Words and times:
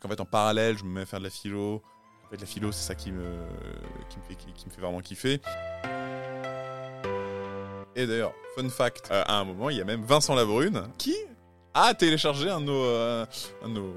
Et 0.00 0.02
qu'en 0.02 0.08
fait, 0.08 0.20
en 0.20 0.24
parallèle, 0.24 0.78
je 0.78 0.84
me 0.84 0.90
mets 0.90 1.02
à 1.02 1.06
faire 1.06 1.18
de 1.18 1.24
la 1.24 1.30
philo. 1.30 1.82
En 2.26 2.30
fait, 2.30 2.40
la 2.40 2.46
philo, 2.46 2.72
c'est 2.72 2.86
ça 2.86 2.94
qui 2.94 3.12
me, 3.12 3.24
qui, 4.08 4.18
me 4.18 4.24
fait, 4.24 4.34
qui, 4.34 4.66
me 4.66 4.70
fait 4.70 4.80
vraiment 4.80 5.00
kiffer. 5.00 5.40
Et 7.96 8.06
d'ailleurs, 8.06 8.32
fun 8.56 8.68
fact, 8.68 9.08
euh, 9.10 9.22
à 9.26 9.38
un 9.40 9.44
moment, 9.44 9.68
il 9.68 9.76
y 9.76 9.80
a 9.80 9.84
même 9.84 10.02
Vincent 10.04 10.34
Labrune 10.34 10.84
qui 10.96 11.14
a 11.74 11.92
téléchargé 11.94 12.48
un 12.48 12.60
de 12.60 12.66
nos, 12.66 12.84
euh, 12.84 13.26
un 13.62 13.68
de 13.68 13.74
nos, 13.74 13.94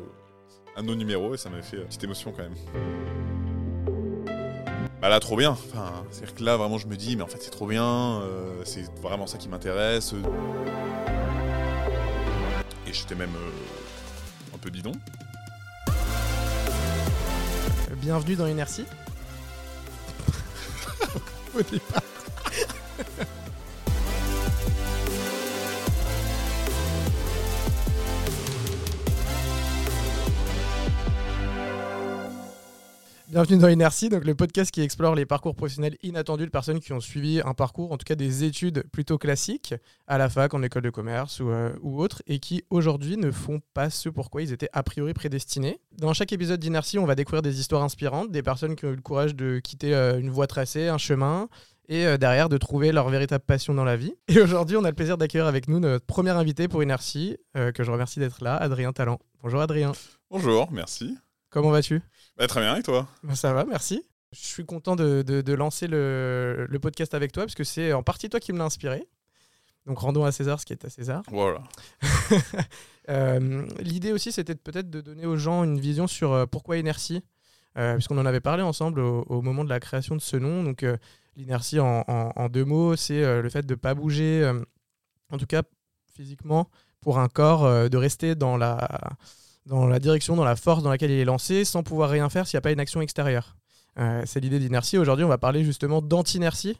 un 0.76 0.82
de 0.82 0.88
nos 0.88 0.96
numéros 0.96 1.36
et 1.36 1.38
ça 1.38 1.50
m'a 1.50 1.62
fait 1.62 1.78
une 1.78 1.86
petite 1.86 2.04
émotion 2.04 2.34
quand 2.36 2.44
même. 2.44 2.56
Bah 5.02 5.10
là, 5.10 5.20
trop 5.20 5.36
bien. 5.36 5.52
Enfin, 5.52 6.06
c'est-à-dire 6.10 6.36
que 6.36 6.44
là, 6.44 6.58
vraiment, 6.58 6.78
je 6.78 6.88
me 6.88 6.96
dis, 6.96 7.16
mais 7.18 7.24
en 7.24 7.28
fait, 7.28 7.42
c'est 7.42 7.52
trop 7.52 7.68
bien. 7.68 8.22
euh, 8.22 8.62
c'est 8.64 8.90
vraiment 9.02 9.28
ça 9.28 9.38
qui 9.38 9.50
m'intéresse. 9.50 10.14
Et 12.88 12.94
j'étais 12.94 13.16
même 13.16 13.36
euh, 13.36 14.56
un 14.56 14.58
peu 14.58 14.70
bidon. 14.70 14.94
Bienvenue 18.04 18.36
dans 18.36 18.48
Inertie. 18.48 18.86
Au 21.58 21.62
départ. 21.62 22.04
Bienvenue 33.34 33.58
dans 33.58 33.68
Inertie, 33.68 34.10
donc 34.10 34.26
le 34.26 34.36
podcast 34.36 34.70
qui 34.70 34.82
explore 34.82 35.16
les 35.16 35.26
parcours 35.26 35.56
professionnels 35.56 35.98
inattendus 36.04 36.46
de 36.46 36.52
personnes 36.52 36.80
qui 36.80 36.94
ont 36.94 37.00
suivi 37.00 37.42
un 37.44 37.56
parcours, 37.56 37.92
en 37.92 37.98
tout 37.98 38.04
cas 38.06 38.14
des 38.14 38.44
études 38.44 38.84
plutôt 38.92 39.18
classiques, 39.18 39.74
à 40.06 40.20
la 40.20 40.30
fac, 40.30 40.54
en 40.54 40.62
école 40.62 40.84
de 40.84 40.92
commerce 40.92 41.40
ou, 41.40 41.50
euh, 41.50 41.74
autre, 41.82 42.22
et 42.28 42.38
qui 42.38 42.64
aujourd'hui 42.70 43.18
ne 43.18 43.32
font 43.32 43.60
pas 43.74 43.90
ce 43.90 44.08
pourquoi 44.08 44.44
ils 44.44 44.54
étaient 44.54 44.70
a 44.72 44.84
priori 44.84 45.16
prédestinés. 45.16 45.80
Dans 45.98 46.14
chaque 46.14 46.32
épisode 46.32 46.60
d'Inertie, 46.60 47.00
on 47.00 47.08
va 47.08 47.16
découvrir 47.16 47.42
des 47.42 47.60
histoires 47.60 47.82
inspirantes, 47.82 48.30
des 48.30 48.44
personnes 48.44 48.76
qui 48.76 48.86
ont 48.86 48.92
eu 48.92 48.96
le 48.96 49.02
courage 49.02 49.34
de 49.34 49.58
quitter 49.58 49.96
euh, 49.96 50.20
une 50.20 50.30
voie 50.30 50.46
tracée, 50.46 50.88
un 50.88 51.00
chemin, 51.00 51.50
et 51.90 52.06
euh, 52.06 52.18
derrière 52.18 52.50
de 52.50 52.60
trouver 52.60 52.92
leur 52.92 53.10
véritable 53.10 53.44
passion 53.44 53.74
dans 53.74 53.84
la 53.84 53.98
vie. 53.98 54.14
Et 54.28 54.42
aujourd'hui, 54.42 54.78
on 54.78 54.84
a 54.84 54.90
le 54.90 54.96
plaisir 54.96 55.18
d'accueillir 55.18 55.48
avec 55.48 55.68
nous 55.68 55.80
notre 55.80 56.06
premier 56.06 56.30
invité 56.30 56.68
pour 56.68 56.84
Inertie, 56.84 57.38
que 57.56 57.84
je 57.84 57.90
remercie 57.90 58.20
d'être 58.20 58.44
là, 58.44 58.58
Adrien 58.58 58.94
Talent. 58.94 59.18
Bonjour 59.42 59.60
Adrien, 59.60 59.94
Bonjour, 60.30 60.72
merci. 60.72 61.18
Comment 61.54 61.70
vas-tu? 61.72 62.02
Bah, 62.38 62.48
très 62.48 62.60
bien, 62.62 62.76
et 62.76 62.84
toi? 62.84 63.08
Ben, 63.24 63.36
Ça 63.36 63.54
va, 63.54 63.64
merci. 63.64 64.04
Je 64.32 64.40
suis 64.40 64.66
content 64.66 64.96
de, 64.96 65.22
de- 65.22 65.42
de 65.42 65.54
lancer 65.54 65.88
le, 65.88 66.66
le 66.68 66.80
podcast 66.80 67.14
avec 67.14 67.32
toi 67.32 67.44
parce 67.44 67.54
que 67.56 67.64
c'est 67.64 67.94
en 67.94 68.02
partie 68.04 68.30
toi 68.30 68.40
qui 68.40 68.52
me 68.52 68.58
l'as 68.58 68.64
inspiré. 68.66 69.08
Donc 69.86 70.00
rendons 70.00 70.24
à 70.26 70.32
César 70.32 70.60
ce 70.60 70.66
qui 70.66 70.74
est 70.74 70.84
à 70.86 70.90
César. 70.90 71.24
Voilà. 71.32 71.62
Euh, 73.10 73.66
L'idée 73.80 74.14
aussi, 74.14 74.32
c'était 74.32 74.56
peut-être 74.56 74.90
de 74.90 75.02
donner 75.02 75.26
aux 75.26 75.36
gens 75.36 75.66
une 75.66 75.78
vision 75.78 76.08
sur 76.08 76.32
euh, 76.32 76.46
pourquoi 76.46 76.78
inertie, 76.78 77.22
euh, 77.78 77.96
puisqu'on 77.96 78.18
en 78.18 78.26
avait 78.26 78.40
parlé 78.40 78.64
ensemble 78.64 79.02
au, 79.02 79.24
au 79.28 79.42
moment 79.42 79.66
de 79.66 79.70
la 79.70 79.82
création 79.82 80.16
de 80.16 80.22
ce 80.22 80.38
nom. 80.38 80.64
Donc 80.64 80.84
euh, 80.84 80.96
l'inertie, 81.36 81.82
en, 81.82 82.06
en- 82.08 82.32
en 82.34 82.48
deux 82.48 82.64
mots, 82.64 82.96
c'est 82.96 83.42
le 83.42 83.50
fait 83.50 83.66
de 83.66 83.74
ne 83.74 83.78
pas 83.78 83.94
bouger, 83.94 84.50
en 85.32 85.38
tout 85.38 85.46
cas 85.48 85.64
physiquement, 86.16 86.70
pour 87.02 87.20
un 87.20 87.28
corps, 87.28 87.90
de 87.90 87.98
rester 87.98 88.36
dans 88.36 88.56
la, 88.56 88.88
dans 89.66 89.88
la 89.88 90.00
direction, 90.00 90.36
dans 90.36 90.44
la 90.44 90.56
force 90.56 90.84
dans 90.84 90.90
laquelle 90.90 91.12
il 91.12 91.20
est 91.20 91.26
lancé, 91.26 91.66
sans 91.66 91.84
pouvoir 91.84 92.10
rien 92.10 92.30
faire 92.30 92.48
s'il 92.48 92.58
n'y 92.58 92.60
a 92.60 92.62
pas 92.62 92.72
une 92.72 92.80
action 92.80 93.02
extérieure. 93.02 93.56
Euh, 94.00 94.24
c'est 94.26 94.40
l'idée 94.40 94.60
d'inertie. 94.60 94.98
Aujourd'hui, 94.98 95.24
on 95.24 95.30
va 95.30 95.38
parler 95.38 95.64
justement 95.64 96.02
d'antinertie. 96.02 96.78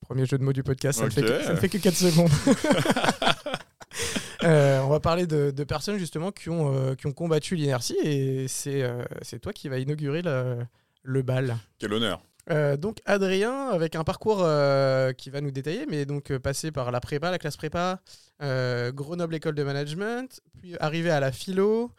Premier 0.00 0.26
jeu 0.26 0.38
de 0.38 0.44
mots 0.44 0.52
du 0.52 0.62
podcast, 0.62 0.98
ça, 0.98 1.04
ne 1.04 1.10
fait 1.10 1.22
que, 1.22 1.42
ça 1.42 1.52
ne 1.52 1.58
fait 1.58 1.68
que 1.68 1.78
4 1.78 1.94
secondes. 1.94 2.30
Euh, 4.44 4.80
on 4.82 4.88
va 4.88 5.00
parler 5.00 5.26
de, 5.26 5.50
de 5.50 5.64
personnes 5.64 5.98
justement 5.98 6.30
qui 6.30 6.48
ont, 6.48 6.72
euh, 6.72 6.94
qui 6.94 7.08
ont 7.08 7.12
combattu 7.12 7.56
l'inertie 7.56 7.96
et 8.04 8.46
c'est 8.46 8.82
euh, 8.82 9.02
toi 9.42 9.52
qui 9.52 9.68
va 9.68 9.78
inaugurer 9.78 10.22
le, 10.22 10.58
le 11.02 11.22
bal. 11.22 11.56
Quel 11.78 11.92
honneur. 11.92 12.20
Euh, 12.50 12.76
donc 12.76 12.98
Adrien, 13.04 13.68
avec 13.68 13.94
un 13.94 14.04
parcours 14.04 14.38
euh, 14.42 15.12
qui 15.12 15.28
va 15.30 15.40
nous 15.40 15.50
détailler, 15.50 15.84
mais 15.88 16.06
donc 16.06 16.30
euh, 16.30 16.38
passé 16.38 16.70
par 16.72 16.90
la 16.90 17.00
prépa, 17.00 17.30
la 17.30 17.38
classe 17.38 17.56
prépa, 17.56 18.00
Grenoble 18.40 19.34
École 19.34 19.54
de 19.54 19.62
Management, 19.64 20.40
puis 20.58 20.76
arrivé 20.80 21.10
à 21.10 21.20
la 21.20 21.32
philo, 21.32 21.90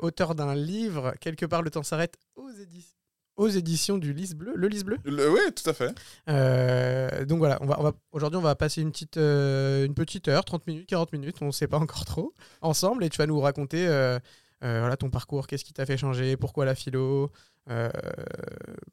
auteur 0.00 0.34
d'un 0.34 0.54
livre, 0.54 1.14
quelque 1.20 1.46
part 1.46 1.62
le 1.62 1.70
temps 1.70 1.82
s'arrête, 1.82 2.16
aux, 2.36 2.50
édi- 2.50 2.94
aux 3.36 3.48
éditions 3.48 3.96
du 3.98 4.12
Lys 4.12 4.34
Bleu, 4.34 4.52
le 4.54 4.68
Lys 4.68 4.84
Bleu. 4.84 4.98
Le- 5.04 5.30
ouais, 5.30 5.50
tout 5.52 5.68
à 5.70 5.72
fait. 5.72 7.24
Donc 7.24 7.38
voilà, 7.38 7.58
on 7.62 7.66
va, 7.66 7.80
on 7.80 7.82
va, 7.84 7.92
aujourd'hui 8.12 8.36
on 8.38 8.42
va 8.42 8.54
passer 8.54 8.82
une 8.82 8.92
petite, 8.92 9.16
une 9.16 9.94
petite 9.94 10.28
heure, 10.28 10.44
30 10.44 10.66
minutes, 10.66 10.86
40 10.88 11.12
minutes, 11.12 11.36
on 11.40 11.46
ne 11.46 11.50
sait 11.52 11.68
pas 11.68 11.78
encore 11.78 12.04
trop, 12.04 12.34
ensemble, 12.60 13.02
et 13.04 13.08
tu 13.08 13.16
vas 13.18 13.26
nous 13.26 13.40
raconter 13.40 13.86
voilà, 14.62 14.96
ton 14.96 15.10
parcours, 15.10 15.46
qu'est-ce 15.46 15.64
qui 15.64 15.72
t'a 15.72 15.86
fait 15.86 15.96
changer, 15.96 16.36
pourquoi 16.36 16.64
la 16.64 16.74
philo, 16.74 17.30
euh, 17.70 17.90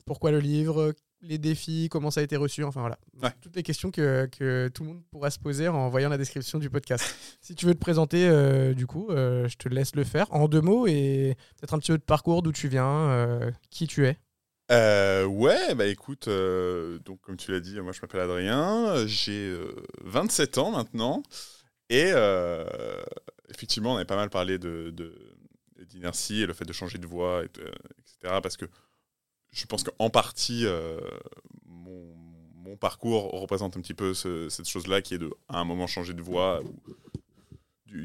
pourquoi 0.05 0.31
le 0.31 0.39
livre, 0.39 0.93
les 1.21 1.37
défis, 1.37 1.89
comment 1.91 2.11
ça 2.11 2.21
a 2.21 2.23
été 2.23 2.35
reçu, 2.37 2.63
enfin 2.63 2.81
voilà. 2.81 2.97
Ouais. 3.21 3.29
Toutes 3.41 3.55
les 3.55 3.63
questions 3.63 3.91
que, 3.91 4.27
que 4.27 4.69
tout 4.73 4.83
le 4.83 4.89
monde 4.89 5.03
pourra 5.11 5.29
se 5.29 5.39
poser 5.39 5.67
en 5.67 5.89
voyant 5.89 6.09
la 6.09 6.17
description 6.17 6.59
du 6.59 6.69
podcast. 6.69 7.15
si 7.41 7.55
tu 7.55 7.65
veux 7.65 7.73
te 7.73 7.79
présenter, 7.79 8.27
euh, 8.27 8.73
du 8.73 8.87
coup, 8.87 9.09
euh, 9.09 9.47
je 9.47 9.57
te 9.57 9.67
laisse 9.69 9.95
le 9.95 10.03
faire 10.03 10.27
en 10.33 10.47
deux 10.47 10.61
mots 10.61 10.87
et 10.87 11.35
peut-être 11.59 11.73
un 11.73 11.79
petit 11.79 11.91
peu 11.91 11.97
de 11.97 12.03
parcours, 12.03 12.41
d'où 12.41 12.51
tu 12.51 12.67
viens, 12.67 13.09
euh, 13.09 13.51
qui 13.69 13.87
tu 13.87 14.07
es. 14.07 14.17
Euh, 14.71 15.25
ouais, 15.25 15.73
bah 15.73 15.87
écoute, 15.87 16.27
euh, 16.27 16.99
donc 16.99 17.19
comme 17.21 17.37
tu 17.37 17.51
l'as 17.51 17.59
dit, 17.59 17.79
moi 17.81 17.91
je 17.91 17.99
m'appelle 18.01 18.21
Adrien, 18.21 19.03
j'ai 19.07 19.49
euh, 19.49 19.73
27 20.03 20.59
ans 20.59 20.69
maintenant, 20.71 21.23
et 21.89 22.11
euh, 22.13 22.63
effectivement 23.49 23.93
on 23.93 23.95
avait 23.95 24.05
pas 24.05 24.15
mal 24.15 24.29
parlé 24.29 24.59
de, 24.59 24.91
de- 24.91 25.35
d'inertie 25.89 26.41
et 26.41 26.45
le 26.45 26.53
fait 26.53 26.65
de 26.65 26.73
changer 26.73 26.97
de 26.97 27.07
voie, 27.07 27.43
et 27.43 27.45
etc. 27.45 28.39
Parce 28.41 28.57
que 28.57 28.65
je 29.51 29.65
pense 29.65 29.83
qu'en 29.83 30.09
partie, 30.09 30.65
euh, 30.65 30.99
mon, 31.65 32.15
parcours 32.79 33.31
représente 33.31 33.75
un 33.75 33.81
petit 33.81 33.95
peu 33.95 34.13
ce- 34.13 34.47
cette 34.47 34.67
chose-là 34.69 35.01
qui 35.01 35.15
est 35.15 35.17
de, 35.17 35.29
à 35.49 35.59
un 35.59 35.65
moment, 35.65 35.85
changer 35.87 36.13
de 36.13 36.21
voie, 36.21 36.61
ou 36.63 36.71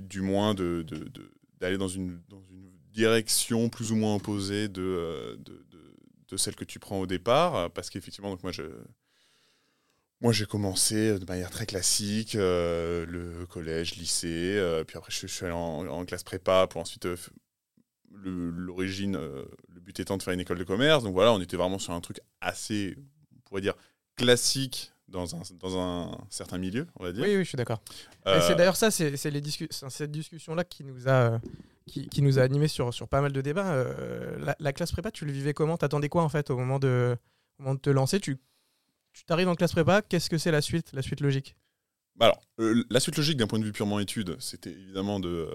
du, 0.00 0.20
moins 0.20 0.54
de, 0.54 0.82
de- 0.82 1.30
d'aller 1.60 1.76
dans 1.78 1.86
une, 1.86 2.20
dans 2.28 2.42
une 2.42 2.72
direction 2.90 3.68
plus 3.68 3.92
ou 3.92 3.96
moins 3.96 4.16
opposée 4.16 4.68
de, 4.68 4.82
euh, 4.82 5.36
de, 5.36 5.64
de- 5.70 5.94
de 6.28 6.36
celle 6.36 6.56
que 6.56 6.64
tu 6.64 6.78
prends 6.80 6.98
au 6.98 7.06
départ. 7.06 7.70
Parce 7.72 7.90
qu'effectivement, 7.90 8.36
moi, 8.42 8.50
je, 8.52 8.62
moi, 10.20 10.32
j'ai 10.32 10.46
commencé 10.46 11.18
de 11.18 11.24
manière 11.26 11.50
très 11.50 11.66
classique, 11.66 12.34
euh, 12.34 13.04
le 13.06 13.46
collège, 13.46 13.94
lycée, 13.96 14.82
puis 14.88 14.96
après, 14.96 15.12
je, 15.12 15.26
suis 15.26 15.44
allé 15.44 15.54
en 15.54 16.04
classe 16.04 16.24
prépa 16.24 16.66
pour 16.66 16.80
ensuite. 16.80 17.06
Le- 18.14 18.50
L'origine, 18.50 19.16
euh, 19.16 19.44
le 19.68 19.80
but 19.80 19.98
étant 20.00 20.16
de 20.16 20.22
faire 20.22 20.34
une 20.34 20.40
école 20.40 20.58
de 20.58 20.64
commerce. 20.64 21.04
Donc 21.04 21.14
voilà, 21.14 21.32
on 21.32 21.40
était 21.40 21.56
vraiment 21.56 21.78
sur 21.78 21.92
un 21.92 22.00
truc 22.00 22.20
assez, 22.40 22.96
on 23.36 23.40
pourrait 23.40 23.60
dire, 23.60 23.74
classique 24.16 24.92
dans 25.08 25.34
un, 25.36 25.42
dans 25.60 25.78
un 25.78 26.18
certain 26.30 26.58
milieu, 26.58 26.86
on 26.96 27.04
va 27.04 27.12
dire. 27.12 27.24
Oui, 27.24 27.36
oui, 27.36 27.44
je 27.44 27.48
suis 27.48 27.56
d'accord. 27.56 27.80
Euh, 28.26 28.40
c'est 28.46 28.54
d'ailleurs 28.54 28.76
ça, 28.76 28.90
c'est 28.90 29.10
discu- 29.12 29.68
cette 29.90 30.10
discussion-là 30.10 30.64
qui 30.64 30.82
nous 30.84 31.08
a, 31.08 31.40
qui, 31.86 32.08
qui 32.08 32.22
nous 32.22 32.38
a 32.38 32.42
animés 32.42 32.68
sur, 32.68 32.92
sur 32.94 33.06
pas 33.08 33.20
mal 33.20 33.32
de 33.32 33.40
débats. 33.40 33.72
Euh, 33.74 34.38
la, 34.38 34.56
la 34.58 34.72
classe 34.72 34.92
prépa, 34.92 35.10
tu 35.10 35.24
le 35.26 35.32
vivais 35.32 35.52
comment? 35.52 35.76
T'attendais 35.76 36.08
quoi 36.08 36.22
en 36.22 36.28
fait 36.28 36.50
au 36.50 36.56
moment 36.56 36.78
de, 36.78 37.16
au 37.58 37.62
moment 37.62 37.74
de 37.74 37.80
te 37.80 37.90
lancer? 37.90 38.18
Tu 38.20 38.38
tu 39.12 39.24
t'arrives 39.24 39.48
en 39.48 39.54
classe 39.54 39.70
prépa, 39.72 40.02
qu'est-ce 40.02 40.28
que 40.28 40.38
c'est 40.38 40.50
la 40.50 40.60
suite, 40.60 40.92
la 40.92 41.00
suite 41.02 41.20
logique? 41.20 41.54
Bah 42.16 42.26
alors, 42.26 42.40
euh, 42.58 42.82
la 42.90 42.98
suite 42.98 43.16
logique 43.16 43.36
d'un 43.36 43.46
point 43.46 43.60
de 43.60 43.64
vue 43.64 43.70
purement 43.72 44.00
études, 44.00 44.36
c'était 44.40 44.72
évidemment 44.72 45.20
de. 45.20 45.48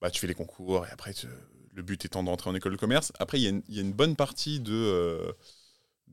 Bah, 0.00 0.10
tu 0.10 0.20
fais 0.20 0.26
les 0.26 0.34
concours 0.34 0.86
et 0.86 0.90
après, 0.90 1.14
tu- 1.14 1.26
le 1.72 1.82
but 1.82 2.04
étant 2.06 2.22
d'entrer 2.22 2.48
en 2.48 2.54
école 2.54 2.72
de 2.72 2.78
commerce. 2.78 3.12
Après, 3.18 3.38
il 3.38 3.42
y, 3.42 3.46
a 3.46 3.50
une- 3.50 3.62
il 3.68 3.74
y 3.74 3.78
a 3.78 3.82
une 3.82 3.92
bonne 3.92 4.16
partie 4.16 4.60
de, 4.60 4.72
euh, 4.72 5.32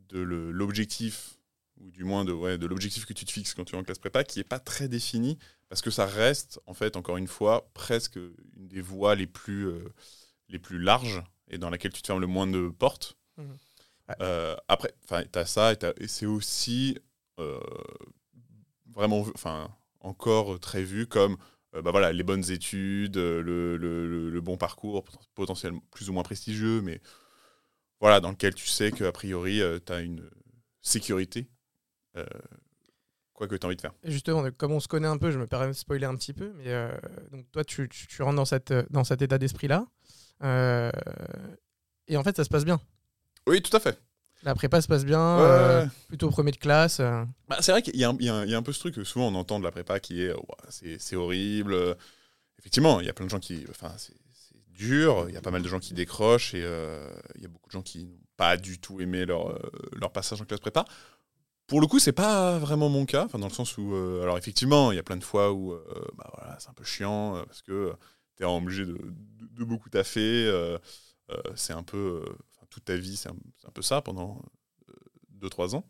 de 0.10 0.20
l'objectif, 0.20 1.38
ou 1.80 1.90
du 1.90 2.04
moins 2.04 2.26
de, 2.26 2.34
ouais, 2.34 2.58
de 2.58 2.68
l'objectif 2.68 3.06
que 3.06 3.14
tu 3.14 3.26
te 3.26 3.32
fixes 3.32 3.54
quand 3.54 3.64
tu 3.66 3.76
es 3.76 3.78
en 3.78 3.84
classe 3.84 4.00
prépa, 4.00 4.24
qui 4.24 4.40
n'est 4.40 4.44
pas 4.44 4.60
très 4.60 4.88
défini, 4.90 5.38
parce 5.70 5.82
que 5.82 5.90
ça 5.90 6.06
reste, 6.06 6.60
en 6.68 6.74
fait, 6.74 6.98
encore 6.98 7.18
une 7.18 7.28
fois, 7.28 7.70
presque 7.74 8.18
une 8.18 8.68
des 8.68 8.82
voies 8.82 9.16
les 9.16 9.28
plus, 9.28 9.68
euh, 9.68 9.94
les 10.50 10.60
plus 10.60 10.80
larges 10.80 11.24
et 11.50 11.58
dans 11.58 11.70
laquelle 11.70 11.94
tu 11.94 12.02
te 12.02 12.08
fermes 12.08 12.22
le 12.22 12.28
moins 12.28 12.48
de 12.48 12.68
portes. 12.70 13.18
Mhm. 13.38 13.58
Ouais. 14.10 14.16
Euh, 14.22 14.56
après, 14.68 14.94
tu 15.08 15.40
as 15.40 15.46
ça, 15.46 15.74
et, 15.74 15.78
et 15.98 16.08
c'est 16.08 16.26
aussi 16.26 16.98
euh, 17.40 17.60
vraiment, 18.92 19.26
enfin, 19.34 19.76
encore 20.02 20.60
très 20.60 20.84
vu 20.84 21.08
comme 21.08 21.38
bah 21.82 21.92
voilà, 21.92 22.14
les 22.14 22.24
bonnes 22.24 22.50
études, 22.52 23.18
euh, 23.18 23.42
le, 23.42 23.78
le- 23.78 24.30
le- 24.30 24.42
bon 24.42 24.58
parcours, 24.58 25.04
poten- 25.04 25.28
potentiellement 25.34 25.82
plus 25.92 26.10
ou 26.10 26.14
moins 26.14 26.24
prestigieux, 26.24 26.82
mais 26.82 27.02
voilà, 28.00 28.20
dans 28.20 28.30
lequel 28.32 28.54
tu 28.54 28.68
sais 28.68 28.92
qu'a 28.92 29.12
priori, 29.12 29.62
tu 29.86 29.92
as 29.94 30.02
une 30.02 30.30
sécurité, 30.82 31.48
euh, 32.18 32.26
quoi 33.34 33.48
que 33.48 33.56
tu 33.56 33.66
as 33.66 33.68
envie 33.68 33.76
de 33.78 33.82
faire. 33.82 33.94
Et 34.04 34.12
Justement, 34.12 34.44
comme 34.58 34.74
on 34.74 34.80
se 34.80 34.88
connaît 34.88 35.08
un 35.08 35.18
peu, 35.18 35.32
je 35.32 35.40
me 35.40 35.48
permets 35.48 35.68
de 35.68 35.74
spoiler 35.74 36.06
un 36.06 36.16
petit 36.16 36.34
peu, 36.34 36.52
mais 36.58 36.68
euh, 36.68 36.92
donc 37.32 37.50
toi, 37.52 37.64
tu, 37.64 37.88
tu, 37.90 38.08
tu 38.08 38.22
rentres 38.22 38.36
dans, 38.36 38.46
cette, 38.46 38.74
dans 38.92 39.04
cet 39.04 39.22
état 39.22 39.38
d'esprit-là. 39.38 39.88
Euh, 40.44 40.92
et 42.08 42.18
en 42.18 42.24
fait, 42.24 42.36
ça 42.36 42.44
se 42.44 42.50
passe 42.50 42.66
bien. 42.66 42.82
Oui, 43.48 43.62
tout 43.62 43.76
à 43.76 43.80
fait. 43.80 43.98
La 44.44 44.56
prépa 44.56 44.82
se 44.82 44.88
passe 44.88 45.06
bien, 45.06 45.38
Ouais, 45.38 45.44
euh, 45.44 45.86
plutôt 46.10 46.30
premier 46.30 46.52
de 46.52 46.58
classe. 46.58 47.00
euh. 47.00 47.24
Bah, 47.48 47.58
c'est 47.62 47.72
vrai 47.72 47.82
qu'il 47.82 47.96
y, 47.96 48.04
a 48.04 48.10
un- 48.10 48.18
y 48.20 48.50
y 48.50 48.56
a 48.56 48.62
peu 48.62 48.74
ce 48.74 48.80
truc 48.80 48.96
que 48.96 49.04
souvent 49.04 49.28
on 49.30 49.36
entend 49.36 49.58
de 49.60 49.64
la 49.64 49.72
prépa 49.72 50.00
qui 50.00 50.22
est 50.22 50.34
c'est 50.70 51.16
horrible. 51.16 51.96
Effectivement, 52.60 53.00
il 53.00 53.06
y 53.06 53.10
a 53.10 53.14
plein 53.14 53.26
de 53.26 53.32
gens 53.32 53.40
qui. 53.40 53.66
Enfin, 53.70 53.92
c'est 53.98 54.14
dur. 54.68 55.26
Il 55.30 55.34
y 55.34 55.38
a 55.38 55.42
pas 55.42 55.52
mal 55.52 55.62
de 55.62 55.68
gens 55.70 55.80
qui 55.80 55.94
décrochent 55.94 56.54
et 56.56 56.60
il 57.36 57.42
y 57.42 57.46
a 57.46 57.48
beaucoup 57.48 57.70
de 57.70 57.74
gens 57.74 57.82
qui 57.82 58.06
n'ont 58.06 58.18
pas 58.36 58.58
du 58.58 58.80
tout 58.80 59.00
aimé 59.00 59.26
leur, 59.26 59.58
leur 59.94 60.12
passage 60.12 60.42
en 60.42 60.46
classe 60.46 60.60
prépa. 60.60 60.84
Pour 61.68 61.80
le 61.80 61.88
coup, 61.88 62.00
c'est 62.00 62.12
pas 62.12 62.58
vraiment 62.60 62.90
mon 62.90 63.06
cas, 63.06 63.24
enfin, 63.26 63.40
dans 63.40 63.48
le 63.48 63.54
sens 63.54 63.78
où, 63.78 63.96
alors 64.22 64.38
effectivement, 64.38 64.92
il 64.92 64.96
y 64.96 65.00
a 65.00 65.04
plein 65.04 65.16
de 65.18 65.24
fois 65.24 65.54
où 65.54 65.74
bah, 66.18 66.30
voilà, 66.38 66.58
c'est 66.60 66.70
un 66.70 66.74
peu 66.74 66.84
chiant 66.84 67.42
parce 67.46 67.62
que 67.62 67.94
tu 68.36 68.44
es 68.44 68.46
obligé 68.46 68.86
de, 68.86 68.98
de, 68.98 69.64
beaucoup 69.64 69.90
taffer. 69.90 70.52
c'est 71.56 71.74
un 71.74 71.84
peu, 71.84 72.26
toute 72.74 72.86
ta 72.86 72.96
vie, 72.96 73.16
c'est 73.16 73.30
un, 73.30 73.36
un, 73.66 73.72
peu 73.72 73.82
ça 73.82 74.02
pendant 74.02 74.42
2-3 75.42 75.76
ans. 75.76 75.86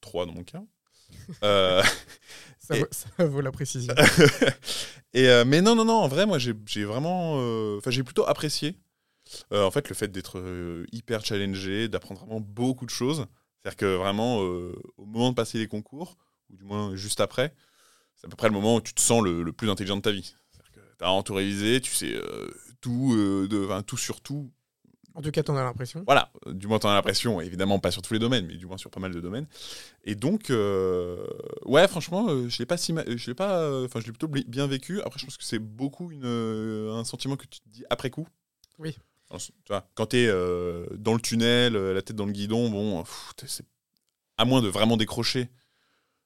3 0.00 0.26
dans 0.26 0.32
mon 0.32 0.44
cas. 0.44 0.62
Euh, 1.42 1.82
ça, 2.90 3.26
vaut, 3.26 3.40
la 3.40 3.50
précision. 3.50 3.94
et, 5.14 5.28
euh, 5.28 5.44
mais 5.46 5.62
non, 5.62 5.74
non, 5.74 5.86
non, 5.86 5.94
en 5.94 6.08
vrai, 6.08 6.26
moi, 6.26 6.38
j'ai 6.38 6.84
vraiment. 6.84 7.36
Euh, 7.38 7.78
enfin, 7.78 7.90
j'ai 7.90 8.02
plutôt 8.02 8.26
apprécié. 8.26 8.76
en 9.50 9.70
fait, 9.70 9.88
le 9.88 9.94
fait 9.94 10.08
d'être 10.08 10.42
hyper 10.92 11.24
challengé, 11.24 11.88
d'apprendre 11.88 12.20
vraiment 12.20 12.40
beaucoup 12.40 12.84
de 12.84 12.90
choses. 12.90 13.26
C'est-à-dire 13.56 13.76
que 13.76 13.96
vraiment, 13.96 14.38
au 14.38 15.06
moment 15.06 15.30
de 15.30 15.34
passer 15.34 15.58
les 15.58 15.66
concours, 15.66 16.18
ou 16.50 16.56
du 16.56 16.64
moins 16.64 16.94
juste 16.94 17.20
après, 17.20 17.54
c'est 18.16 18.26
à 18.26 18.30
peu 18.30 18.36
près 18.36 18.48
le 18.48 18.54
moment 18.54 18.76
où 18.76 18.80
tu 18.82 18.92
te 18.92 19.00
sens 19.00 19.22
le, 19.22 19.50
plus 19.52 19.70
intelligent 19.70 19.96
de 19.96 20.02
ta 20.02 20.12
vie. 20.12 20.34
C'est-à-dire 20.50 20.72
que 20.72 20.80
tu 20.98 21.04
as 21.04 21.22
tout 21.22 21.34
révisé, 21.34 21.80
tu 21.80 21.94
sais 21.94 22.14
tout, 22.82 23.14
de, 23.48 23.80
tout 23.82 23.96
sur 23.96 24.20
tout, 24.20 24.52
en 25.18 25.22
tout 25.22 25.32
cas, 25.32 25.42
tu 25.42 25.50
en 25.50 25.56
as 25.56 25.64
l'impression. 25.64 26.04
Voilà, 26.06 26.30
du 26.46 26.68
moins 26.68 26.78
tu 26.78 26.86
en 26.86 26.90
as 26.90 26.94
l'impression, 26.94 27.40
évidemment 27.40 27.80
pas 27.80 27.90
sur 27.90 28.02
tous 28.02 28.14
les 28.14 28.20
domaines, 28.20 28.46
mais 28.46 28.54
du 28.54 28.66
moins 28.66 28.76
sur 28.76 28.88
pas 28.88 29.00
mal 29.00 29.12
de 29.12 29.20
domaines. 29.20 29.48
Et 30.04 30.14
donc, 30.14 30.50
euh, 30.50 31.26
ouais, 31.64 31.88
franchement, 31.88 32.28
euh, 32.28 32.48
je 32.48 32.56
l'ai 32.60 32.66
pas 32.66 32.76
si 32.76 32.94
je 32.94 33.26
l'ai 33.26 33.34
pas, 33.34 33.58
euh, 33.62 33.86
enfin, 33.86 33.98
je 33.98 34.06
l'ai 34.06 34.12
plutôt 34.12 34.28
bien 34.28 34.68
vécu. 34.68 35.02
Après, 35.02 35.18
je 35.18 35.24
pense 35.24 35.36
que 35.36 35.42
c'est 35.42 35.58
beaucoup 35.58 36.12
une, 36.12 36.24
un 36.24 37.02
sentiment 37.02 37.36
que 37.36 37.46
tu 37.46 37.58
te 37.58 37.68
dis 37.68 37.84
après 37.90 38.10
coup. 38.10 38.28
Oui. 38.78 38.96
tu 39.36 39.52
vois, 39.68 39.90
quand 39.96 40.06
tu 40.06 40.18
es 40.18 40.28
dans 40.96 41.14
le 41.14 41.20
tunnel, 41.20 41.72
la 41.72 42.00
tête 42.00 42.14
dans 42.14 42.26
le 42.26 42.32
guidon, 42.32 42.70
bon, 42.70 43.04
à 44.36 44.44
moins 44.44 44.62
de 44.62 44.68
vraiment 44.68 44.96
décrocher, 44.96 45.50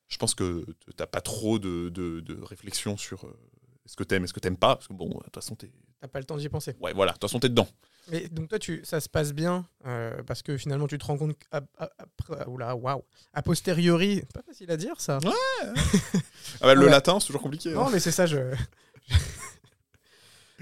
je 0.08 0.18
pense 0.18 0.34
que 0.34 0.66
tu 0.84 0.92
n'as 0.98 1.06
pas 1.06 1.22
trop 1.22 1.58
de, 1.58 1.88
de, 1.88 2.20
de 2.20 2.42
réflexion 2.42 2.98
sur 2.98 3.24
est-ce 3.86 3.96
que 3.96 4.04
t'aimes, 4.04 4.24
est-ce 4.24 4.34
que 4.34 4.40
t'aimes 4.40 4.58
pas 4.58 4.76
Parce 4.76 4.88
que 4.88 4.92
bon, 4.92 5.08
de 5.08 5.24
toute 5.24 5.34
façon, 5.34 5.54
t'es. 5.54 5.72
T'as 6.02 6.08
pas 6.08 6.18
le 6.18 6.24
temps 6.24 6.36
d'y 6.36 6.48
penser. 6.48 6.74
Ouais, 6.80 6.92
voilà, 6.92 7.12
de 7.12 7.18
toute 7.18 7.30
façon, 7.30 7.38
t'es 7.38 7.48
dedans. 7.48 7.68
Mais 8.10 8.26
donc 8.26 8.48
toi, 8.48 8.58
tu, 8.58 8.80
ça 8.82 9.00
se 9.00 9.08
passe 9.08 9.32
bien 9.32 9.68
euh, 9.86 10.20
parce 10.26 10.42
que 10.42 10.56
finalement, 10.56 10.88
tu 10.88 10.98
te 10.98 11.04
rends 11.04 11.16
compte. 11.16 11.36
À, 11.52 11.60
oula, 12.48 12.74
waouh. 12.74 13.04
A 13.32 13.42
posteriori, 13.42 14.24
pas 14.34 14.42
facile 14.42 14.72
à 14.72 14.76
dire 14.76 15.00
ça. 15.00 15.18
Ouais. 15.18 15.30
ah 16.60 16.64
bah, 16.64 16.74
le 16.74 16.88
latin, 16.88 17.20
c'est 17.20 17.28
toujours 17.28 17.42
compliqué. 17.42 17.70
Non, 17.70 17.86
hein. 17.86 17.90
mais 17.92 18.00
c'est 18.00 18.10
ça, 18.10 18.26
je. 18.26 18.38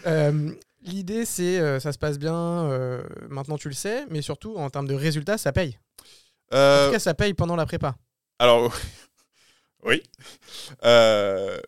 Euh, 0.07 0.53
l'idée, 0.81 1.27
c'est 1.27 1.61
euh, 1.61 1.79
ça 1.79 1.93
se 1.93 1.99
passe 1.99 2.19
bien, 2.19 2.67
maintenant 3.29 3.59
tu 3.59 3.69
le 3.69 3.75
sais, 3.75 4.07
mais 4.09 4.23
surtout 4.23 4.57
en 4.57 4.71
termes 4.71 4.87
de 4.87 4.95
résultats, 4.95 5.37
ça 5.37 5.53
paye. 5.53 5.79
En 6.51 6.87
tout 6.87 6.93
cas, 6.93 6.99
ça 6.99 7.13
paye 7.13 7.35
pendant 7.35 7.55
la 7.55 7.67
prépa. 7.67 7.97
Alors, 8.39 8.75
oui. 9.85 10.03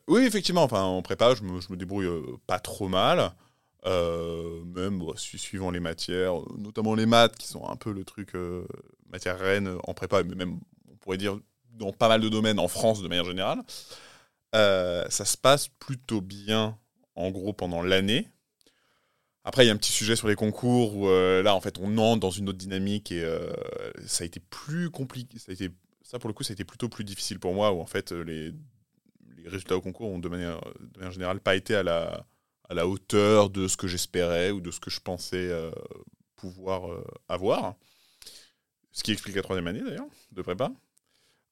Oui, 0.09 0.25
effectivement, 0.25 0.63
enfin, 0.63 0.81
en 0.81 1.03
prépa, 1.03 1.35
je 1.35 1.43
me, 1.43 1.61
je 1.61 1.71
me 1.71 1.77
débrouille 1.77 2.09
pas 2.47 2.59
trop 2.59 2.89
mal. 2.89 3.35
Euh, 3.85 4.63
même 4.65 5.03
suivant 5.17 5.71
les 5.71 5.81
matières, 5.81 6.35
notamment 6.57 6.95
les 6.95 7.07
maths, 7.07 7.37
qui 7.37 7.49
sont 7.49 7.69
un 7.69 7.77
peu 7.77 7.93
le 7.93 8.05
truc 8.05 8.33
matière 9.11 9.39
reine 9.39 9.77
en 9.85 9.95
prépa, 9.95 10.23
mais 10.23 10.35
même, 10.35 10.61
on 10.91 10.97
pourrait 10.97 11.19
dire, 11.19 11.39
dans 11.73 11.93
pas 11.93 12.09
mal 12.09 12.21
de 12.21 12.29
domaines 12.29 12.59
en 12.59 12.69
France 12.69 13.03
de 13.03 13.09
manière 13.09 13.25
générale. 13.25 13.63
ça 14.53 15.25
se 15.25 15.37
passe 15.37 15.69
plutôt 15.69 16.21
bien, 16.21 16.79
en 17.17 17.31
gros, 17.31 17.53
pendant 17.53 17.83
l'année. 17.83 18.29
Après, 19.45 19.65
il 19.65 19.67
y 19.67 19.71
a 19.71 19.73
un 19.73 19.77
petit 19.77 19.91
sujet 19.91 20.15
sur 20.15 20.29
les 20.29 20.37
concours 20.37 20.97
où 20.97 21.09
là, 21.09 21.55
en 21.55 21.61
fait, 21.61 21.79
on 21.81 21.99
entre 21.99 22.21
dans 22.21 22.31
une 22.31 22.49
autre 22.49 22.59
dynamique 22.59 23.11
et 23.11 23.27
ça 24.07 24.23
a 24.23 24.27
été 24.27 24.39
plus 24.39 24.91
compliqué. 24.91 25.39
Ça 25.39 25.51
a 25.51 25.55
été 25.55 25.71
ça, 26.05 26.19
pour 26.19 26.29
le 26.29 26.35
coup, 26.35 26.43
c'était 26.43 26.65
plutôt 26.65 26.89
plus 26.89 27.05
difficile 27.05 27.41
pour 27.41 27.55
moi, 27.55 27.73
où 27.73 27.81
en 27.81 27.87
fait, 27.87 28.13
les, 28.13 28.53
les 29.39 29.49
résultats 29.49 29.77
au 29.77 29.81
concours 29.81 30.09
ont 30.09 30.19
de 30.19 30.29
manière, 30.29 30.61
de 30.79 30.99
manière 30.99 31.13
générale 31.13 31.41
pas 31.41 31.57
été 31.57 31.75
à 31.75 31.83
la, 31.83 32.27
à 32.73 32.75
la 32.75 32.89
hauteur 32.89 33.51
de 33.51 33.69
ce 33.69 33.77
que 33.77 33.87
j'espérais 33.87 34.51
ou 34.51 34.63
de 34.63 34.71
ce 34.71 34.81
que 34.81 34.89
je 34.89 34.99
pensais 34.99 35.51
euh, 35.51 35.71
pouvoir 36.37 36.91
euh, 36.91 37.05
avoir. 37.29 37.75
Ce 38.93 39.03
qui 39.03 39.13
explique 39.13 39.37
la 39.37 39.43
troisième 39.43 39.67
année, 39.67 39.83
d'ailleurs, 39.83 40.07
de 40.33 40.41
prépa. 40.41 40.73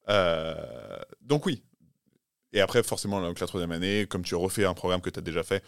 Euh, 0.09 0.99
donc 1.21 1.45
oui. 1.45 1.61
Et 2.53 2.59
après, 2.59 2.81
forcément, 2.81 3.19
la 3.19 3.33
troisième 3.35 3.71
année, 3.71 4.07
comme 4.09 4.23
tu 4.23 4.33
refais 4.33 4.65
un 4.65 4.73
programme 4.73 4.99
que 4.99 5.11
tu 5.11 5.19
as 5.19 5.21
déjà 5.21 5.43
fait, 5.43 5.63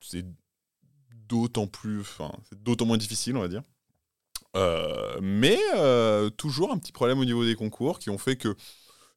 c'est 0.00 0.24
d'autant 1.28 1.66
plus, 1.66 2.00
enfin, 2.00 2.32
c'est 2.48 2.62
d'autant 2.62 2.86
moins 2.86 2.96
difficile, 2.96 3.36
on 3.36 3.40
va 3.40 3.48
dire. 3.48 3.62
Mais 5.20 5.58
toujours 6.38 6.72
un 6.72 6.78
petit 6.78 6.92
problème 6.92 7.18
au 7.18 7.26
niveau 7.26 7.44
des 7.44 7.54
concours 7.54 7.98
qui 7.98 8.08
ont 8.08 8.18
fait 8.18 8.36
que 8.36 8.56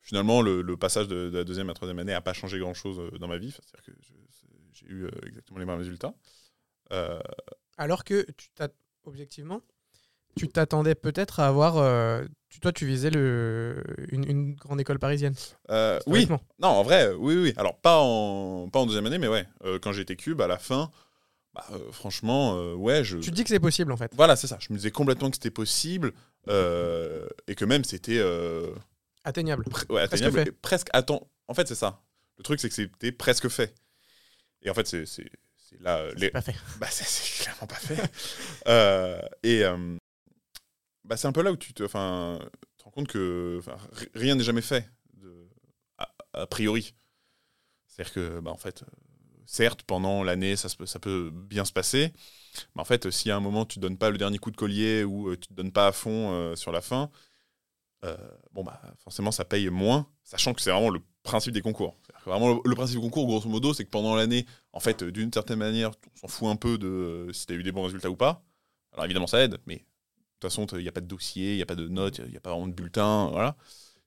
finalement 0.02 0.42
le, 0.42 0.76
passage 0.76 1.08
de, 1.08 1.32
la 1.34 1.46
deuxième 1.46 1.68
à 1.68 1.72
la 1.72 1.76
troisième 1.76 2.00
année 2.00 2.12
n'a 2.12 2.22
pas 2.22 2.34
changé 2.34 2.60
grand-chose 2.60 3.00
dans 3.18 3.28
ma 3.30 3.38
vie. 3.38 3.52
C'est-à-dire 3.52 3.86
que 3.86 3.92
j'ai 4.80 4.94
eu 4.94 5.08
exactement 5.26 5.60
les 5.60 5.66
mêmes 5.66 5.78
résultats. 5.78 6.14
Alors 7.78 8.04
que, 8.04 8.26
tu 8.38 8.50
objectivement, 9.06 9.62
tu 10.36 10.48
t'attendais 10.48 10.96
peut-être 10.96 11.40
à 11.40 11.48
avoir. 11.48 11.76
toi, 12.62 12.72
tu 12.72 12.86
visais 12.86 13.10
le, 13.10 13.84
une, 14.12 14.56
grande 14.56 14.82
école 14.82 15.00
parisienne. 15.00 15.36
oui. 16.08 16.28
Non, 16.60 16.70
en 16.70 16.84
vrai, 16.84 17.12
oui, 17.14 17.36
oui. 17.36 17.54
Alors, 17.58 17.80
pas 17.80 18.00
en, 18.00 18.70
pas 18.70 18.80
en 18.80 18.86
deuxième 18.86 19.06
année, 19.06 19.18
mais 19.18 19.28
ouais. 19.28 19.48
quand 19.82 19.92
j'étais 19.92 20.16
cube, 20.16 20.42
à 20.42 20.48
la 20.48 20.58
fin, 20.58 20.92
bah, 21.54 21.66
euh, 21.72 21.92
franchement, 21.92 22.58
euh, 22.58 22.76
ouais. 22.76 23.04
Je... 23.04 23.18
Tu 23.18 23.32
te 23.32 23.36
dis 23.36 23.44
que 23.44 23.50
c'est 23.50 23.60
possible 23.60 23.92
en 23.92 23.98
fait. 23.98 24.12
Voilà, 24.16 24.36
c'est 24.36 24.48
ça. 24.48 24.58
Je 24.60 24.72
me 24.72 24.78
disais 24.78 24.92
complètement 24.92 25.30
que 25.30 25.36
c'était 25.36 25.50
possible 25.50 26.14
euh, 26.48 27.28
et 27.48 27.56
que 27.56 27.66
même 27.66 27.84
c'était. 27.84 28.22
atteignable. 29.24 29.66
ouais, 29.90 30.02
atteignable. 30.02 30.52
Presque. 30.62 30.88
Attends, 30.94 31.30
en 31.48 31.54
fait, 31.54 31.68
c'est 31.68 31.76
ça. 31.76 32.02
Le 32.38 32.44
truc, 32.44 32.60
c'est 32.60 32.70
que 32.70 32.76
c'était 32.76 33.12
presque 33.12 33.50
fait. 33.50 33.74
Et 34.62 34.70
en 34.70 34.74
fait, 34.74 34.88
c'est 34.88 35.06
là. 35.80 36.10
C'est 36.18 36.30
pas 36.30 36.42
fait. 36.42 36.56
Bah, 36.80 36.88
c'est 36.90 37.44
clairement 37.44 37.68
pas 37.68 37.76
fait. 37.76 39.40
et 39.44 39.64
bah, 41.10 41.18
c'est 41.18 41.28
un 41.28 41.32
peu 41.32 41.42
là 41.42 41.52
où 41.52 41.58
tu 41.58 41.74
te, 41.74 41.84
enfin, 41.84 42.40
te 42.78 42.84
rends 42.84 42.92
compte 42.92 43.08
que 43.08 43.60
rien 44.14 44.36
n'est 44.36 44.44
jamais 44.44 44.62
fait, 44.62 44.88
de, 45.16 45.50
a, 46.34 46.46
priori. 46.46 46.94
C'est-à-dire 47.88 48.14
que, 48.14 48.40
bah, 48.40 48.52
en 48.52 48.58
fait, 48.58 48.84
certes, 49.48 49.82
pendant 49.82 50.24
l'année, 50.24 50.56
ça, 50.56 50.70
ça, 50.70 51.00
peut 51.00 51.32
bien 51.34 51.66
se 51.66 51.74
passer. 51.74 52.14
Mais 52.76 52.82
en 52.82 52.86
fait, 52.86 53.10
si 53.10 53.32
à 53.32 53.36
un 53.36 53.40
moment, 53.40 53.66
tu 53.66 53.80
ne 53.80 53.82
donnes 53.82 53.98
pas 53.98 54.12
le 54.12 54.20
dernier 54.20 54.38
coup 54.38 54.52
de 54.52 54.56
collier 54.56 55.04
ou 55.04 55.30
euh, 55.30 55.36
tu 55.36 55.48
ne 55.50 55.56
te 55.56 55.62
donnes 55.62 55.72
pas 55.72 55.88
à 55.88 55.92
fond 55.92 56.32
euh, 56.32 56.56
sur 56.56 56.72
la 56.72 56.82
fin, 56.82 57.10
euh, 58.06 58.16
bon, 58.52 58.64
bah, 58.64 58.80
forcément, 59.00 59.32
ça 59.32 59.46
paye 59.46 59.70
moins, 59.70 60.08
sachant 60.24 60.54
que 60.54 60.62
c'est 60.62 60.70
vraiment 60.72 60.90
le 60.90 61.02
principe 61.24 61.54
des 61.54 61.62
concours. 61.62 61.98
Vraiment, 62.26 62.62
le, 62.64 62.76
principe 62.76 62.98
du 62.98 63.02
concours, 63.02 63.26
grosso 63.26 63.50
modo, 63.50 63.74
c'est 63.74 63.86
que 63.86 63.90
pendant 63.90 64.16
l'année, 64.16 64.46
en 64.74 64.80
fait, 64.80 65.04
d'une 65.04 65.32
certaine 65.32 65.60
manière, 65.60 65.92
on 66.16 66.18
s'en 66.18 66.28
fout 66.28 66.48
un 66.50 66.56
peu 66.56 66.78
de 66.78 67.30
si 67.34 67.46
tu 67.46 67.54
as 67.54 67.56
eu 67.56 67.64
des 67.64 67.72
bons 67.72 67.84
résultats 67.84 68.10
ou 68.10 68.16
pas. 68.16 68.44
Alors 68.94 69.06
évidemment, 69.06 69.28
ça 69.28 69.40
aide, 69.42 69.58
mais 69.66 69.76
de 69.76 69.82
toute 70.40 70.52
façon, 70.52 70.66
il 70.78 70.82
n'y 70.82 70.88
a 70.88 70.92
pas 70.92 71.02
de 71.02 71.08
dossier, 71.08 71.54
il 71.54 71.56
n'y 71.58 71.62
a 71.62 71.66
pas 71.66 71.76
de 71.76 71.88
notes, 71.88 72.20
il 72.20 72.32
n'y 72.32 72.38
a, 72.38 72.40
pas 72.40 72.52
vraiment 72.52 72.68
de 72.68 72.74
bulletin. 72.74 73.30
Voilà. 73.32 73.56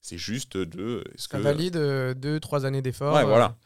C'est 0.01 0.19
juste 0.19 0.57
de. 0.57 1.05
ça 1.17 1.39
que... 1.39 1.43
valide 1.43 1.77
deux, 2.17 2.41
trois 2.41 2.67
années 2.67 2.83
d'effort. 2.83 3.15
Ouais, 3.15 3.25
voilà. 3.25 3.57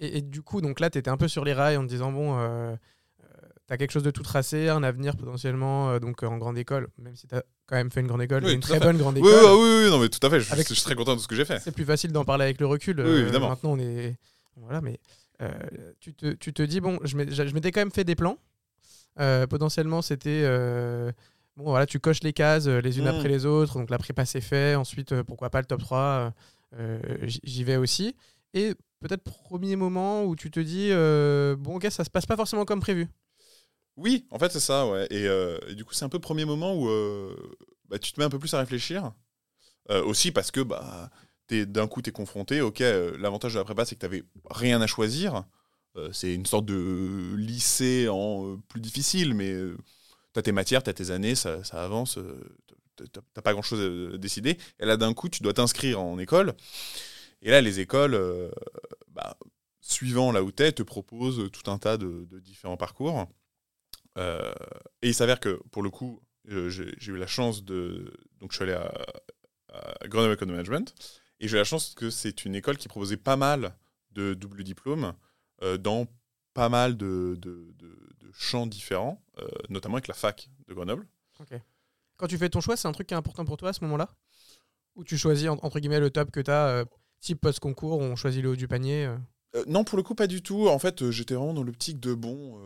Et, 0.00 0.22
du 0.22 0.42
coup, 0.42 0.60
donc 0.60 0.80
là, 0.80 0.90
tu 0.90 0.98
étais 0.98 1.10
un 1.10 1.16
peu 1.16 1.28
sur 1.28 1.44
les 1.44 1.52
rails 1.52 1.76
en 1.76 1.82
te 1.82 1.88
disant, 1.88 2.12
bon, 2.12 2.38
euh, 2.38 2.40
euh 2.40 2.76
tu 3.68 3.74
as 3.74 3.76
quelque 3.76 3.90
chose 3.90 4.02
de 4.02 4.10
tout 4.10 4.22
tracé, 4.22 4.68
un 4.68 4.82
avenir 4.82 5.16
potentiellement 5.16 5.90
euh, 5.90 5.98
donc 5.98 6.22
en 6.22 6.38
grande 6.38 6.58
école, 6.58 6.88
même 6.98 7.14
si 7.14 7.28
tu 7.28 7.34
as 7.34 7.44
quand 7.66 7.76
même 7.76 7.90
fait 7.90 8.00
une 8.00 8.06
grande 8.06 8.22
école, 8.22 8.48
une 8.48 8.60
très 8.60 8.80
bonne 8.80 8.96
grande 8.96 9.18
école. 9.18 9.30
Oui, 9.30 9.40
oui, 9.44 9.84
oui, 9.84 9.90
non, 9.90 9.98
mais 9.98 10.08
tout 10.08 10.24
à 10.26 10.30
fait, 10.30 10.40
je, 10.40 10.74
suis 10.74 10.82
très 10.82 10.94
content 10.94 11.14
de 11.14 11.20
ce 11.20 11.28
que 11.28 11.34
j'ai 11.34 11.44
fait. 11.44 11.60
C'est 11.60 11.72
plus 11.72 11.84
facile 11.84 12.12
d'en 12.12 12.24
parler 12.24 12.44
avec 12.44 12.60
le 12.60 12.66
recul. 12.66 13.00
Oui, 13.00 13.20
évidemment. 13.20 13.50
Maintenant, 13.50 13.72
on 13.72 13.78
est. 13.78 14.16
Voilà, 14.56 14.80
mais 14.80 14.98
tu, 16.00 16.14
te, 16.14 16.32
tu 16.32 16.52
te 16.52 16.62
dis, 16.62 16.80
bon, 16.80 16.98
je 17.04 17.16
m'étais 17.16 17.70
quand 17.70 17.80
même 17.80 17.92
fait 17.92 18.04
des 18.04 18.16
plans. 18.16 18.38
potentiellement, 19.48 20.02
c'était. 20.02 20.42
Bon, 21.56 21.64
voilà, 21.64 21.86
tu 21.86 21.98
coches 21.98 22.22
les 22.22 22.32
cases 22.32 22.68
les 22.68 22.98
unes 22.98 23.04
mmh. 23.04 23.08
après 23.08 23.28
les 23.28 23.44
autres. 23.44 23.78
Donc 23.78 23.90
la 23.90 23.98
prépa, 23.98 24.24
c'est 24.24 24.40
fait. 24.40 24.76
Ensuite, 24.76 25.22
pourquoi 25.22 25.50
pas 25.50 25.60
le 25.60 25.66
top 25.66 25.80
3 25.80 26.32
J'y 27.22 27.64
vais 27.64 27.76
aussi. 27.76 28.14
Et 28.54 28.74
peut-être 29.00 29.22
premier 29.22 29.76
moment 29.76 30.24
où 30.24 30.36
tu 30.36 30.50
te 30.50 30.60
dis 30.60 30.88
euh, 30.90 31.56
bon 31.56 31.76
ok 31.76 31.86
ça 31.90 32.04
se 32.04 32.10
passe 32.10 32.26
pas 32.26 32.36
forcément 32.36 32.64
comme 32.64 32.80
prévu 32.80 33.08
oui 33.98 34.26
en 34.30 34.38
fait 34.38 34.50
c'est 34.50 34.60
ça 34.60 34.86
ouais. 34.86 35.06
Et, 35.10 35.26
euh, 35.26 35.58
du 35.74 35.84
coup 35.84 35.92
c'est 35.92 36.04
un 36.04 36.08
peu 36.08 36.16
le 36.16 36.22
premier 36.22 36.44
moment 36.44 36.74
où 36.74 36.88
euh, 36.88 37.36
bah, 37.88 37.98
tu 37.98 38.12
te 38.12 38.20
mets 38.20 38.24
un 38.24 38.30
peu 38.30 38.38
plus 38.38 38.54
à 38.54 38.58
réfléchir. 38.58 39.12
Aussi 40.04 40.32
parce 40.32 40.50
que 40.50 40.60
bah 40.60 41.10
d'un 41.50 41.86
coup 41.86 42.02
tu 42.02 42.10
es 42.10 42.12
confronté 42.12 42.60
ok 42.60 42.80
l'avantage 43.18 43.54
de 43.54 43.58
la 43.58 43.64
prépa 43.64 43.86
c'est 43.86 43.94
que 43.94 44.00
tu 44.00 44.06
n'avais 44.06 44.22
rien 44.50 44.82
à 44.82 44.86
choisir. 44.86 45.44
C'est 46.12 46.34
une 46.34 46.44
sorte 46.44 46.66
de 46.66 47.34
lycée 47.36 48.06
en 48.10 48.58
plus 48.68 48.82
difficile 48.82 49.32
mais 49.32 49.54
tu 50.34 50.38
as 50.38 50.42
tes 50.42 50.52
matières 50.52 50.82
tu 50.82 50.90
as 50.90 50.92
tes 50.92 51.10
années 51.10 51.34
ça, 51.34 51.64
ça 51.64 51.82
avance 51.82 52.18
t'as 53.32 53.40
pas 53.40 53.52
grand 53.52 53.62
chose 53.62 54.12
à 54.14 54.18
décider. 54.18 54.58
Et 54.78 54.84
là 54.84 54.98
d'un 54.98 55.14
coup 55.14 55.30
tu 55.30 55.42
dois 55.42 55.54
t'inscrire 55.54 56.02
en 56.02 56.18
école. 56.18 56.54
Et 57.42 57.50
là, 57.50 57.60
les 57.60 57.80
écoles, 57.80 58.14
euh, 58.14 58.50
bah, 59.08 59.36
suivant 59.80 60.32
là 60.32 60.42
où 60.42 60.50
tu 60.52 60.62
es, 60.62 60.72
te 60.72 60.82
propose 60.82 61.50
tout 61.52 61.70
un 61.70 61.78
tas 61.78 61.96
de 61.96 62.26
différents 62.40 62.76
parcours. 62.76 63.26
Euh, 64.18 64.52
et 65.02 65.08
il 65.08 65.14
s'avère 65.14 65.40
que, 65.40 65.60
pour 65.70 65.82
le 65.82 65.90
coup, 65.90 66.20
euh, 66.50 66.68
j'ai 66.68 66.94
eu 67.12 67.16
la 67.16 67.26
chance 67.26 67.64
de. 67.64 68.12
Donc, 68.40 68.52
je 68.52 68.56
suis 68.56 68.64
allé 68.64 68.72
à, 68.72 68.92
à 70.02 70.08
Grenoble 70.08 70.34
Economy 70.34 70.56
Management. 70.56 70.94
Et 71.40 71.48
j'ai 71.48 71.56
eu 71.56 71.58
la 71.60 71.64
chance 71.64 71.94
que 71.94 72.10
c'est 72.10 72.44
une 72.44 72.54
école 72.54 72.76
qui 72.78 72.88
proposait 72.88 73.16
pas 73.16 73.36
mal 73.36 73.76
de 74.12 74.34
double 74.34 74.64
diplômes 74.64 75.14
euh, 75.62 75.78
dans 75.78 76.06
pas 76.54 76.68
mal 76.68 76.96
de, 76.96 77.36
de- 77.38 77.72
de- 77.78 78.08
de 78.18 78.32
champs 78.32 78.66
différents, 78.66 79.22
notamment 79.68 79.94
avec 79.94 80.08
la 80.08 80.14
fac 80.14 80.50
de 80.66 80.74
Grenoble. 80.74 81.06
Quand 82.16 82.26
tu 82.26 82.36
fais 82.36 82.48
ton 82.48 82.60
choix, 82.60 82.76
c'est 82.76 82.88
un 82.88 82.92
truc 82.92 83.06
qui 83.06 83.14
est 83.14 83.16
important 83.16 83.44
pour 83.44 83.56
toi 83.56 83.68
à 83.68 83.72
ce 83.72 83.84
moment-là? 83.84 84.08
Ou 84.96 85.04
tu 85.04 85.16
choisis 85.16 85.48
en- 85.48 85.58
entre 85.62 85.78
guillemets 85.78 86.00
le 86.00 86.10
top 86.10 86.32
que 86.32 86.40
tu 86.40 86.50
as, 86.50 86.84
type 87.20 87.40
post-concours, 87.40 88.00
on 88.00 88.16
choisit 88.16 88.42
le 88.42 88.50
haut 88.50 88.56
du 88.56 88.66
panier 88.66 89.14
non, 89.66 89.82
pour 89.82 89.96
le 89.96 90.02
coup, 90.02 90.14
pas 90.14 90.26
du 90.26 90.42
tout. 90.42 90.68
En 90.68 90.78
fait, 90.78 91.10
j'étais 91.10 91.34
vraiment 91.34 91.54
dans 91.54 91.62
l'optique 91.62 91.98
de 92.00 92.12
bon. 92.14 92.60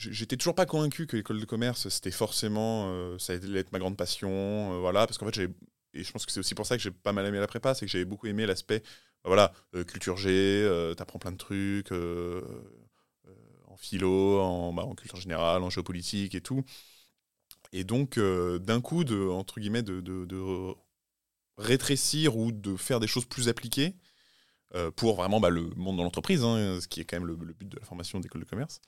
J'étais 0.00 0.36
toujours 0.36 0.54
pas 0.54 0.66
convaincu 0.66 1.06
que 1.06 1.16
l'école 1.16 1.40
de 1.40 1.44
commerce, 1.44 1.88
c'était 1.88 2.10
forcément. 2.10 2.86
euh, 2.88 3.18
ça 3.18 3.34
allait 3.34 3.60
être 3.60 3.72
ma 3.72 3.78
grande 3.78 3.96
passion. 3.96 4.30
euh, 4.74 4.78
voilà, 4.80 5.06
parce 5.06 5.18
qu'en 5.18 5.30
fait. 5.30 5.50
Et 5.92 6.04
je 6.04 6.12
pense 6.12 6.24
que 6.24 6.30
c'est 6.30 6.38
aussi 6.38 6.54
pour 6.54 6.66
ça 6.66 6.76
que 6.76 6.82
j'ai 6.82 6.92
pas 6.92 7.12
mal 7.12 7.26
aimé 7.26 7.40
la 7.40 7.48
prépa, 7.48 7.74
c'est 7.74 7.84
que 7.84 7.90
j'avais 7.90 8.04
beaucoup 8.04 8.28
aimé 8.28 8.46
l'aspect. 8.46 8.80
bah, 8.80 9.24
voilà, 9.24 9.52
euh, 9.74 9.84
culture 9.84 10.16
G, 10.16 10.64
t'apprends 10.96 11.18
plein 11.18 11.32
de 11.32 11.36
trucs. 11.36 11.92
en 13.68 13.76
philo, 13.76 14.40
en, 14.40 14.72
bah, 14.72 14.84
en 14.84 14.94
culture 14.94 15.20
générale, 15.20 15.62
en 15.62 15.70
géopolitique 15.70 16.34
et 16.34 16.40
tout. 16.40 16.64
Et 17.72 17.84
donc, 17.84 18.18
d'un 18.18 18.80
coup, 18.80 19.04
de, 19.04 19.28
entre 19.28 19.60
guillemets, 19.60 19.82
de, 19.82 20.74
rétrécir 21.58 22.36
ou 22.36 22.52
de 22.52 22.76
faire 22.76 23.00
des 23.00 23.06
choses 23.06 23.26
plus 23.26 23.48
appliquées 23.48 23.94
pour 24.96 25.16
vraiment 25.16 25.40
bah, 25.40 25.50
le 25.50 25.70
monde 25.76 25.98
de 25.98 26.02
l'entreprise, 26.02 26.44
hein, 26.44 26.78
ce 26.80 26.88
qui 26.88 27.00
est 27.00 27.04
quand 27.04 27.18
même 27.18 27.26
le, 27.26 27.34
but 27.36 27.68
de 27.68 27.78
la 27.78 27.84
formation 27.84 28.20
d'école 28.20 28.42
de 28.42 28.46
commerce, 28.46 28.80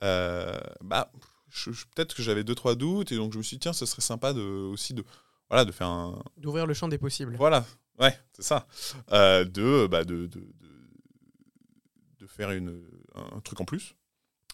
bah, 0.00 1.12
je- 1.50 1.70
je- 1.72 1.84
peut-être 1.94 2.14
que 2.14 2.22
j'avais 2.22 2.44
deux, 2.44 2.54
trois 2.54 2.74
doutes, 2.74 3.12
et 3.12 3.16
donc 3.16 3.32
je 3.32 3.38
me 3.38 3.42
suis 3.42 3.56
dit, 3.56 3.60
tiens, 3.60 3.72
ce 3.72 3.86
serait 3.86 4.02
sympa 4.02 4.32
de, 4.32 4.40
aussi 4.40 4.94
de, 4.94 5.04
voilà, 5.50 5.64
de 5.64 5.72
faire 5.72 5.88
un, 5.88 6.22
D'ouvrir 6.38 6.66
le 6.66 6.74
champ 6.74 6.88
des 6.88 6.98
possibles. 6.98 7.36
voilà, 7.36 7.64
ouais, 7.98 8.18
c'est 8.32 8.42
ça. 8.42 8.66
Euh, 9.12 9.44
de, 9.44 9.86
bah, 9.86 10.04
de, 10.04 10.26
de, 10.26 10.40
de, 10.40 10.46
de 12.20 12.26
faire 12.26 12.50
une, 12.52 12.82
un 13.14 13.40
truc 13.40 13.60
en 13.60 13.64
plus. 13.64 13.94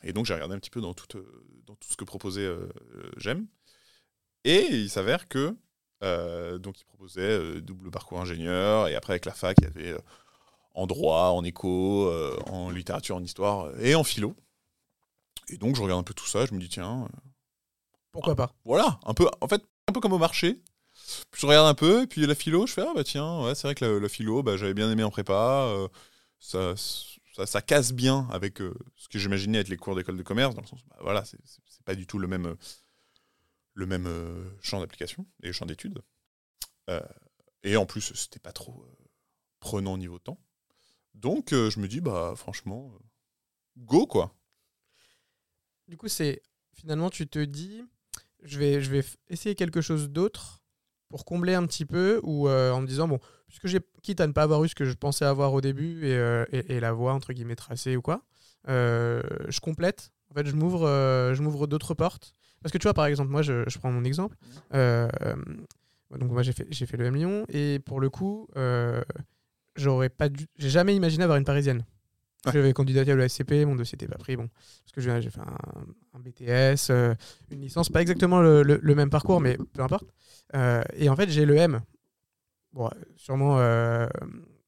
Et 0.04 0.12
donc 0.12 0.26
j'ai 0.26 0.34
regardé 0.34 0.54
un 0.54 0.58
petit 0.58 0.70
peu 0.70 0.80
dans 0.80 0.94
tout, 0.94 1.16
euh, 1.18 1.44
dans 1.66 1.74
tout 1.74 1.88
ce 1.90 1.96
que 1.96 2.04
proposait 2.04 2.44
euh, 2.46 2.68
euh, 2.96 3.10
J'aime. 3.16 3.46
Et 4.44 4.66
il 4.70 4.88
s'avère 4.90 5.28
que 5.28 5.56
euh, 6.04 6.58
donc 6.58 6.80
il 6.80 6.84
proposait 6.84 7.20
euh, 7.22 7.60
double 7.60 7.90
parcours 7.90 8.20
ingénieur. 8.20 8.86
Et 8.88 8.94
après 8.94 9.14
avec 9.14 9.24
la 9.24 9.32
fac, 9.32 9.56
il 9.60 9.64
y 9.64 9.66
avait 9.66 9.92
euh, 9.92 9.98
en 10.74 10.86
droit, 10.86 11.30
en 11.30 11.42
éco, 11.44 12.06
euh, 12.08 12.36
en 12.46 12.70
littérature, 12.70 13.16
en 13.16 13.22
histoire 13.24 13.64
euh, 13.66 13.78
et 13.80 13.94
en 13.96 14.04
philo. 14.04 14.36
Et 15.48 15.58
donc 15.58 15.76
je 15.76 15.82
regarde 15.82 16.00
un 16.00 16.04
peu 16.04 16.14
tout 16.14 16.26
ça. 16.26 16.46
Je 16.46 16.54
me 16.54 16.60
dis 16.60 16.68
tiens, 16.68 17.04
euh, 17.04 17.18
Pourquoi 18.12 18.34
pas 18.34 18.52
voilà, 18.64 18.98
un 19.04 19.14
peu, 19.14 19.26
en 19.40 19.48
fait, 19.48 19.62
un 19.88 19.92
peu 19.92 20.00
comme 20.00 20.12
au 20.12 20.18
marché. 20.18 20.60
Puis 21.30 21.42
je 21.42 21.46
regarde 21.46 21.68
un 21.68 21.74
peu, 21.74 22.02
et 22.02 22.06
puis 22.06 22.26
la 22.26 22.34
philo, 22.34 22.66
je 22.66 22.72
fais, 22.72 22.82
ah 22.82 22.92
bah 22.94 23.04
tiens, 23.04 23.42
ouais, 23.42 23.54
c'est 23.54 23.68
vrai 23.68 23.74
que 23.74 23.84
la, 23.84 24.00
la 24.00 24.08
philo, 24.08 24.42
bah, 24.42 24.56
j'avais 24.56 24.74
bien 24.74 24.90
aimé 24.90 25.04
en 25.04 25.10
prépa, 25.10 25.62
euh, 25.68 25.88
ça, 26.40 26.74
ça, 27.34 27.46
ça 27.46 27.62
casse 27.62 27.92
bien 27.92 28.28
avec 28.32 28.60
euh, 28.60 28.74
ce 28.96 29.08
que 29.08 29.18
j'imaginais 29.18 29.58
être 29.58 29.68
les 29.68 29.76
cours 29.76 29.94
d'école 29.94 30.16
de 30.16 30.22
commerce, 30.22 30.54
dans 30.54 30.60
le 30.60 30.66
sens, 30.66 30.80
bah, 30.88 30.96
voilà, 31.00 31.24
c'est 31.24 31.38
pas 31.84 31.94
du 31.94 32.06
tout 32.06 32.18
le 32.18 32.26
même, 32.26 32.56
le 33.74 33.86
même 33.86 34.06
euh, 34.06 34.44
champ 34.60 34.80
d'application 34.80 35.24
et 35.42 35.52
champ 35.52 35.66
d'études. 35.66 36.02
Et 37.64 37.76
en 37.76 37.84
plus, 37.84 38.14
c'était 38.14 38.38
pas 38.38 38.52
trop 38.52 38.86
prenant 39.60 39.92
au 39.92 39.98
niveau 39.98 40.18
temps. 40.18 40.40
Donc 41.12 41.50
je 41.50 41.78
me 41.80 41.86
dis, 41.86 42.00
bah 42.00 42.32
franchement, 42.34 42.90
go 43.76 44.06
quoi. 44.06 44.34
Du 45.88 45.96
coup, 45.96 46.08
c'est 46.08 46.42
finalement, 46.74 47.08
tu 47.08 47.26
te 47.26 47.38
dis, 47.38 47.82
je 48.42 48.58
vais, 48.58 48.80
je 48.80 48.90
vais 48.90 49.02
essayer 49.30 49.54
quelque 49.54 49.80
chose 49.80 50.10
d'autre 50.10 50.62
pour 51.08 51.24
combler 51.24 51.54
un 51.54 51.66
petit 51.66 51.86
peu, 51.86 52.20
ou 52.22 52.48
euh, 52.48 52.70
en 52.72 52.82
me 52.82 52.86
disant, 52.86 53.08
bon, 53.08 53.18
puisque 53.46 53.66
j'ai, 53.66 53.80
quitte 54.02 54.20
à 54.20 54.26
ne 54.26 54.32
pas 54.32 54.42
avoir 54.42 54.62
eu 54.62 54.68
ce 54.68 54.74
que 54.74 54.84
je 54.84 54.92
pensais 54.92 55.24
avoir 55.24 55.54
au 55.54 55.62
début 55.62 56.06
et, 56.06 56.14
euh, 56.14 56.44
et, 56.52 56.76
et 56.76 56.80
la 56.80 56.92
voie, 56.92 57.14
entre 57.14 57.32
guillemets, 57.32 57.56
tracée 57.56 57.96
ou 57.96 58.02
quoi, 58.02 58.22
euh, 58.68 59.22
je 59.48 59.60
complète. 59.60 60.12
En 60.30 60.34
fait, 60.34 60.46
je 60.46 60.54
m'ouvre, 60.54 60.86
je 61.32 61.40
m'ouvre 61.40 61.66
d'autres 61.66 61.94
portes. 61.94 62.34
Parce 62.62 62.70
que 62.70 62.76
tu 62.76 62.82
vois, 62.82 62.92
par 62.92 63.06
exemple, 63.06 63.30
moi, 63.30 63.40
je, 63.40 63.64
je 63.66 63.78
prends 63.78 63.90
mon 63.90 64.04
exemple. 64.04 64.36
Donc, 64.72 66.30
moi, 66.30 66.42
j'ai 66.42 66.52
fait, 66.52 66.66
j'ai 66.70 66.84
fait 66.84 66.98
le 66.98 67.06
M 67.06 67.14
Lyon, 67.16 67.46
et 67.48 67.78
pour 67.78 67.98
le 67.98 68.10
coup, 68.10 68.46
j'aurais 69.74 70.10
pas 70.10 70.28
dû, 70.28 70.46
j'ai 70.58 70.68
jamais 70.68 70.94
imaginé 70.94 71.24
avoir 71.24 71.38
une 71.38 71.44
parisienne. 71.44 71.82
J'avais 72.52 72.72
candidaté 72.72 73.12
à 73.12 73.16
l'ESCP, 73.16 73.64
mon 73.66 73.76
dossier 73.76 73.96
n'était 73.96 74.10
pas 74.10 74.18
pris. 74.18 74.36
Bon, 74.36 74.48
parce 74.48 74.92
que 74.94 75.00
j'ai 75.00 75.30
fait 75.30 75.40
un, 75.40 75.56
un 76.14 76.18
BTS, 76.20 76.90
euh, 76.90 77.14
une 77.50 77.60
licence, 77.60 77.88
pas 77.88 78.00
exactement 78.02 78.40
le, 78.40 78.62
le- 78.62 78.78
le 78.82 78.94
même 78.94 79.10
parcours, 79.10 79.40
mais 79.40 79.56
peu 79.72 79.82
importe. 79.82 80.06
Euh, 80.54 80.82
et 80.94 81.08
en 81.08 81.16
fait, 81.16 81.28
j'ai 81.30 81.44
le 81.44 81.56
M. 81.56 81.80
Bon, 82.72 82.86
euh, 82.86 82.90
sûrement 83.16 83.56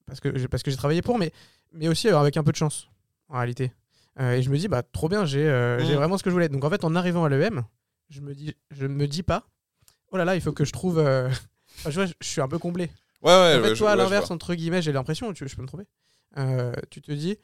parce 0.06 0.20
que 0.20 0.36
j'ai 0.36 0.48
parce 0.48 0.62
que 0.62 0.70
j'ai 0.70 0.76
travaillé 0.76 1.02
pour, 1.02 1.18
mais, 1.18 1.32
mais 1.72 1.88
aussi 1.88 2.08
avec 2.08 2.36
un 2.36 2.42
peu 2.42 2.52
de 2.52 2.56
chance, 2.56 2.88
en 3.28 3.36
réalité. 3.38 3.72
Et 4.18 4.42
je 4.42 4.50
me 4.50 4.58
dis, 4.58 4.68
bah, 4.68 4.82
trop 4.82 5.08
bien, 5.08 5.24
j'ai 5.24 5.44
Mm. 5.48 5.94
vraiment 5.94 6.18
ce 6.18 6.22
que 6.22 6.30
je 6.30 6.34
voulais. 6.34 6.48
Donc 6.48 6.64
en 6.64 6.70
fait, 6.70 6.84
en 6.84 6.94
arrivant 6.94 7.24
à 7.24 7.28
l'EM, 7.28 7.62
je 8.10 8.20
me 8.20 8.34
dis, 8.34 8.54
je 8.70 8.86
me 8.86 9.06
dis 9.06 9.22
pas, 9.22 9.46
oh 10.10 10.16
là 10.16 10.24
là, 10.24 10.34
il 10.34 10.40
faut 10.42 10.52
que 10.52 10.64
je 10.64 10.72
trouve. 10.72 10.98
enfin, 11.78 11.90
je, 11.90 11.94
vois, 11.94 12.06
je 12.06 12.12
suis 12.26 12.40
un 12.40 12.48
peu 12.48 12.58
comblé. 12.58 12.90
Ouais, 13.22 13.30
ouais, 13.30 13.32
En 13.32 13.56
fait, 13.56 13.60
ouais, 13.62 13.68
je- 13.74 13.78
toi, 13.78 13.92
à 13.92 13.96
l'inverse, 13.96 14.30
entre 14.30 14.54
guillemets, 14.54 14.82
j'ai 14.82 14.92
l'impression, 14.92 15.32
tu- 15.32 15.46
je 15.48 15.54
peux 15.56 15.62
me 15.62 15.66
tromper, 15.68 15.86
euh, 16.38 16.72
tu 16.90 17.00
te 17.00 17.12
dis, 17.12 17.38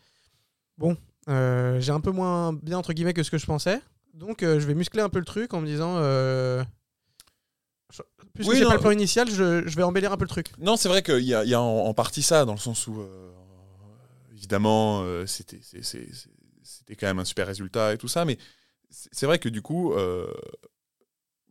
bon, 0.78 0.96
euh, 1.28 1.80
j'ai 1.80 1.92
un 1.92 2.00
peu 2.00 2.10
moins 2.10 2.52
bien, 2.52 2.78
entre 2.78 2.92
guillemets, 2.92 3.14
que 3.14 3.22
ce 3.22 3.30
que 3.30 3.38
je 3.38 3.46
pensais, 3.46 3.80
donc 4.14 4.42
euh, 4.42 4.60
je 4.60 4.66
vais 4.66 4.74
muscler 4.74 5.02
un 5.02 5.08
peu 5.08 5.18
le 5.18 5.24
truc 5.24 5.54
en 5.54 5.60
me 5.60 5.66
disant, 5.66 5.96
euh, 5.98 6.62
je- 7.92 8.02
puisque 8.34 8.50
Oui, 8.50 8.60
non. 8.60 8.68
pas 8.68 8.74
le 8.74 8.80
plan 8.80 8.90
initial, 8.90 9.28
je, 9.30 9.66
je 9.66 9.76
vais 9.76 9.82
embellir 9.82 10.12
un 10.12 10.16
peu 10.16 10.24
le 10.24 10.28
truc. 10.28 10.48
Non, 10.58 10.76
c'est 10.76 10.88
vrai 10.88 11.02
qu'il 11.02 11.20
y 11.24 11.34
a, 11.34 11.44
il 11.44 11.50
y 11.50 11.54
a 11.54 11.60
en, 11.60 11.86
en 11.86 11.94
partie 11.94 12.22
ça, 12.22 12.44
dans 12.44 12.54
le 12.54 12.58
sens 12.58 12.86
où, 12.86 13.02
évidemment, 14.32 15.04
c'était 15.26 15.60
c'est- 15.62 15.82
c'est- 15.82 16.12
c'est- 16.12 16.30
c'était 16.62 16.96
quand 16.96 17.06
même 17.06 17.18
un 17.20 17.24
super 17.24 17.46
résultat 17.46 17.94
et 17.94 17.98
tout 17.98 18.08
ça, 18.08 18.24
mais 18.24 18.38
c'est 18.90 19.08
c'est 19.12 19.26
vrai 19.26 19.38
que 19.38 19.48
du 19.48 19.62
coup, 19.62 19.94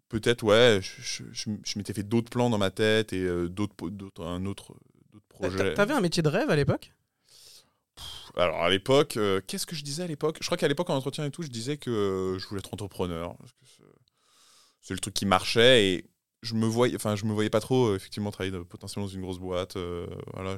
peut-être, 0.09 0.43
ouais, 0.43 0.79
je, 0.81 1.49
m'étais 1.77 1.93
fait 1.93 2.03
d'autres 2.03 2.29
plans 2.29 2.49
dans 2.49 2.57
ma 2.57 2.71
tête 2.71 3.13
et 3.13 3.27
d'autres 3.49 3.89
d'autres- 3.89 4.25
un 4.25 4.45
autre 4.45 4.75
d'autres 5.11 5.25
projets. 5.29 5.73
T'avais 5.73 5.93
un 5.93 6.01
métier 6.01 6.23
de 6.23 6.29
rêve 6.29 6.49
à 6.49 6.55
l'époque? 6.55 6.91
Alors 8.37 8.63
à 8.63 8.69
l'époque, 8.69 9.17
euh, 9.17 9.39
qu'est-ce 9.47 9.65
que 9.65 9.75
je 9.75 9.83
disais 9.83 10.03
à 10.03 10.07
l'époque? 10.07 10.37
Je 10.41 10.45
crois 10.45 10.57
qu'à 10.57 10.67
l'époque 10.67 10.89
en 10.89 10.95
entretien 10.95 11.25
et 11.25 11.31
tout, 11.31 11.41
je 11.43 11.47
disais 11.49 11.77
que 11.77 12.37
je 12.39 12.47
voulais 12.47 12.59
être 12.59 12.73
entrepreneur 12.73 13.35
c'est- 14.81 14.93
le 14.93 14.99
truc 14.99 15.13
qui 15.13 15.25
marchait 15.25 15.87
et 15.87 16.05
je 16.41 16.53
me 16.53 16.65
voyais, 16.67 16.95
enfin 16.95 17.15
je 17.15 17.25
me 17.25 17.33
voyais 17.33 17.49
pas 17.49 17.59
trop 17.59 17.87
euh, 17.87 17.95
effectivement 17.95 18.29
travailler 18.31 18.55
potentiellement 18.65 19.07
dans 19.07 19.13
une 19.13 19.21
grosse 19.21 19.39
boîte. 19.39 19.77
euh, 19.77 20.05
voilà, 20.33 20.57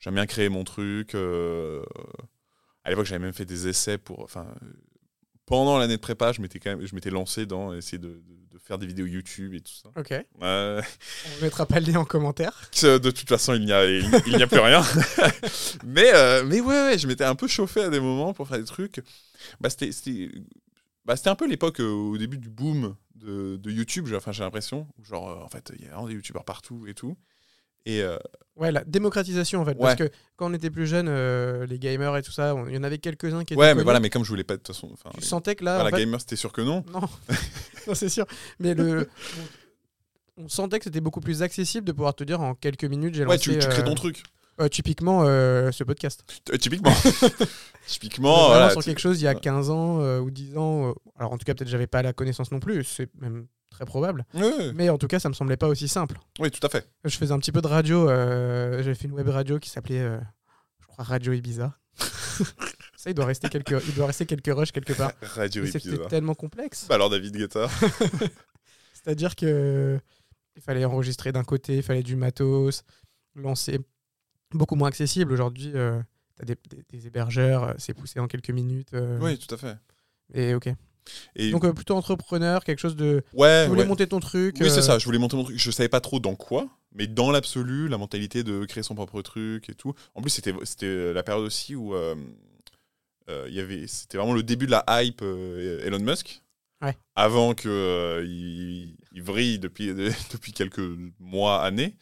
j'aime 0.00 0.14
bien 0.14 0.26
créer 0.26 0.48
mon 0.48 0.64
truc. 0.64 1.14
à 1.14 2.90
l'époque, 2.90 3.06
j'avais 3.06 3.18
même 3.24 3.32
fait 3.34 3.44
des 3.44 3.68
essais 3.68 3.98
pour, 3.98 4.20
enfin 4.20 4.46
pendant 5.48 5.78
l'année 5.78 5.96
de 5.96 6.00
prépa, 6.00 6.32
je 6.32 6.40
m'étais 6.40 6.60
quand 6.60 6.70
même, 6.76 6.86
je 6.86 6.94
m'étais 6.94 7.10
lancé 7.10 7.46
dans 7.46 7.74
essayer 7.74 7.98
de, 7.98 8.08
de- 8.08 8.22
de 8.52 8.58
faire 8.58 8.78
des 8.78 8.86
vidéos 8.86 9.06
YouTube 9.06 9.54
et 9.54 9.60
tout 9.60 9.72
ça. 9.72 9.88
Ok. 9.96 10.14
On 10.40 10.44
ne 10.46 10.82
mettra 11.42 11.64
pas 11.66 11.80
le 11.80 11.90
lien 11.92 12.00
en 12.00 12.04
commentaire. 12.04 12.70
Que 12.78 12.98
de 12.98 13.10
toute 13.10 13.28
façon, 13.28 13.54
il 13.54 13.64
n'y 13.64 13.72
a, 13.72 13.84
il, 13.86 14.04
il 14.26 14.36
n'y 14.36 14.42
a 14.42 14.46
plus 14.46 14.58
rien. 14.60 14.82
mais, 15.84 16.10
euh, 16.14 16.44
mais 16.44 16.60
ouais, 16.60 16.82
ouais, 16.84 16.98
je 16.98 17.06
m'étais 17.06 17.24
un 17.24 17.34
peu 17.34 17.46
chauffé 17.48 17.82
à 17.82 17.88
des 17.90 18.00
moments 18.00 18.32
pour 18.34 18.46
faire 18.48 18.58
des 18.58 18.64
trucs. 18.64 19.00
Bah, 19.60 19.70
c'était, 19.70 19.92
c'était, 19.92 20.30
bah, 21.04 21.16
c'était 21.16 21.30
un 21.30 21.34
peu 21.34 21.48
l'époque 21.48 21.80
euh, 21.80 21.88
au 21.90 22.18
début 22.18 22.38
du 22.38 22.48
boom 22.50 22.94
de, 23.14 23.56
de 23.56 23.70
YouTube, 23.70 24.06
j'ai, 24.06 24.16
enfin, 24.16 24.32
j'ai 24.32 24.44
l'impression. 24.44 24.86
Genre, 25.02 25.30
euh, 25.30 25.44
en 25.44 25.48
fait, 25.48 25.72
il 25.78 25.84
y 25.84 25.88
a 25.88 25.92
vraiment 25.92 26.06
des 26.08 26.14
YouTubeurs 26.14 26.44
partout 26.44 26.86
et 26.86 26.94
tout. 26.94 27.16
Et 27.86 28.02
euh, 28.02 28.16
Ouais, 28.56 28.72
la 28.72 28.82
démocratisation 28.82 29.60
en 29.60 29.64
fait. 29.64 29.74
Parce 29.76 29.98
Ouais. 30.00 30.08
que 30.08 30.14
quand 30.36 30.50
on 30.50 30.54
était 30.54 30.70
plus 30.70 30.88
jeune, 30.88 31.06
euh, 31.08 31.64
les 31.66 31.78
gamers 31.78 32.16
et 32.16 32.22
tout 32.22 32.32
ça, 32.32 32.56
il 32.68 32.74
y 32.74 32.78
en 32.78 32.82
avait 32.82 32.98
quelques-uns 32.98 33.44
qui 33.44 33.54
étaient. 33.54 33.60
ouais, 33.60 33.68
mais 33.68 33.74
connus. 33.74 33.84
voilà, 33.84 34.00
mais 34.00 34.10
comme 34.10 34.24
je 34.24 34.28
voulais 34.30 34.42
pas 34.42 34.54
de 34.54 34.62
toute 34.62 34.74
façon. 34.74 34.90
Tu 35.16 35.24
sentais 35.24 35.54
que 35.54 35.64
là. 35.64 35.74
voilà, 35.76 35.90
en 35.90 35.92
fait, 35.96 36.04
gamer, 36.04 36.20
c'était 36.20 36.34
sûr 36.36 36.52
que 36.52 36.60
non. 36.60 36.84
Non, 36.92 37.00
non 37.86 37.94
c'est 37.94 38.08
sûr. 38.08 38.26
Mais 38.58 38.74
le, 38.74 39.08
on, 40.36 40.48
sentait 40.48 40.78
que 40.78 40.84
c'était 40.84 41.00
beaucoup 41.00 41.20
plus 41.20 41.42
accessible 41.42 41.86
de 41.86 41.92
pouvoir 41.92 42.14
te 42.16 42.24
dire 42.24 42.40
en 42.40 42.54
quelques 42.56 42.84
minutes, 42.84 43.14
j'ai 43.14 43.24
Ouais, 43.24 43.36
lancé. 43.36 43.52
tu, 43.52 43.58
tu 43.60 43.68
crées 43.68 43.84
ton 43.84 43.94
truc. 43.94 44.24
euh, 44.60 44.66
typiquement, 44.68 45.22
euh, 45.24 45.70
ce 45.70 45.84
podcast. 45.84 46.24
Euh, 46.52 46.56
typiquement. 46.56 46.92
Typiquement, 47.86 48.48
voilà. 48.48 48.70
sur 48.70 48.82
quelque 48.82 48.98
chose 49.00 49.20
il 49.20 49.24
y 49.24 49.28
a 49.28 49.32
ouais. 49.34 49.40
15 49.40 49.70
ans 49.70 50.18
ou 50.20 50.30
10 50.30 50.56
ans. 50.58 50.94
alors 51.16 51.32
en 51.32 51.38
tout 51.38 51.44
cas, 51.44 51.54
peut-être 51.54 51.70
j'avais 51.70 51.86
pas 51.86 52.02
la 52.02 52.12
connaissance 52.12 52.50
non 52.52 52.60
plus, 52.60 52.84
c'est 52.84 53.08
même 53.20 53.46
très 53.78 53.86
probable. 53.86 54.24
Mais 54.74 54.88
en 54.90 54.98
tout 54.98 55.06
cas, 55.06 55.20
ça 55.20 55.28
me 55.28 55.34
semblait 55.34 55.56
pas 55.56 55.68
aussi 55.68 55.86
simple. 55.88 56.18
Oui, 56.40 56.50
tout 56.50 56.64
à 56.66 56.68
fait. 56.68 56.90
Je 57.04 57.16
faisais 57.16 57.32
un 57.32 57.38
petit 57.38 57.52
peu 57.52 57.60
de 57.62 57.68
radio. 57.68 58.08
euh, 58.10 58.82
J'avais 58.82 58.94
fait 58.96 59.06
une 59.06 59.12
web 59.12 59.28
radio 59.28 59.58
qui 59.60 59.70
s'appelait, 59.70 60.00
euh, 60.00 60.18
je 60.80 60.86
crois, 60.88 61.04
Radio 61.04 61.32
Ibiza. 61.32 61.78
ça, 62.96 63.10
il 63.10 63.14
doit 63.14 63.26
rester 63.26 63.48
quelques, 63.48 63.76
il 63.86 63.94
doit 63.94 64.06
rester 64.06 64.26
quelques 64.26 64.52
rushs 64.52 64.72
quelque 64.72 64.92
part. 64.94 65.12
Radio 65.22 65.62
Mais 65.62 65.70
C'était 65.70 65.88
épisode. 65.90 66.08
tellement 66.08 66.34
complexe. 66.34 66.86
Bah 66.88 66.96
alors, 66.96 67.08
David 67.10 67.36
Guetta. 67.36 67.68
C'est-à-dire 68.94 69.36
que 69.36 69.98
il 70.56 70.62
fallait 70.62 70.84
enregistrer 70.84 71.30
d'un 71.30 71.44
côté, 71.44 71.76
il 71.76 71.82
fallait 71.84 72.02
du 72.02 72.16
matos, 72.16 72.82
lancer 73.36 73.78
beaucoup 74.52 74.74
moins 74.74 74.88
accessible. 74.88 75.32
Aujourd'hui, 75.32 75.70
euh, 75.76 76.00
as 76.40 76.44
des, 76.44 76.56
des- 76.68 76.84
des 76.90 77.06
hébergeurs, 77.06 77.62
euh, 77.64 77.72
c'est 77.78 77.94
poussé 77.94 78.18
en 78.18 78.26
quelques 78.26 78.50
minutes. 78.50 78.92
euh, 78.94 79.18
Oui, 79.20 79.38
tout 79.38 79.54
à 79.54 79.58
fait. 79.58 79.76
Et 80.34 80.54
ok. 80.54 80.68
Et 81.36 81.50
Donc 81.50 81.64
euh, 81.64 81.72
plutôt 81.72 81.94
entrepreneur, 81.94 82.64
quelque 82.64 82.80
chose 82.80 82.96
de. 82.96 83.22
ouais, 83.32 83.64
Tu 83.64 83.68
voulais 83.68 83.82
ouais. 83.82 83.88
monter 83.88 84.06
ton 84.06 84.20
truc. 84.20 84.56
Oui, 84.60 84.70
c'est 84.70 84.78
euh, 84.78 84.82
ça. 84.82 84.98
Je 84.98 85.04
voulais 85.04 85.18
monter 85.18 85.36
mon 85.36 85.44
truc. 85.44 85.58
Je 85.58 85.70
savais 85.70 85.88
pas 85.88 86.00
trop 86.00 86.20
dans 86.20 86.34
quoi, 86.34 86.68
mais 86.94 87.06
dans 87.06 87.30
l'absolu, 87.30 87.88
la 87.88 87.98
mentalité 87.98 88.42
de 88.42 88.64
créer 88.64 88.82
son 88.82 88.94
propre 88.94 89.22
truc 89.22 89.68
et 89.70 89.74
tout. 89.74 89.94
En 90.14 90.22
plus, 90.22 90.30
c'était 90.30 90.54
c'était 90.64 91.12
la 91.12 91.22
période 91.22 91.44
aussi 91.44 91.74
où 91.74 91.94
euh, 91.94 92.14
euh, 93.30 93.46
y 93.50 93.60
avait, 93.60 93.86
c'était 93.86 94.16
vraiment 94.18 94.32
le 94.34 94.42
début 94.42 94.66
de 94.66 94.70
la 94.70 94.84
hype 95.02 95.20
euh, 95.22 95.84
Elon 95.86 95.98
Musk. 95.98 96.42
Ouais. 96.80 96.96
Avant 97.16 97.54
que 97.54 97.68
euh, 97.68 98.24
il, 98.24 98.96
il 99.12 99.22
vrille 99.22 99.58
depuis 99.58 99.92
depuis 100.32 100.52
quelques 100.52 100.80
mois, 101.18 101.62
années. 101.62 101.96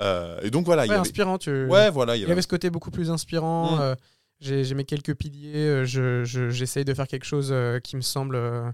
Euh, 0.00 0.40
et 0.42 0.50
donc 0.50 0.66
voilà, 0.66 0.84
il 0.84 0.88
y 0.88 0.92
avait. 0.92 1.00
inspirant. 1.00 1.38
Tu... 1.38 1.66
Ouais, 1.66 1.90
voilà, 1.90 2.16
il 2.16 2.20
y 2.20 2.22
Il 2.22 2.28
y 2.28 2.32
avait. 2.32 2.42
ce 2.42 2.48
côté 2.48 2.70
beaucoup 2.70 2.90
plus 2.90 3.10
inspirant. 3.10 3.76
Mm. 3.76 3.96
J'ai 4.40 4.74
mes 4.74 4.84
quelques 4.84 5.14
piliers. 5.14 5.56
euh, 5.66 5.84
je- 5.84 6.24
je- 6.24 6.50
J'essaye 6.50 6.84
de 6.84 6.94
faire 6.94 7.06
quelque 7.08 7.24
chose 7.26 7.48
euh, 7.52 7.78
qui 7.80 7.96
me 7.96 8.02
semble. 8.02 8.36
euh, 8.36 8.70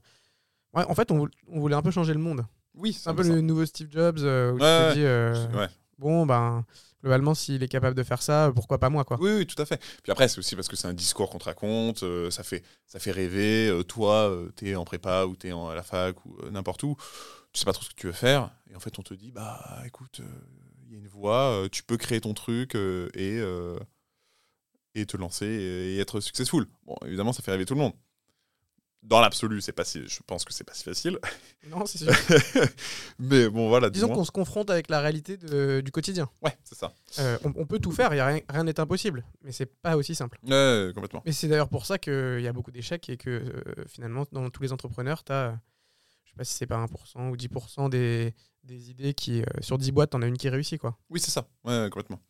Ouais, 0.75 0.85
en 0.88 0.95
fait, 0.95 1.11
on, 1.11 1.19
voulait- 1.19 1.33
on 1.49 1.61
voulait 1.61 1.75
un 1.76 1.83
peu 1.83 1.90
changer 1.90 2.14
le 2.14 2.19
monde. 2.21 2.45
Oui, 2.75 2.95
C'est 2.95 3.11
un 3.11 3.14
peu 3.14 3.23
le 3.28 3.40
nouveau 3.42 3.66
Steve 3.66 3.88
Jobs 3.90 4.16
où 4.19 4.21
tu 4.21 4.25
Ouais, 4.25 4.95
te 4.95 4.99
ouais. 4.99 5.47
dis. 5.50 5.57
Ouais. 5.57 5.69
bon, 5.99 6.25
ben, 6.26 6.64
globalement, 7.02 7.35
s'il 7.35 7.62
est 7.62 7.69
capable 7.69 7.95
de 7.95 8.02
faire 8.02 8.23
ça, 8.23 8.50
pourquoi 8.54 8.78
pas 8.78 8.88
moi, 8.88 9.04
quoi. 9.04 9.19
Oui, 9.21 9.31
oui, 9.37 9.47
tout 9.47 9.61
à 9.61 9.66
fait. 9.66 9.81
Puis 10.02 10.11
après, 10.11 10.28
c'est 10.28 10.38
aussi 10.38 10.57
parce 10.57 10.69
que 10.69 10.76
c'est 10.76 10.88
un 10.88 10.95
discours 10.95 11.28
qu'on 11.31 11.38
te 11.38 11.45
raconte, 11.45 12.02
euh, 12.04 12.31
ça, 12.31 12.42
fait, 12.42 12.62
ça 12.87 12.99
fait 12.99 13.11
rêver. 13.12 13.69
euh, 13.69 13.83
toi, 13.85 14.31
euh, 14.31 14.49
t'es 14.57 14.75
en 14.75 14.85
prépa 14.85 15.26
ou 15.26 15.37
t'es 15.37 15.52
en- 15.52 15.69
à 15.69 15.75
la 15.75 15.83
fac 15.83 16.25
ou 16.25 16.37
n'importe 16.50 16.83
où, 16.85 16.97
tu 17.52 17.59
sais 17.61 17.66
pas 17.66 17.73
trop 17.75 17.85
ce 17.85 17.90
que 17.90 17.95
tu 17.95 18.07
veux 18.07 18.12
faire. 18.14 18.50
Et 18.71 18.75
en 18.75 18.81
fait, 18.81 18.99
on 18.99 19.02
te 19.02 19.12
dit, 19.14 19.31
bah 19.31 19.61
écoute, 19.87 20.23
il 20.87 20.92
y 20.92 20.97
a 20.97 20.99
une 20.99 21.09
voie, 21.09 21.66
tu 21.71 21.83
peux 21.83 21.99
créer 21.99 22.21
ton 22.23 22.33
truc 22.33 22.75
et, 22.75 23.42
et 24.94 25.06
te 25.06 25.16
lancer 25.16 25.46
et, 25.46 25.94
et 25.96 25.99
être 26.00 26.20
successful. 26.20 26.66
Bon, 26.87 26.96
évidemment, 27.06 27.32
ça 27.32 27.42
fait 27.42 27.50
rêver 27.52 27.64
tout 27.66 27.75
le 27.75 27.80
monde. 27.80 27.92
Dans 29.02 29.20
l'absolu, 29.20 29.61
c'est 29.61 29.72
pas 29.72 29.84
si, 29.84 30.06
je 30.06 30.20
pense 30.25 30.44
que 30.44 30.52
c'est 30.52 30.62
pas 30.62 30.75
si 30.75 30.84
facile. 30.84 31.18
Non, 31.68 31.87
c'est 31.87 31.99
sûr. 31.99 32.08
Mais 33.20 33.49
bon, 33.49 33.68
voilà. 33.68 33.88
Disons 33.90 34.08
qu'on 34.08 34.25
se 34.25 34.30
confronte 34.32 34.68
avec 34.70 34.90
la 34.90 35.00
réalité 35.00 35.37
de- 35.37 35.80
du 35.80 35.90
quotidien. 35.92 36.28
Ouais, 36.42 36.56
c'est 36.64 36.75
ça. 36.76 36.92
Euh, 37.20 37.38
on, 37.44 37.52
on 37.56 37.66
peut 37.66 37.78
tout 37.78 37.92
faire, 37.92 38.12
y 38.14 38.18
a 38.20 38.26
rien 38.26 38.64
n'est 38.64 38.80
impossible, 38.80 39.25
mais 39.42 39.52
c'est 39.52 39.66
pas 39.66 39.96
aussi 39.96 40.14
simple. 40.16 40.38
Ouais, 40.44 40.90
complètement. 40.94 41.22
Mais 41.25 41.30
c'est 41.32 41.46
d'ailleurs 41.49 41.68
pour 41.68 41.87
ça 41.87 41.99
qu'il 41.99 42.40
y 42.40 42.49
a 42.49 42.52
beaucoup 42.52 42.72
d'échecs 42.72 43.08
et 43.11 43.16
que 43.16 43.30
euh, 43.30 43.84
finalement, 43.87 44.25
dans 44.32 44.50
tous 44.50 44.62
les 44.62 44.72
entrepreneurs, 44.72 45.22
tu 45.25 45.30
as, 45.32 45.58
je 46.25 46.30
sais 46.30 46.37
pas 46.37 46.44
si 46.44 46.54
c'est 46.54 46.66
pas 46.66 46.84
1% 46.84 47.30
ou 47.30 47.37
10% 47.37 47.88
des, 47.90 48.34
des 48.64 48.90
idées 48.90 49.14
qui, 49.14 49.42
euh, 49.42 49.44
sur 49.61 49.78
10 49.78 49.92
boîtes, 49.92 50.11
t'en 50.11 50.22
as 50.22 50.26
une 50.26 50.37
qui 50.38 50.49
réussit, 50.49 50.80
quoi. 50.80 50.96
Oui, 51.11 51.20
c'est 51.20 51.30
ça. 51.30 51.46
Ouais, 51.64 51.88
complètement. 51.90 52.20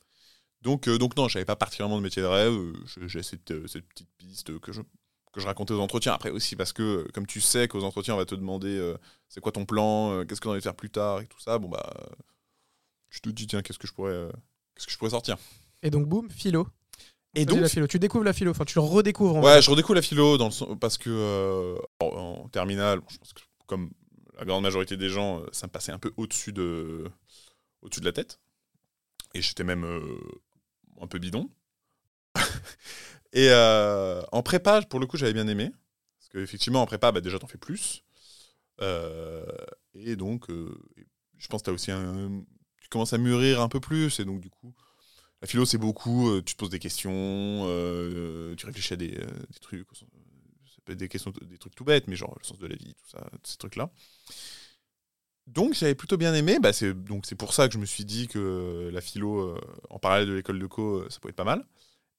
Donc, 0.63 0.89
euh, 0.89 0.99
donc 0.99 1.17
non, 1.17 1.29
j'avais 1.29 1.45
pas 1.45 1.57
particulièrement 1.57 1.97
de 1.99 2.03
métier 2.03 2.23
de 2.23 2.27
rêve. 2.27 2.53
euh, 2.53 2.73
je- 2.87 3.07
J'ai 3.09 3.23
cette, 3.23 3.51
euh, 3.51 3.67
cette 3.67 3.87
petite 3.89 4.09
piste 4.17 4.59
que 4.61 4.73
je, 4.73 4.81
que 5.33 5.41
je 5.41 5.47
racontais 5.47 5.75
aux 5.75 5.81
entretiens. 5.81 6.13
Après 6.13 6.31
aussi 6.31 6.57
parce 6.57 6.73
que, 6.73 7.07
comme 7.15 7.27
tu 7.27 7.41
sais 7.41 7.67
qu'aux 7.69 7.85
entretiens, 7.85 8.15
on 8.15 8.19
va 8.19 8.25
te 8.27 8.35
demander 8.35 8.77
euh, 8.79 8.97
c'est 9.29 9.41
quoi 9.41 9.51
ton 9.53 9.65
plan, 9.67 10.13
euh, 10.13 10.25
qu'est-ce 10.25 10.41
que 10.41 10.47
tu 10.47 10.51
envie 10.51 10.59
de 10.61 10.63
faire 10.63 10.75
plus 10.77 10.91
tard 10.91 11.21
et 11.21 11.27
tout 11.27 11.41
ça. 11.41 11.59
Bon, 11.59 11.69
bah, 11.69 11.93
je 13.11 13.21
te 13.21 13.29
dis, 13.31 13.47
tiens, 13.47 13.63
qu'est-ce 13.63 13.79
que 13.79 13.87
je 13.87 13.93
pourrais, 13.93 14.29
qu'est-ce 14.75 14.87
que 14.87 14.93
je 14.93 14.99
pourrais 14.99 15.11
sortir. 15.11 15.37
Et 15.83 15.91
donc, 15.91 16.07
boum, 16.07 16.31
philo. 16.31 16.67
Et 17.35 17.47
donc, 17.47 17.61
la 17.61 17.69
philo. 17.69 17.87
Tu 17.87 17.99
découvres 17.99 18.25
la 18.25 18.33
philo, 18.35 18.51
enfin, 18.51 18.65
tu 18.65 18.79
le 18.79 18.83
redécouvres. 18.85 19.37
en 19.37 19.43
ouais, 19.43 19.63
je 19.63 19.71
redécouvre 19.71 19.95
la 19.95 20.03
philo 20.03 20.37
dans 20.37 20.49
le 20.49 20.75
parce 20.77 20.99
que 20.99 21.77
en, 22.01 22.05
en 22.07 22.49
terminale, 22.51 23.01
je 23.09 23.17
pense 23.17 23.33
que 23.33 23.41
comme 23.67 23.91
la 24.39 24.45
grande 24.45 24.63
majorité 24.63 24.97
des 24.99 25.09
gens, 25.09 25.43
ça 25.51 25.67
me 25.67 25.73
passait 25.73 25.93
un 25.93 25.99
peu 25.99 26.13
au-dessus 26.19 26.53
de, 26.53 27.11
au-dessus 27.81 28.01
de 28.01 28.05
la 28.05 28.13
tête. 28.13 28.39
Et 29.35 29.41
j'étais 29.41 29.65
même 29.65 29.85
euh, 29.85 30.01
un 31.03 31.07
peu 31.07 31.19
bidon. 31.19 31.51
Et 33.33 33.49
euh, 33.51 34.23
en 34.33 34.43
prépa, 34.43 34.83
pour 34.83 35.01
le 35.01 35.07
coup, 35.07 35.17
j'avais 35.17 35.33
bien 35.33 35.49
aimé. 35.49 35.71
Parce 36.19 36.29
qu'effectivement, 36.31 36.83
en 36.83 36.87
prépa, 36.87 37.13
bah, 37.13 37.21
déjà, 37.21 37.39
t'en 37.39 37.47
fais 37.47 37.59
plus. 37.59 38.05
Euh, 38.81 39.45
et 39.95 40.17
donc, 40.17 40.51
euh, 40.51 40.75
je 41.39 41.47
pense 41.49 41.63
que 41.63 41.71
aussi. 41.71 41.91
Tu 42.81 42.89
commences 42.89 43.13
à 43.13 43.19
mûrir 43.19 43.61
un 43.61 43.69
peu 43.69 43.81
plus. 43.81 44.21
Et 44.21 44.25
donc, 44.25 44.41
du 44.41 44.51
coup, 44.51 44.75
la 45.41 45.49
philo, 45.49 45.65
c'est 45.65 45.79
beaucoup. 45.79 46.41
tu 46.43 46.55
te 46.55 46.59
poses 46.59 46.71
des 46.71 46.79
questions, 46.79 47.65
tu 48.57 48.67
réfléchis 48.67 48.95
à 48.95 48.97
des, 48.97 49.09
des 49.09 49.59
trucs. 49.61 49.87
Ça 49.97 50.07
peut 50.85 50.93
être 50.93 50.99
des 50.99 51.09
questions, 51.09 51.33
des 51.43 51.59
trucs 51.59 51.75
tout 51.75 51.85
bêtes, 51.85 52.09
mais 52.09 52.17
genre 52.17 52.35
le 52.39 52.45
sens 52.45 52.59
de 52.59 52.67
la 52.67 52.77
vie, 52.77 52.95
tout 52.95 53.09
ça, 53.09 53.25
ces 53.45 53.57
trucs-là. 53.57 53.91
Donc, 55.47 55.75
j'avais 55.75 55.95
plutôt 55.95 56.17
bien 56.17 56.35
aimé. 56.35 56.59
Bah, 56.61 56.73
c'est 56.73 56.95
donc 56.95 57.27
c'est 57.27 57.35
pour 57.35 57.53
ça 57.53 57.67
que 57.69 57.75
je 57.75 57.79
me 57.79 57.87
suis 57.87 58.05
dit 58.05 58.29
que 58.29 58.91
la 58.93 59.01
philo, 59.01 59.41
euh, 59.41 59.61
en 59.91 59.99
parallèle 59.99 60.29
de 60.29 60.35
l'école 60.35 60.59
de 60.59 60.67
co, 60.67 60.99
euh, 61.01 61.07
ça 61.11 61.19
pouvait 61.21 61.31
être 61.31 61.37
pas 61.37 61.45
mal. 61.45 61.65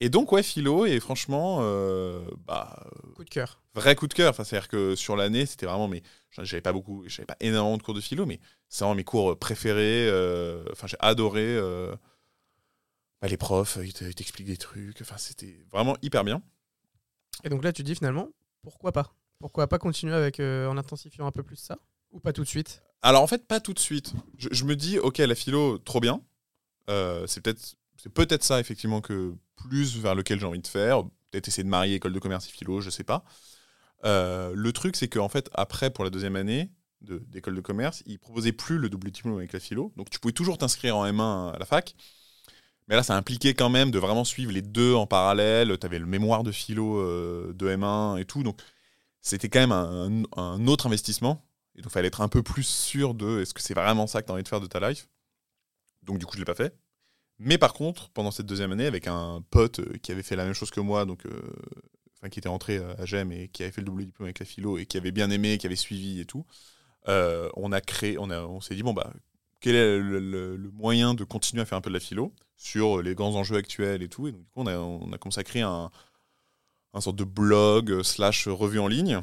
Et 0.01 0.09
donc, 0.09 0.31
ouais, 0.33 0.43
philo, 0.43 0.85
et 0.85 0.99
franchement, 0.99 1.59
euh, 1.61 2.25
bah, 2.45 2.85
Coup 3.15 3.23
de 3.23 3.29
cœur. 3.29 3.61
vrai 3.75 3.95
coup 3.95 4.07
de 4.07 4.13
cœur. 4.13 4.29
Enfin, 4.31 4.43
c'est-à-dire 4.43 4.67
que 4.69 4.95
sur 4.95 5.15
l'année, 5.15 5.45
c'était 5.45 5.65
vraiment, 5.65 5.87
mais 5.87 6.03
j'avais 6.31 6.61
pas 6.61 6.73
beaucoup, 6.73 7.03
j'avais 7.07 7.25
pas 7.25 7.37
énormément 7.39 7.77
de 7.77 7.83
cours 7.83 7.93
de 7.93 8.01
philo, 8.01 8.25
mais 8.25 8.39
c'est 8.69 8.83
vraiment 8.85 8.95
mes 8.95 9.03
cours 9.05 9.37
préférés. 9.39 10.07
euh, 10.09 10.65
Enfin, 10.73 10.87
j'ai 10.87 10.97
adoré 10.99 11.41
euh, 11.43 11.95
bah, 13.21 13.27
les 13.27 13.37
profs, 13.37 13.77
ils 13.83 13.93
te- 13.93 14.03
ils 14.05 14.15
t'expliquent 14.15 14.47
des 14.47 14.57
trucs. 14.57 15.01
Enfin, 15.01 15.17
c'était 15.17 15.65
vraiment 15.71 15.97
hyper 16.01 16.23
bien. 16.23 16.41
Et 17.43 17.49
donc 17.49 17.63
là, 17.63 17.71
tu 17.73 17.83
dis 17.83 17.95
finalement, 17.95 18.29
pourquoi 18.63 18.91
pas? 18.91 19.13
Pourquoi 19.39 19.67
pas 19.67 19.79
continuer 19.79 20.13
avec, 20.13 20.39
euh, 20.39 20.67
en 20.67 20.77
intensifiant 20.77 21.25
un 21.27 21.31
peu 21.31 21.43
plus 21.43 21.57
ça? 21.57 21.77
Ou 22.11 22.19
pas 22.19 22.33
tout 22.33 22.41
de 22.43 22.47
suite? 22.47 22.83
Alors 23.03 23.21
en 23.21 23.27
fait, 23.27 23.45
pas 23.45 23.59
tout 23.59 23.73
de 23.73 23.79
suite. 23.79 24.13
Je, 24.37 24.63
me 24.63 24.75
dis, 24.75 24.97
ok, 24.97 25.17
la 25.17 25.35
philo, 25.35 25.77
trop 25.77 25.99
bien. 25.99 26.21
Euh, 26.89 27.27
c'est 27.27 27.41
peut-être, 27.41 27.75
peut-être 28.13 28.43
ça 28.43 28.61
effectivement 28.61 29.01
que 29.01 29.35
plus 29.57 29.97
vers 29.97 30.15
lequel 30.15 30.39
j'ai 30.39 30.45
envie 30.45 30.61
de 30.61 30.67
faire. 30.67 31.03
Peut-être 31.29 31.49
essayer 31.49 31.63
de 31.65 31.69
marier 31.69 31.95
école 31.95 32.13
de 32.13 32.19
commerce 32.19 32.47
et 32.47 32.51
philo, 32.51 32.79
je 32.79 32.89
sais 32.89 33.03
pas. 33.03 33.25
Euh, 34.05 34.53
le 34.55 34.71
truc, 34.71 34.95
c'est 34.95 35.09
qu'en 35.09 35.27
fait, 35.29 35.49
après, 35.53 35.89
pour 35.89 36.05
la 36.05 36.09
deuxième 36.09 36.37
année 36.37 36.71
de- 37.01 37.19
d'école 37.27 37.55
de 37.55 37.61
commerce, 37.61 38.03
ils 38.05 38.19
proposaient 38.19 38.53
plus 38.53 38.77
le 38.77 38.89
double 38.89 39.11
diplôme 39.11 39.37
avec 39.37 39.51
la 39.51 39.59
philo. 39.59 39.91
Donc 39.97 40.09
tu 40.09 40.19
pouvais 40.19 40.33
toujours 40.33 40.57
t'inscrire 40.57 40.95
en 40.95 41.05
M1 41.05 41.51
à 41.53 41.59
la 41.59 41.65
fac. 41.65 41.95
Mais 42.87 42.95
là, 42.95 43.03
ça 43.03 43.15
impliquait 43.17 43.53
quand 43.53 43.69
même 43.69 43.91
de 43.91 43.99
vraiment 43.99 44.23
suivre 44.23 44.51
les 44.53 44.61
deux 44.61 44.93
en 44.93 45.07
parallèle. 45.07 45.77
Tu 45.79 45.85
avais 45.85 45.99
le 45.99 46.05
mémoire 46.05 46.43
de 46.43 46.51
philo 46.53 46.99
euh, 46.99 47.53
de 47.53 47.67
M1 47.67 48.17
et 48.17 48.25
tout. 48.25 48.43
Donc 48.43 48.61
c'était 49.21 49.49
quand 49.49 49.65
même 49.67 50.25
un 50.37 50.67
autre 50.67 50.87
investissement. 50.87 51.45
Et 51.75 51.81
donc, 51.81 51.91
il 51.91 51.93
fallait 51.93 52.07
être 52.07 52.21
un 52.21 52.29
peu 52.29 52.43
plus 52.43 52.63
sûr 52.63 53.13
de 53.13 53.41
est-ce 53.41 53.53
que 53.53 53.61
c'est 53.61 53.73
vraiment 53.73 54.07
ça 54.07 54.21
que 54.21 54.27
tu 54.27 54.31
as 54.31 54.35
envie 54.35 54.43
de 54.43 54.47
faire 54.47 54.61
de 54.61 54.67
ta 54.67 54.79
life? 54.87 55.07
Donc, 56.03 56.19
du 56.19 56.25
coup, 56.25 56.33
je 56.35 56.39
l'ai 56.39 56.45
pas 56.45 56.55
fait. 56.55 56.75
Mais 57.39 57.57
par 57.57 57.73
contre, 57.73 58.09
pendant 58.11 58.31
cette 58.31 58.45
deuxième 58.45 58.71
année, 58.71 58.85
avec 58.85 59.07
un 59.07 59.43
pote 59.49 59.79
euh, 59.79 59.97
qui 60.01 60.11
avait 60.11 60.23
fait 60.23 60.35
la 60.35 60.45
même 60.45 60.53
chose 60.53 60.71
que 60.71 60.79
moi, 60.79 61.05
donc, 61.05 61.25
euh, 61.25 62.29
qui 62.29 62.39
était 62.39 62.49
entré 62.49 62.77
euh, 62.77 62.93
à 62.97 63.05
GEM 63.05 63.31
et 63.31 63.47
qui 63.49 63.63
avait 63.63 63.71
fait 63.71 63.81
le 63.81 63.85
double 63.85 64.05
diplôme 64.05 64.27
avec 64.27 64.39
la 64.39 64.45
philo 64.45 64.77
et 64.77 64.85
qui 64.85 64.97
avait 64.97 65.11
bien 65.11 65.29
aimé, 65.29 65.57
qui 65.57 65.65
avait 65.65 65.75
suivi 65.75 66.19
et 66.19 66.25
tout, 66.25 66.45
on 67.07 67.71
a 67.71 67.81
créé, 67.81 68.17
on, 68.17 68.29
on 68.29 68.61
s'est 68.61 68.75
dit, 68.75 68.83
bon, 68.83 68.93
bah, 68.93 69.11
quel 69.59 69.75
est 69.75 69.97
le, 69.97 70.71
moyen 70.73 71.13
de 71.15 71.23
continuer 71.23 71.63
à 71.63 71.65
faire 71.65 71.77
un 71.77 71.81
peu 71.81 71.89
de 71.89 71.95
la 71.95 71.99
philo 71.99 72.33
sur 72.55 73.01
les 73.01 73.15
grands 73.15 73.35
enjeux 73.35 73.57
actuels 73.57 74.03
et 74.03 74.09
tout. 74.09 74.27
Et 74.27 74.31
donc, 74.31 74.41
du 74.41 74.49
coup, 74.51 74.61
on 74.61 74.67
a, 74.67 74.77
on 74.77 75.11
a 75.11 75.17
commencé 75.17 75.39
à 75.39 75.43
créer 75.43 75.63
un, 75.63 75.91
un 76.93 77.01
sorte 77.01 77.17
de 77.17 77.23
blog 77.23 78.03
slash 78.03 78.47
revue 78.47 78.79
en 78.79 78.87
ligne 78.87 79.21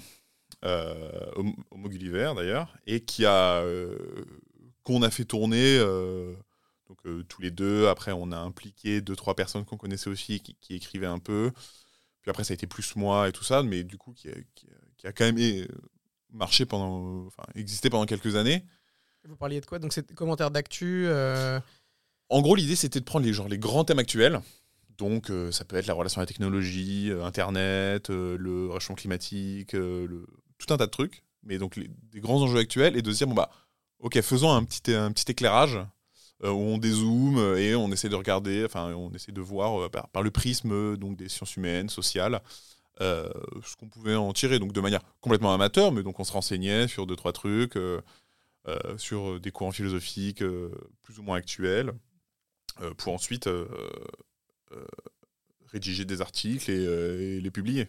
Homo 0.62 1.54
Homo 1.70 1.88
Gulliver 1.88 2.32
d'ailleurs, 2.36 2.76
et 2.86 3.00
qui 3.04 3.24
a 3.26 3.62
euh, 3.62 3.96
qu'on 4.82 5.02
a 5.02 5.10
fait 5.10 5.24
tourner 5.24 5.78
euh, 5.78 6.34
donc 6.88 6.98
euh, 7.06 7.22
tous 7.28 7.40
les 7.42 7.50
deux. 7.50 7.86
Après, 7.88 8.12
on 8.12 8.32
a 8.32 8.38
impliqué 8.38 9.00
deux 9.00 9.16
trois 9.16 9.34
personnes 9.34 9.64
qu'on 9.64 9.76
connaissait 9.78 10.10
aussi 10.10 10.40
qui, 10.40 10.54
qui 10.60 10.74
écrivaient 10.74 11.06
un 11.06 11.18
peu. 11.18 11.50
Puis 12.22 12.30
après, 12.30 12.44
ça 12.44 12.52
a 12.52 12.54
été 12.54 12.66
plus 12.66 12.96
moi 12.96 13.28
et 13.28 13.32
tout 13.32 13.44
ça, 13.44 13.62
mais 13.62 13.82
du 13.84 13.96
coup, 13.96 14.12
qui 14.12 14.28
a, 14.28 14.34
qui 14.54 14.66
a- 14.66 14.86
qui 14.98 15.06
a 15.06 15.12
quand 15.12 15.24
même 15.24 15.38
euh, 15.38 15.66
marché 16.30 16.66
pendant, 16.66 17.26
enfin, 17.26 17.44
existé 17.54 17.88
pendant 17.88 18.04
quelques 18.04 18.36
années. 18.36 18.62
Vous 19.26 19.36
parliez 19.36 19.60
de 19.62 19.66
quoi? 19.66 19.78
Donc 19.78 19.92
c'est 19.94 20.08
des 20.08 20.14
commentaires 20.14 20.50
d'actu. 20.50 21.04
euh, 21.06 21.58
En 22.28 22.42
gros, 22.42 22.54
l'idée, 22.54 22.76
c'était 22.76 23.00
de 23.00 23.04
prendre 23.06 23.24
les, 23.24 23.32
genre, 23.32 23.48
les 23.48 23.58
grands 23.58 23.84
thèmes 23.84 23.98
actuels. 23.98 24.40
Donc, 24.98 25.30
euh, 25.30 25.50
ça 25.50 25.64
peut 25.64 25.76
être 25.76 25.86
la 25.86 25.94
relation 25.94 26.20
à 26.20 26.22
la 26.22 26.26
technologie, 26.26 27.10
euh, 27.10 27.24
Internet, 27.24 28.10
euh, 28.10 28.36
le 28.38 28.68
réchauffement 28.68 28.96
climatique, 28.96 29.74
euh, 29.74 30.06
le... 30.06 30.26
tout 30.60 30.72
un 30.72 30.76
tas 30.76 30.86
de 30.86 30.90
trucs. 30.90 31.24
Mais 31.42 31.58
donc, 31.58 31.76
les, 31.76 31.88
des 32.12 32.20
grands 32.20 32.40
enjeux 32.42 32.58
actuels 32.58 32.96
et 32.96 33.02
de 33.02 33.10
se 33.12 33.18
dire, 33.18 33.26
bon, 33.26 33.34
bah, 33.34 33.50
ok, 34.00 34.20
faisons 34.20 34.52
un 34.52 34.64
petit, 34.64 35.30
éclairage 35.30 35.78
euh, 36.44 36.50
où 36.50 36.60
on 36.60 36.78
dézoome 36.78 37.38
euh, 37.38 37.56
et 37.56 37.74
on 37.74 37.90
essaie 37.92 38.08
de 38.08 38.14
regarder, 38.14 38.64
enfin, 38.64 38.92
on 38.94 39.12
essaie 39.12 39.32
de 39.32 39.40
voir 39.40 39.82
euh, 39.82 39.88
par, 39.88 40.22
le 40.22 40.30
prisme 40.30 40.96
donc, 40.96 41.16
des 41.16 41.28
sciences 41.28 41.56
humaines, 41.56 41.88
sociales, 41.88 42.40
ce 43.00 43.76
qu'on 43.78 43.88
pouvait 43.88 44.14
en 44.14 44.32
tirer. 44.32 44.58
Donc, 44.58 44.72
de 44.72 44.80
manière 44.80 45.00
complètement 45.20 45.54
amateur, 45.54 45.90
mais 45.90 46.02
donc 46.02 46.20
on 46.20 46.24
se 46.24 46.32
renseignait 46.32 46.86
sur 46.86 47.06
deux, 47.06 47.16
trois 47.16 47.32
trucs, 47.32 47.78
sur 48.98 49.40
des 49.40 49.50
courants 49.50 49.72
philosophiques 49.72 50.44
plus 51.02 51.18
ou 51.18 51.22
moins 51.22 51.38
actuels 51.38 51.92
pour 52.98 53.14
ensuite 53.14 53.48
rédiger 55.72 56.04
des 56.04 56.20
articles 56.20 56.70
et 56.70 57.40
les 57.40 57.50
publier. 57.50 57.88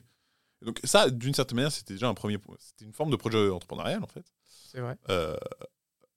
Donc 0.63 0.79
ça, 0.83 1.09
d'une 1.09 1.33
certaine 1.33 1.55
manière, 1.55 1.71
c'était 1.71 1.93
déjà 1.93 2.07
un 2.07 2.13
premier, 2.13 2.37
c'était 2.59 2.85
une 2.85 2.93
forme 2.93 3.09
de 3.11 3.15
projet 3.15 3.49
entrepreneurial 3.49 4.03
en 4.03 4.07
fait. 4.07 4.23
c'est 4.45 4.79
vrai. 4.79 4.95
Euh, 5.09 5.35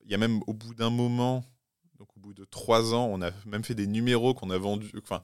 Il 0.04 0.10
y 0.10 0.14
a 0.14 0.18
même 0.18 0.40
au 0.46 0.52
bout 0.52 0.74
d'un 0.74 0.90
moment, 0.90 1.44
donc 1.98 2.08
au 2.16 2.20
bout 2.20 2.34
de 2.34 2.44
trois 2.44 2.92
ans, 2.94 3.08
on 3.10 3.22
a 3.22 3.30
même 3.46 3.64
fait 3.64 3.74
des 3.74 3.86
numéros 3.86 4.34
qu'on 4.34 4.50
a 4.50 4.58
vendus, 4.58 4.90
enfin 5.02 5.22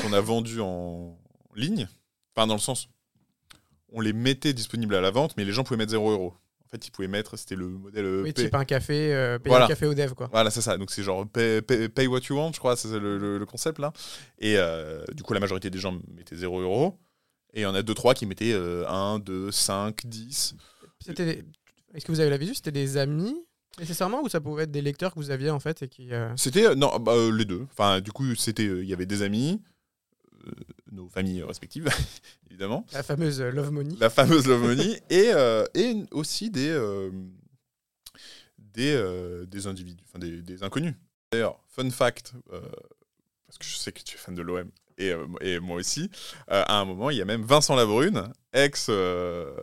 qu'on 0.00 0.12
a 0.12 0.20
vendus 0.20 0.60
en 0.60 1.16
ligne. 1.54 1.86
Enfin, 2.34 2.46
dans 2.46 2.54
le 2.54 2.60
sens, 2.60 2.88
on 3.90 4.00
les 4.00 4.12
mettait 4.12 4.54
disponibles 4.54 4.94
à 4.94 5.00
la 5.00 5.10
vente, 5.10 5.36
mais 5.36 5.44
les 5.44 5.52
gens 5.52 5.64
pouvaient 5.64 5.76
mettre 5.78 5.90
0 5.92 6.10
euros. 6.10 6.34
En 6.66 6.68
fait, 6.70 6.86
ils 6.88 6.90
pouvaient 6.90 7.08
mettre, 7.08 7.36
c'était 7.36 7.54
le 7.56 7.68
modèle 7.68 8.06
euh, 8.06 8.22
Oui, 8.22 8.32
pay- 8.32 8.44
type 8.44 8.54
un 8.54 8.64
café, 8.64 9.12
euh, 9.14 9.38
payer 9.38 9.50
Voilà. 9.50 9.66
un 9.66 9.68
café 9.68 9.86
au 9.86 9.92
dev, 9.94 10.14
quoi. 10.14 10.28
Voilà, 10.32 10.50
c'est 10.50 10.62
ça. 10.62 10.78
Donc 10.78 10.90
c'est 10.90 11.02
genre 11.02 11.28
pay, 11.28 11.60
pay- 11.60 11.88
pay 11.90 12.06
what 12.06 12.20
you 12.30 12.36
want, 12.36 12.52
je 12.54 12.58
crois, 12.58 12.74
c'est 12.76 12.98
le, 12.98 13.18
le- 13.18 13.36
le 13.38 13.46
concept 13.46 13.78
là. 13.78 13.92
Et 14.38 14.56
euh, 14.56 15.04
du 15.12 15.22
coup, 15.22 15.34
la 15.34 15.40
majorité 15.40 15.68
des 15.68 15.78
gens 15.78 16.00
mettaient 16.08 16.34
0 16.36 16.60
euros. 16.60 16.98
Et 17.54 17.60
il 17.60 17.62
y 17.62 17.66
en 17.66 17.74
a 17.74 17.82
2-3 17.82 18.14
qui 18.14 18.26
mettaient 18.26 18.52
euh, 18.52 18.86
1, 18.88 19.18
2, 19.18 19.50
5, 19.50 20.06
10. 20.06 20.54
C'était 21.04 21.24
des- 21.26 21.44
Est-ce 21.94 22.04
que 22.06 22.12
vous 22.12 22.20
avez 22.20 22.30
la 22.30 22.38
visu? 22.38 22.54
C'était 22.54 22.72
des 22.72 22.96
amis 22.96 23.36
nécessairement 23.78 24.22
ou 24.22 24.28
ça 24.28 24.40
pouvait 24.40 24.64
être 24.64 24.70
des 24.70 24.82
lecteurs 24.82 25.12
que 25.14 25.18
vous 25.18 25.30
aviez 25.30 25.50
en 25.50 25.60
fait 25.60 25.82
et 25.82 25.88
qui. 25.88 26.12
euh, 26.12 26.32
C'était 26.36 26.66
euh, 26.66 26.74
non 26.74 26.98
bah, 26.98 27.12
euh, 27.12 27.30
les 27.34 27.44
deux. 27.44 27.66
Enfin, 27.72 28.00
du 28.00 28.10
coup, 28.12 28.34
c'était 28.34 28.66
euh, 28.66 28.82
il 28.82 28.88
y 28.88 28.92
avait 28.94 29.06
des 29.06 29.22
amis, 29.22 29.60
nos 30.90 31.08
familles 31.08 31.42
respectives, 31.42 31.88
évidemment, 32.50 32.86
La 32.92 33.02
fameuse 33.02 33.40
Love 33.40 33.70
Money. 33.70 33.94
la 34.00 34.10
fameuse 34.10 34.46
Love 34.46 34.62
Money, 34.62 35.00
et, 35.10 35.30
et 35.74 36.04
aussi 36.12 36.50
des 36.50 36.72
des, 38.58 39.44
des 39.46 39.66
individus, 39.66 40.04
enfin 40.08 40.18
des, 40.18 40.40
des 40.42 40.62
inconnus. 40.62 40.94
D'ailleurs, 41.30 41.58
fun 41.68 41.88
fact, 41.90 42.32
parce 42.50 43.58
que 43.58 43.64
je 43.64 43.76
sais 43.76 43.92
que 43.92 44.02
tu 44.02 44.16
es 44.16 44.18
fan 44.18 44.34
de 44.34 44.42
l'OM 44.42 44.70
et, 44.98 45.10
euh, 45.10 45.26
et 45.40 45.58
moi 45.60 45.76
aussi, 45.76 46.10
euh, 46.50 46.62
à 46.66 46.78
un 46.78 46.84
moment, 46.84 47.10
il 47.10 47.16
y 47.18 47.22
a 47.22 47.24
même 47.24 47.42
Vincent 47.42 47.74
Labrune, 47.74 48.32
ex 48.52 48.86
euh, 48.88 49.54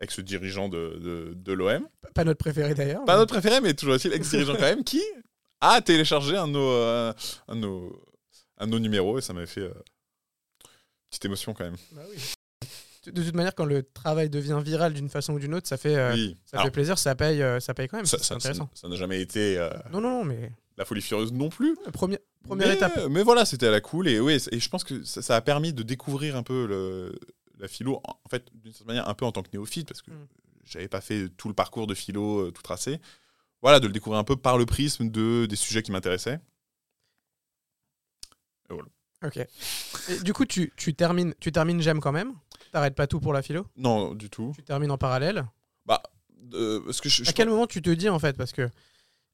ex 0.00 0.20
dirigeant 0.20 0.68
de, 0.68 0.98
de, 1.00 1.32
de 1.34 1.52
l'OM, 1.52 1.88
Pas 2.14 2.24
notre 2.24 2.38
préféré 2.38 2.74
d'ailleurs. 2.74 3.04
pas 3.04 3.14
mais- 3.14 3.18
notre 3.20 3.32
préféré, 3.34 3.60
mais 3.60 3.74
toujours 3.74 3.94
est-il 3.94 4.12
ex-dirigeant 4.12 4.54
quand 4.54 4.60
même, 4.62 4.84
qui 4.84 5.02
a 5.60 5.80
téléchargé 5.80 6.36
un 6.36 6.46
de 6.48 6.52
nos, 6.52 6.70
euh, 6.70 7.12
un 7.48 7.56
de 7.56 7.60
nos, 7.60 8.02
un 8.58 8.66
nos 8.66 8.78
numéros 8.78 9.18
et 9.18 9.22
ça 9.22 9.32
m'a 9.32 9.46
fait 9.46 9.60
euh, 9.62 9.72
petite 11.10 11.24
émotion 11.24 11.54
quand 11.54 11.64
même. 11.64 11.76
Bah 11.92 12.02
oui. 12.10 12.16
De 13.12 13.22
toute 13.22 13.34
manière, 13.34 13.54
quand 13.54 13.64
le 13.64 13.84
travail 13.84 14.28
devient 14.28 14.60
viral 14.64 14.92
d'une 14.92 15.08
façon 15.08 15.34
ou 15.34 15.38
d'une 15.38 15.54
autre, 15.54 15.68
ça 15.68 15.76
fait, 15.76 15.94
euh, 15.96 16.12
oui. 16.12 16.36
ça 16.44 16.56
Alors, 16.56 16.66
fait 16.66 16.70
plaisir, 16.72 16.98
ça 16.98 17.14
paye, 17.14 17.40
ça 17.60 17.72
paye 17.72 17.86
quand 17.86 17.98
même. 17.98 18.06
ça, 18.06 18.18
c'est 18.18 18.40
ça- 18.40 18.52
ça- 18.74 18.88
n'a 18.88 18.96
jamais 18.96 19.20
été 19.20 19.56
Non, 19.92 20.00
non, 20.00 20.10
non, 20.10 20.24
mais 20.24 20.50
la 20.76 20.84
folie 20.84 21.00
furieuse 21.02 21.32
non 21.32 21.48
plus. 21.48 21.76
première, 21.92 22.18
première 22.44 22.68
mais, 22.68 22.74
étape. 22.74 23.06
Mais 23.10 23.22
voilà, 23.22 23.44
c'était 23.44 23.66
à 23.66 23.70
la 23.70 23.80
cool 23.80 24.08
et, 24.08 24.20
ouais, 24.20 24.36
et 24.52 24.60
je 24.60 24.68
pense 24.68 24.84
que 24.84 25.02
ça, 25.04 25.22
ça 25.22 25.36
a 25.36 25.40
permis 25.40 25.72
de 25.72 25.82
découvrir 25.82 26.36
un 26.36 26.42
peu 26.42 26.66
le, 26.66 27.18
la 27.58 27.68
philo, 27.68 28.00
en 28.04 28.20
en 28.24 28.28
fait, 28.28 28.46
d'une 28.54 28.72
certaine 28.72 28.88
manière, 28.88 29.08
un 29.08 29.14
peu 29.14 29.24
en 29.24 29.32
tant 29.32 29.42
que 29.42 29.48
néophyte, 29.52 29.88
parce 29.88 30.02
que 30.02 30.10
Mm. 30.10 30.26
j'avais 30.64 30.88
pas 30.88 31.00
fait 31.00 31.28
tout 31.36 31.48
le 31.48 31.54
parcours 31.54 31.86
de 31.86 31.94
philo 31.94 32.40
euh, 32.46 32.50
tout 32.50 32.62
tracé. 32.62 33.00
Voilà, 33.62 33.80
de 33.80 33.86
le 33.86 33.92
découvrir 33.92 34.18
un 34.20 34.24
peu 34.24 34.36
par 34.36 34.58
le 34.58 34.66
prisme 34.66 35.08
de, 35.10 35.46
des 35.46 35.56
sujets 35.56 35.82
qui 35.82 35.92
m'intéressaient. 35.92 36.40
Ok. 39.24 39.38
Et 39.38 40.20
du 40.22 40.34
coup, 40.34 40.44
tu, 40.44 40.72
tu 40.76 40.94
termines, 40.94 41.34
tu 41.40 41.50
termines 41.50 41.80
j'aime 41.80 42.00
quand 42.00 42.12
même? 42.12 42.34
T'arrêtes 42.70 42.94
pas 42.94 43.06
tout 43.06 43.18
pour 43.18 43.32
la 43.32 43.40
philo? 43.40 43.66
Non, 43.76 44.14
du 44.14 44.28
tout. 44.28 44.52
Tu 44.54 44.62
termines 44.62 44.90
en 44.90 44.98
parallèle? 44.98 45.46
Euh, 46.52 46.80
parce 46.84 47.00
que 47.00 47.08
je, 47.08 47.24
je 47.24 47.30
à 47.30 47.32
quel 47.32 47.48
moment 47.48 47.66
tu 47.66 47.82
te 47.82 47.90
dis 47.90 48.08
en 48.08 48.20
fait? 48.20 48.36
Parce 48.36 48.52
que 48.52 48.68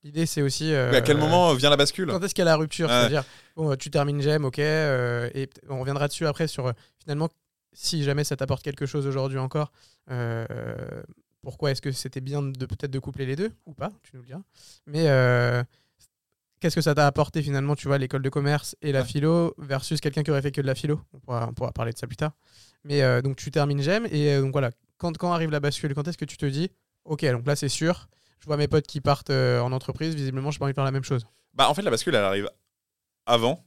l'idée 0.04 0.26
c'est 0.26 0.42
aussi. 0.42 0.72
euh, 0.72 0.90
Mais 0.90 0.98
à 0.98 1.00
quel 1.02 1.16
moment 1.16 1.52
vient 1.54 1.70
la 1.70 1.76
bascule 1.76 2.08
Quand 2.10 2.22
est-ce 2.22 2.34
qu'il 2.34 2.42
y 2.44 2.48
a 2.48 2.50
la 2.50 2.56
rupture 2.56 2.88
Ouais. 2.88 2.94
C'est-à-dire, 2.94 3.24
bon, 3.56 3.70
euh, 3.72 3.76
tu 3.76 3.90
termines 3.90 4.20
j'aime, 4.20 4.44
ok, 4.44 4.58
euh, 4.58 5.28
et 5.34 5.48
on 5.68 5.80
reviendra 5.80 6.08
dessus 6.08 6.26
après 6.26 6.46
sur 6.48 6.66
euh, 6.68 6.72
finalement 6.98 7.28
si 7.74 8.02
jamais 8.04 8.24
ça 8.24 8.36
t'apporte 8.36 8.62
quelque 8.62 8.84
chose 8.86 9.06
aujourd'hui 9.06 9.38
encore. 9.38 9.72
euh, 10.10 10.44
pourquoi 11.42 11.72
est-ce 11.72 11.82
que 11.82 11.90
c'était 11.90 12.20
bien 12.20 12.40
de 12.42 12.66
peut-être 12.66 12.90
de 12.92 12.98
coupler 13.00 13.26
les 13.26 13.34
deux 13.34 13.50
ou 13.66 13.74
pas 13.74 13.90
Tu 14.04 14.12
nous 14.14 14.20
le 14.22 14.26
diras. 14.28 14.42
Mais 14.86 15.08
euh, 15.08 15.64
qu'est-ce 16.60 16.76
que 16.76 16.80
ça 16.82 16.94
t'a 16.94 17.06
apporté 17.06 17.42
finalement, 17.42 17.74
tu 17.74 17.88
vois, 17.88 17.98
l'école 17.98 18.22
de 18.22 18.28
commerce 18.28 18.76
et 18.80 18.92
la 18.92 19.00
Ouais. 19.00 19.06
philo 19.06 19.52
versus 19.58 20.00
quelqu'un 20.00 20.22
qui 20.22 20.30
aurait 20.30 20.42
fait 20.42 20.52
que 20.52 20.60
de 20.60 20.66
la 20.68 20.76
philo? 20.76 21.00
On 21.12 21.18
pourra, 21.18 21.48
on 21.48 21.52
pourra 21.52 21.72
parler 21.72 21.92
de 21.92 21.98
ça 21.98 22.06
plus 22.06 22.16
tard. 22.16 22.30
Mais 22.84 23.02
euh, 23.02 23.22
donc 23.22 23.36
tu 23.36 23.50
termines 23.50 23.80
j'aime 23.82 24.06
et 24.12 24.34
euh, 24.34 24.40
donc 24.42 24.52
voilà. 24.52 24.70
Quand, 24.98 25.16
quand 25.18 25.32
arrive 25.32 25.50
la 25.50 25.58
bascule, 25.58 25.94
quand 25.94 26.06
est-ce 26.06 26.18
que 26.18 26.24
tu 26.24 26.36
te 26.36 26.46
dis, 26.46 26.70
ok, 27.06 27.24
donc 27.32 27.44
là 27.46 27.56
c'est 27.56 27.68
sûr. 27.68 28.08
Je 28.42 28.46
vois 28.46 28.56
mes 28.56 28.66
potes 28.66 28.88
qui 28.88 29.00
partent 29.00 29.30
euh, 29.30 29.60
en 29.60 29.70
entreprise, 29.70 30.16
visiblement, 30.16 30.50
j'ai 30.50 30.58
pas 30.58 30.64
envie 30.64 30.72
de 30.72 30.74
faire 30.74 30.82
la 30.84 30.90
même 30.90 31.04
chose. 31.04 31.24
Bah, 31.54 31.68
en 31.68 31.74
fait, 31.74 31.82
la 31.82 31.92
bascule, 31.92 32.16
elle 32.16 32.24
arrive 32.24 32.50
avant, 33.24 33.64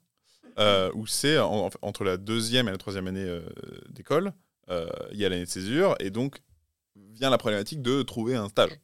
euh, 0.59 0.91
où 0.95 1.07
c'est 1.07 1.39
en- 1.39 1.67
en- 1.67 1.69
entre 1.81 2.03
la 2.03 2.17
deuxième 2.17 2.67
et 2.67 2.71
la 2.71 2.77
troisième 2.77 3.07
année 3.07 3.23
euh, 3.23 3.47
d'école, 3.87 4.33
euh, 4.69 4.89
il 5.13 5.17
y 5.17 5.23
a 5.23 5.29
l'année 5.29 5.45
de 5.45 5.49
césure, 5.49 5.95
et 6.01 6.09
donc 6.09 6.41
vient 6.97 7.29
la 7.29 7.37
problématique 7.37 7.81
de 7.81 8.01
trouver 8.01 8.35
un 8.35 8.49
stage. 8.49 8.77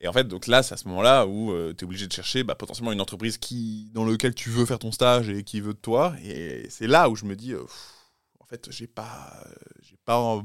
Et 0.00 0.08
en 0.08 0.12
fait, 0.14 0.24
donc 0.26 0.46
là, 0.46 0.62
c'est 0.62 0.72
à 0.72 0.78
ce 0.78 0.88
moment-là 0.88 1.26
où 1.26 1.52
tu 1.74 1.84
es 1.84 1.84
obligé 1.84 2.06
de 2.06 2.12
chercher 2.14 2.42
bah, 2.42 2.54
potentiellement 2.54 2.92
une 2.92 3.00
entreprise 3.02 3.36
qui, 3.36 3.90
dans 3.92 4.06
laquelle 4.06 4.34
tu 4.34 4.48
veux 4.48 4.64
faire 4.64 4.78
ton 4.78 4.92
stage 4.92 5.28
et 5.28 5.42
qui 5.44 5.60
veut 5.60 5.74
de 5.74 5.78
toi. 5.78 6.14
Et 6.24 6.66
c'est 6.70 6.86
là 6.86 7.10
où 7.10 7.16
je 7.16 7.26
me 7.26 7.36
dis, 7.36 7.54
en 7.54 8.46
fait, 8.46 8.70
j'ai 8.70 8.86
pas, 8.86 9.44
j'ai 9.82 9.98
pas, 10.06 10.42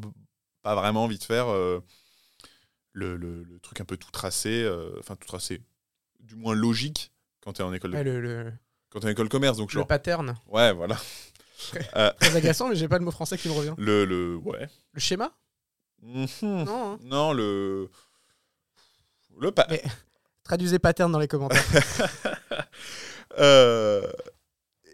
pas 0.64 0.76
vraiment 0.76 1.04
envie 1.06 1.20
de 1.20 1.24
faire 1.24 1.46
le, 2.94 3.18
le- 3.18 3.44
le 3.44 3.60
truc 3.60 3.82
un 3.82 3.86
peu 3.86 3.98
tout 3.98 4.12
tracé, 4.12 4.64
euh, 4.64 4.92
enfin 5.00 5.16
tout 5.16 5.28
tracé, 5.28 5.62
du 6.20 6.36
moins 6.36 6.54
logique 6.56 7.12
quand 7.42 7.54
tu 7.54 7.62
es 7.62 7.66
en 7.66 7.74
école 7.74 7.92
de 7.92 7.98
Ouais, 7.98 8.04
le, 8.04 8.22
le, 8.22 8.54
quand 8.90 9.00
t'es 9.02 9.08
en 9.08 9.10
école 9.10 9.30
commerce, 9.30 9.58
donc 9.58 9.74
le 9.74 9.80
genre. 9.80 9.88
pattern. 9.88 10.36
Ouais, 10.48 10.72
voilà. 10.74 10.98
Très 11.72 12.36
agaçant, 12.36 12.68
mais 12.70 12.76
j'ai 12.76 12.88
pas 12.88 12.98
le 13.00 13.06
mot 13.06 13.12
français 13.12 13.38
qui 13.38 13.48
me 13.50 13.54
revient. 13.54 13.74
Le, 13.78 14.06
le, 14.06 14.36
ouais. 14.38 14.68
Le 14.94 15.00
schéma? 15.00 15.32
Mhm. 16.02 16.28
Non. 16.44 16.94
hein. 16.94 17.00
Non, 17.02 17.34
le. 17.34 17.90
Le 19.40 19.52
pa- 19.52 19.68
Mais- 19.70 19.84
Traduisez 20.44 20.78
pattern 20.80 21.12
dans 21.12 21.20
les 21.20 21.28
commentaires. 21.28 21.64
Euh, 23.40 24.12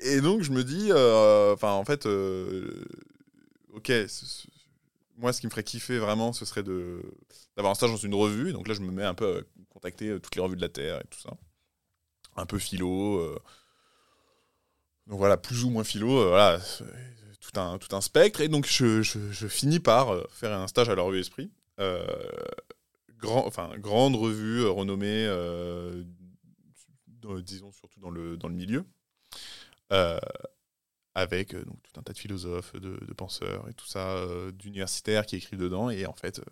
Et 0.01 0.21
donc, 0.21 0.43
je 0.43 0.51
me 0.51 0.63
dis, 0.63 0.89
euh, 0.91 1.53
enfin, 1.53 1.71
en 1.71 1.83
fait, 1.83 2.05
euh, 2.05 2.85
ok, 3.73 3.91
moi, 5.19 5.34
ce 5.34 5.41
qui 5.41 5.47
me 5.47 5.51
ferait 5.51 5.63
kiffer 5.63 5.99
vraiment, 5.99 6.32
ce 6.34 6.45
serait 6.45 6.63
d'avoir 6.63 7.71
un 7.71 7.75
stage 7.75 7.91
dans 7.91 7.97
une 7.97 8.15
revue. 8.15 8.53
Donc 8.53 8.67
là, 8.67 8.73
je 8.73 8.79
me 8.79 8.91
mets 8.91 9.03
un 9.03 9.13
peu 9.13 9.39
à 9.39 9.41
contacter 9.69 10.10
euh, 10.10 10.19
toutes 10.19 10.36
les 10.36 10.41
revues 10.41 10.55
de 10.55 10.62
la 10.62 10.69
Terre 10.69 11.01
et 11.01 11.08
tout 11.10 11.19
ça. 11.19 11.32
Un 12.38 12.45
peu 12.45 12.58
philo. 12.58 13.19
euh. 13.19 13.38
Donc 15.08 15.17
voilà, 15.17 15.38
plus 15.38 15.63
ou 15.63 15.69
moins 15.69 15.84
philo, 15.84 16.19
euh, 16.19 16.29
voilà, 16.29 16.60
tout 17.41 17.60
un, 17.60 17.77
tout 17.77 17.93
un 17.95 18.01
spectre. 18.01 18.41
Et 18.41 18.47
donc, 18.47 18.65
je, 18.65 19.01
finis 19.49 19.79
par 19.79 20.15
faire 20.29 20.58
un 20.58 20.67
stage 20.67 20.89
à 20.89 20.95
la 20.95 21.01
revue 21.01 21.19
Esprit. 21.19 21.51
Grand, 23.17 23.45
enfin, 23.45 23.71
grande 23.77 24.15
revue 24.15 24.65
renommée, 24.65 25.27
disons 27.43 27.73
surtout 27.73 27.99
dans 27.99 28.10
le, 28.10 28.38
dans 28.38 28.47
le 28.47 28.55
milieu. 28.55 28.86
Avec 31.15 31.54
euh, 31.54 31.63
donc, 31.65 31.78
tout 31.84 32.00
un 32.00 32.04
tas 32.04 32.13
de 32.13 32.17
philosophes, 32.19 32.74
de, 32.74 32.98
de 33.06 33.13
penseurs 33.13 33.67
et 33.69 33.74
tout 33.74 33.88
ça, 33.88 34.10
euh, 34.17 34.52
d'universitaires 34.52 35.26
qui 35.26 35.36
écrivent 35.38 35.60
dedans. 35.60 35.89
Et 35.89 36.06
en 36.06 36.13
fait, 36.13 36.39
euh, 36.39 36.43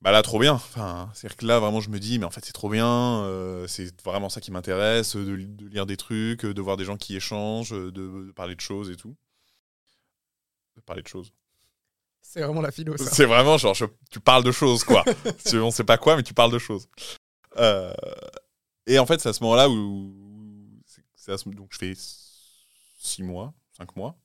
bah 0.00 0.10
là, 0.10 0.22
trop 0.22 0.40
bien. 0.40 0.54
Enfin, 0.54 1.08
C'est-à-dire 1.14 1.36
que 1.36 1.46
là, 1.46 1.60
vraiment, 1.60 1.80
je 1.80 1.88
me 1.88 2.00
dis, 2.00 2.18
mais 2.18 2.24
en 2.24 2.30
fait, 2.30 2.44
c'est 2.44 2.52
trop 2.52 2.68
bien. 2.68 2.86
euh, 3.24 3.66
c'est 3.68 4.02
vraiment 4.02 4.28
ça 4.28 4.40
qui 4.40 4.50
m'intéresse, 4.50 5.14
de, 5.14 5.36
de 5.36 5.66
lire 5.68 5.86
des 5.86 5.96
trucs, 5.96 6.44
de 6.44 6.60
voir 6.60 6.76
des 6.76 6.84
gens 6.84 6.96
qui 6.96 7.14
échangent, 7.14 7.70
de, 7.70 7.90
de 7.90 8.32
parler 8.34 8.56
de 8.56 8.60
choses 8.60 8.90
et 8.90 8.96
tout. 8.96 9.14
De 10.76 10.80
parler 10.80 11.02
de 11.02 11.08
choses. 11.08 11.32
C'est 12.20 12.42
vraiment 12.42 12.60
la 12.62 12.72
philo, 12.72 12.96
ça. 12.96 13.04
C'est 13.10 13.26
vraiment 13.26 13.58
genre, 13.58 13.74
je- 13.74 13.84
tu 14.10 14.18
parles 14.18 14.42
de 14.44 14.52
choses, 14.52 14.82
quoi. 14.84 15.04
tu, 15.46 15.58
on 15.58 15.70
sait 15.70 15.84
pas 15.84 15.98
quoi, 15.98 16.16
mais 16.16 16.22
tu 16.22 16.34
parles 16.34 16.52
de 16.52 16.58
choses. 16.58 16.88
Euh, 17.58 17.92
et 18.86 18.98
en 18.98 19.06
fait, 19.06 19.20
c'est 19.20 19.28
à 19.28 19.32
ce 19.32 19.42
moment-là 19.44 19.68
où. 19.68 20.12
à 21.28 21.36
ce- 21.38 21.48
donc, 21.50 21.68
je 21.72 21.78
fais 21.78 21.94
6 23.02 23.22
mois, 23.22 23.54
5 23.76 23.96
mois. 23.96 24.18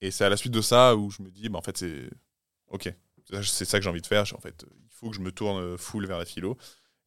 Et 0.00 0.10
c'est 0.10 0.24
à 0.24 0.28
la 0.28 0.36
suite 0.36 0.52
de 0.52 0.62
ça 0.62 0.96
où 0.96 1.10
je 1.10 1.22
me 1.22 1.30
dis, 1.30 1.48
bah, 1.48 1.58
en 1.58 1.62
fait, 1.62 1.76
c'est. 1.76 2.10
Ok, 2.68 2.92
c'est- 3.42 3.64
ça 3.64 3.78
que 3.78 3.84
j'ai 3.84 3.90
envie 3.90 4.00
de 4.00 4.06
faire. 4.06 4.24
En 4.34 4.40
fait, 4.40 4.64
il 4.70 4.88
faut 4.90 5.10
que 5.10 5.16
je 5.16 5.20
me 5.20 5.32
tourne 5.32 5.76
full 5.76 6.06
vers 6.06 6.18
la 6.18 6.24
philo. 6.24 6.56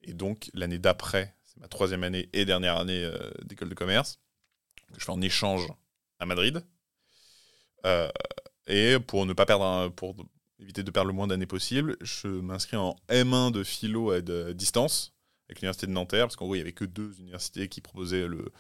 Et 0.01 0.13
donc, 0.13 0.49
l'année 0.53 0.79
d'après, 0.79 1.35
c'est 1.45 1.59
ma 1.59 1.67
troisième 1.67 2.03
année 2.03 2.29
et 2.33 2.45
dernière 2.45 2.77
année 2.77 3.03
euh, 3.03 3.31
d'école 3.43 3.69
de 3.69 3.75
commerce, 3.75 4.19
que 4.93 4.99
je 4.99 5.05
fais 5.05 5.11
en 5.11 5.21
échange 5.21 5.67
à 6.19 6.25
Madrid. 6.25 6.63
Euh, 7.85 8.09
et 8.67 8.97
pour 8.99 9.25
ne 9.25 9.33
pas 9.33 9.45
perdre 9.45 9.89
pour 9.89 10.15
éviter 10.59 10.83
de 10.83 10.91
perdre 10.91 11.07
le 11.07 11.13
moins 11.13 11.27
d'années 11.27 11.45
possible, 11.45 11.97
je 12.01 12.27
m'inscris 12.27 12.77
en 12.77 12.95
M1 13.09 13.51
de 13.51 13.63
philo 13.63 14.11
à 14.11 14.21
distance 14.53 15.13
avec 15.47 15.59
l'université 15.59 15.87
de 15.87 15.91
Nanterre, 15.91 16.25
parce 16.25 16.35
qu'en 16.35 16.45
gros, 16.45 16.55
il 16.55 16.59
n'y 16.59 16.61
avait 16.61 16.71
que 16.73 16.85
deux 16.85 17.19
universités 17.19 17.67
qui 17.67 17.81
proposaient 17.81 18.27
le, 18.27 18.51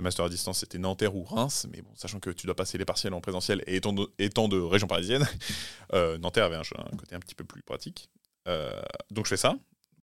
le 0.00 0.04
master 0.04 0.24
à 0.24 0.28
distance, 0.28 0.60
c'était 0.60 0.78
Nanterre 0.78 1.14
ou 1.14 1.22
Reims, 1.24 1.66
mais 1.72 1.82
bon, 1.82 1.90
sachant 1.94 2.18
que 2.20 2.30
tu 2.30 2.46
dois 2.46 2.56
passer 2.56 2.78
les 2.78 2.84
partiels 2.84 3.12
en 3.14 3.20
présentiel 3.20 3.62
et 3.66 3.76
étant 3.76 3.92
de, 3.92 4.08
étant 4.18 4.48
de 4.48 4.58
région 4.58 4.86
parisienne, 4.86 5.28
euh, 5.94 6.18
Nanterre 6.18 6.44
avait 6.44 6.56
un, 6.56 6.60
un 6.62 6.96
côté 6.96 7.14
un 7.14 7.20
petit 7.20 7.34
peu 7.34 7.44
plus 7.44 7.62
pratique. 7.62 8.08
Euh, 8.48 8.80
donc 9.10 9.26
je 9.26 9.30
fais 9.30 9.36
ça. 9.36 9.54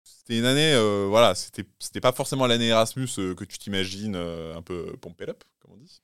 C'était 0.03 0.37
une 0.39 0.45
année, 0.45 0.73
euh, 0.73 1.05
voilà, 1.07 1.33
c'était 1.35 1.65
c'était 1.79 2.01
pas 2.01 2.11
forcément 2.11 2.45
l'année 2.47 2.67
Erasmus 2.67 3.07
euh, 3.19 3.35
que 3.35 3.45
tu 3.45 3.57
t'imagines 3.57 4.15
un 4.15 4.61
peu 4.61 4.97
pompé 4.99 5.29
up, 5.29 5.43
comme 5.61 5.73
on 5.73 5.77
dit. 5.77 6.01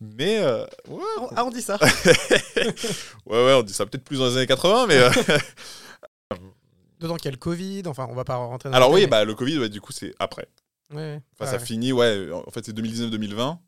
Mais 0.00 0.38
euh, 0.38 0.64
ouais, 0.88 1.02
Ah, 1.36 1.44
on 1.44 1.50
dit 1.50 1.60
ça. 1.62 1.78
ouais, 2.56 2.64
ouais, 3.26 3.52
on 3.54 3.62
dit 3.62 3.74
ça 3.74 3.84
peut-être 3.86 4.02
plus 4.04 4.18
dans 4.18 4.26
les 4.28 4.36
années 4.38 4.46
80, 4.46 4.86
mais. 4.86 4.96
euh, 4.96 5.10
Dedans 7.00 7.16
qu'il 7.16 7.26
y 7.26 7.28
a 7.28 7.32
le 7.32 7.36
Covid, 7.38 7.82
enfin, 7.86 8.06
on 8.10 8.14
va 8.14 8.24
pas 8.24 8.36
rentrer 8.36 8.68
dans 8.70 8.76
Alors 8.76 8.90
oui, 8.90 9.06
bah, 9.06 9.24
le 9.24 9.34
Covid, 9.34 9.58
ouais, 9.58 9.68
du 9.68 9.80
coup, 9.80 9.92
c'est 9.92 10.14
après. 10.18 10.48
Ouais, 10.90 10.96
ouais. 10.96 11.20
Enfin, 11.34 11.44
Ah 11.44 11.46
ça 11.46 11.56
ouais. 11.58 11.64
finit, 11.64 11.92
ouais, 11.92 12.30
en 12.32 12.50
fait, 12.50 12.64
c'est 12.64 12.72
2019-2020. 12.76 13.58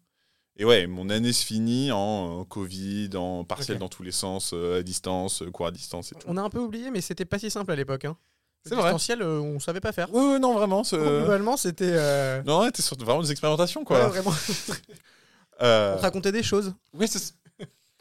Et 0.56 0.64
ouais, 0.66 0.86
mon 0.86 1.08
année 1.08 1.32
se 1.32 1.44
finit 1.46 1.90
en 1.92 2.40
euh, 2.42 2.44
Covid, 2.44 3.10
en 3.16 3.42
partiel 3.44 3.78
dans 3.78 3.88
tous 3.88 4.02
les 4.02 4.12
sens, 4.12 4.50
euh, 4.52 4.80
à 4.80 4.82
distance, 4.82 5.40
euh, 5.42 5.50
cours 5.50 5.66
à 5.66 5.70
distance 5.70 6.12
et 6.12 6.14
tout. 6.14 6.26
On 6.26 6.36
a 6.36 6.42
un 6.42 6.50
peu 6.50 6.58
oublié, 6.58 6.90
mais 6.90 7.00
c'était 7.00 7.24
pas 7.24 7.38
si 7.38 7.50
simple 7.50 7.72
à 7.72 7.76
l'époque. 7.76 8.04
Hein. 8.04 8.16
C'est 8.64 8.74
vrai. 8.74 8.84
distanciel, 8.84 9.22
euh, 9.22 9.40
on 9.40 9.58
savait 9.58 9.80
pas 9.80 9.92
faire. 9.92 10.12
Ouais, 10.14 10.20
ouais, 10.32 10.38
non, 10.38 10.52
vraiment. 10.54 10.84
ce- 10.84 10.94
Globalement, 10.96 11.56
c'était. 11.56 12.42
Non, 12.44 12.60
ouais, 12.60 12.70
t'es 12.70 12.82
sur 12.82 12.96
vraiment 12.98 13.22
des 13.22 13.30
expérimentations, 13.30 13.80
ouais, 13.80 13.86
quoi. 13.86 14.08
vraiment. 14.08 14.32
Euh, 15.60 15.94
On 15.94 15.98
te 15.98 16.02
racontait 16.02 16.32
des 16.32 16.42
choses. 16.42 16.74
Oui, 16.92 17.06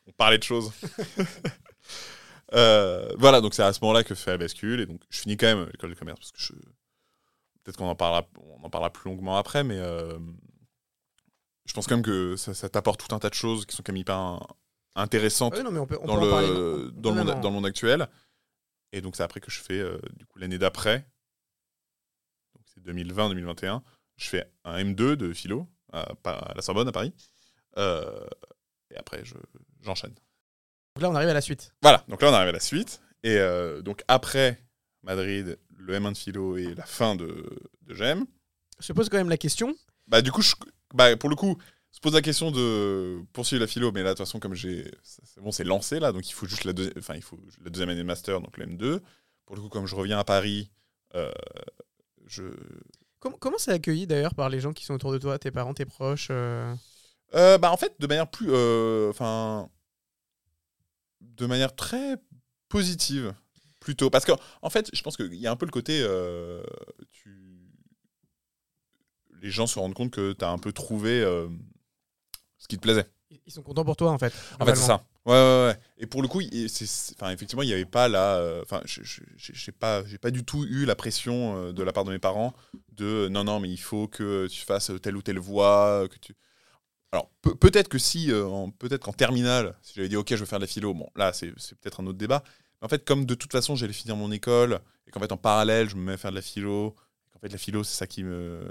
On 0.08 0.12
parlait 0.14 0.40
de 0.40 0.44
choses. 0.44 0.72
Voilà, 2.52 3.42
donc 3.42 3.54
c'est 3.54 3.64
à 3.64 3.72
ce 3.72 3.80
moment-là 3.84 4.04
que 4.04 4.16
fait 4.16 4.32
la 4.32 4.38
bascule. 4.38 4.80
Et 4.82 4.86
donc, 4.86 5.02
je 5.10 5.20
finis 5.20 5.38
quand 5.38 5.46
même 5.48 5.68
l'école 5.72 5.92
de 5.92 5.96
commerce 5.96 6.20
parce 6.20 6.32
que 6.32 6.40
je. 6.40 6.54
Peut-être 7.72 7.78
qu'on 7.78 7.88
en 7.90 7.96
parlera, 7.96 8.28
on 8.60 8.64
en 8.66 8.70
parlera 8.70 8.92
plus 8.92 9.10
longuement 9.10 9.38
après, 9.38 9.64
mais 9.64 9.78
euh, 9.78 10.20
je 11.66 11.74
pense 11.74 11.88
quand 11.88 11.96
même 11.96 12.04
que 12.04 12.36
ça, 12.36 12.54
ça 12.54 12.68
t'apporte 12.70 13.08
tout 13.08 13.16
un 13.16 13.20
tas 13.20 13.30
de 13.30 13.34
choses 13.34 13.66
qui 13.66 13.76
sont 13.76 13.84
quand 13.84 13.94
même 13.94 14.02
hyper 14.02 14.16
in- 14.18 14.40
intéressantes 14.96 15.54
dans, 16.08 16.16
le, 16.20 16.30
monde, 16.32 16.92
même 17.16 17.28
en- 17.30 17.40
dans 17.42 17.50
le 17.50 17.54
monde 17.56 17.66
actuel. 17.66 18.08
Et 18.92 19.00
donc, 19.02 19.16
c'est 19.16 19.24
après 19.24 19.40
que 19.40 19.50
je 19.50 19.62
fais, 19.62 19.80
euh, 19.80 19.98
du 20.18 20.26
coup, 20.26 20.38
l'année 20.40 20.58
d'après, 20.58 21.06
donc 22.56 22.66
c'est 22.66 22.84
2020-2021, 22.84 23.82
je 24.18 24.28
fais 24.28 24.52
un 24.66 24.84
M2 24.84 25.16
de 25.16 25.32
philo 25.34 25.68
à, 25.94 26.08
la 26.56 26.62
Sorbonne, 26.62 26.88
à 26.88 26.92
Paris. 26.92 27.14
Euh, 27.78 28.26
et 28.90 28.98
après, 28.98 29.24
je- 29.24 29.36
j'enchaîne. 29.82 30.14
Donc 30.96 31.04
là, 31.04 31.10
on 31.10 31.16
arrive 31.16 31.30
à 31.30 31.34
la 31.34 31.42
suite. 31.42 31.74
Voilà, 31.82 32.04
donc 32.10 32.22
là, 32.22 32.30
on 32.32 32.34
arrive 32.34 32.50
à 32.50 32.54
la 32.54 32.60
suite. 32.60 33.02
Et 33.24 33.40
donc, 33.82 34.04
après 34.10 34.60
Madrid, 35.04 35.58
le 35.78 35.94
M1 36.00 36.12
de 36.14 36.18
philo 36.18 36.58
et 36.58 36.76
la 36.76 36.86
fin 36.86 37.16
de, 37.16 37.50
de 37.82 37.94
GEM, 37.94 38.26
Je 38.80 38.94
pose 38.94 39.10
quand 39.10 39.18
même 39.18 39.30
la 39.30 39.38
question. 39.38 39.76
bah, 40.08 40.22
du 40.22 40.32
coup, 40.32 40.42
je- 40.42 40.56
bah, 40.94 41.16
pour 41.18 41.30
le 41.30 41.36
coup, 41.36 41.58
se 41.92 42.00
pose 42.00 42.14
la 42.14 42.22
question 42.22 42.52
de 42.52 43.20
poursuivre 43.34 43.62
la 43.62 43.68
philo, 43.68 43.92
mais 43.92 44.04
là, 44.04 44.10
de 44.10 44.14
toute 44.14 44.26
façon, 44.26 44.40
comme 44.40 44.54
j'ai. 44.54 44.92
C'est 45.04 45.42
bon, 45.42 45.52
c'est 45.52 45.64
lancé, 45.64 46.00
là, 46.00 46.12
donc 46.12 46.28
il 46.30 46.34
faut 46.34 46.46
juste 46.48 46.64
la, 46.64 46.74
deuxi- 46.74 46.94
enfin, 46.98 47.16
il 47.16 47.22
faut 47.22 47.40
la 47.64 47.70
deuxième 47.70 47.90
année 47.90 48.00
de 48.00 48.06
master, 48.06 48.40
donc 48.42 48.58
le 48.58 48.66
M2. 48.66 49.02
Pour 49.46 49.56
le 49.56 49.62
coup, 49.62 49.70
comme 49.70 49.88
je 49.88 49.96
reviens 49.96 50.20
à 50.20 50.24
Paris, 50.24 50.70
euh, 51.16 51.32
je. 52.28 52.44
Com- 53.20 53.36
comment 53.40 53.58
c'est 53.58 53.72
accueilli 53.72 54.08
d'ailleurs 54.08 54.34
par 54.36 54.50
les 54.50 54.60
gens 54.60 54.72
qui 54.74 54.86
sont 54.86 54.94
autour 54.94 55.12
de 55.12 55.18
toi, 55.18 55.38
tes 55.38 55.52
parents, 55.52 55.74
tes 55.74 55.86
proches 55.86 56.30
euh? 56.32 56.74
Euh, 57.34 57.58
bah, 57.58 57.72
en 57.72 57.78
fait, 57.78 57.94
de 58.00 58.08
manière 58.08 58.30
plus. 58.30 58.50
Enfin. 59.10 59.70
de 61.22 61.46
manière 61.46 61.76
très 61.76 62.16
positive, 62.70 63.34
plutôt. 63.82 64.10
Parce 64.10 64.24
que, 64.24 64.32
en 64.62 64.70
fait, 64.70 64.90
je 64.94 65.02
pense 65.02 65.18
qu'il 65.18 65.34
y 65.36 65.48
a 65.48 65.52
un 65.52 65.58
peu 65.58 65.66
le 65.66 65.72
côté. 65.72 66.00
euh, 66.02 66.64
tu... 67.12 67.68
Les 69.42 69.50
gens 69.50 69.68
se 69.68 69.80
rendent 69.80 69.94
compte 69.96 70.12
que 70.12 70.34
tu 70.34 70.46
as 70.46 70.50
un 70.50 70.58
peu 70.60 70.72
trouvé 70.72 71.22
euh, 71.22 71.48
ce 72.58 72.68
qui 72.68 72.78
te 72.78 72.82
plaisait. 72.82 73.10
Ils 73.46 73.52
sont 73.52 73.64
contents 73.64 73.86
pour 73.86 73.96
toi 73.96 74.12
en 74.12 74.18
fait. 74.20 74.34
En 74.60 74.66
fait, 74.66 74.76
c'est 74.76 74.84
ça. 74.84 75.06
Ouais, 75.26 75.34
ouais, 75.34 75.68
ouais. 75.68 75.80
Et 75.98 76.06
pour 76.06 76.22
le 76.22 76.28
coup, 76.28 76.42
c'est- 76.68 77.14
enfin, 77.16 77.32
effectivement, 77.32 77.64
il 77.64 77.68
n'y 77.68 77.74
avait 77.74 77.86
pas 77.86 78.08
là. 78.08 78.36
euh, 78.38 78.62
Enfin, 78.64 78.82
je 78.86 79.02
j'ai 79.38 79.72
pas, 79.72 80.04
j'ai 80.06 80.18
pas 80.18 80.32
du 80.32 80.44
tout 80.44 80.66
eu 80.66 80.86
la 80.86 80.96
pression 80.96 81.56
euh, 81.58 81.72
de 81.74 81.82
la 81.84 81.94
part 81.94 82.04
de 82.04 82.12
mes 82.12 82.20
parents 82.20 82.54
de 82.92 83.06
euh, 83.06 83.30
non, 83.30 83.44
non, 83.44 83.60
mais 83.60 83.70
il 83.70 83.80
faut 83.80 84.08
que 84.08 84.48
tu 84.48 84.62
fasses 84.66 84.92
telle 85.02 85.16
ou 85.16 85.22
telle 85.22 85.40
voie. 85.40 86.08
Que 86.10 86.18
tu... 86.20 86.36
Alors, 87.14 87.30
pe- 87.42 87.56
peut-être 87.56 87.88
que 87.88 87.98
si, 87.98 88.34
en- 88.34 88.72
peut-être 88.72 89.04
qu'en 89.04 89.14
terminale, 89.14 89.76
si 89.82 89.94
j'avais 89.96 90.10
dit 90.10 90.18
ok, 90.18 90.30
je 90.32 90.36
veux 90.38 90.46
faire 90.46 90.60
de 90.60 90.64
la 90.66 90.68
philo, 90.68 90.94
bon, 90.94 91.10
là, 91.16 91.32
c'est 91.34 91.52
peut-être 91.80 92.02
un 92.02 92.08
autre 92.08 92.18
débat. 92.20 92.44
En 92.82 92.88
fait, 92.88 93.06
comme 93.06 93.26
de 93.26 93.36
toute 93.36 93.52
façon, 93.52 93.76
j'allais 93.76 93.94
finir 93.94 94.16
mon 94.16 94.32
école 94.32 94.80
et 95.08 95.12
qu'en 95.12 95.20
fait, 95.20 95.32
en 95.32 95.38
parallèle, 95.38 95.90
je 95.90 95.96
me 95.96 96.02
mets 96.02 96.14
à 96.14 96.18
faire 96.18 96.32
de 96.32 96.36
la 96.36 96.42
philo. 96.42 96.96
qu'en 97.32 97.40
fait, 97.40 97.50
la 97.50 97.58
philo, 97.58 97.84
c'est 97.84 97.96
ça 97.98 98.08
qui 98.08 98.24
me. 98.24 98.68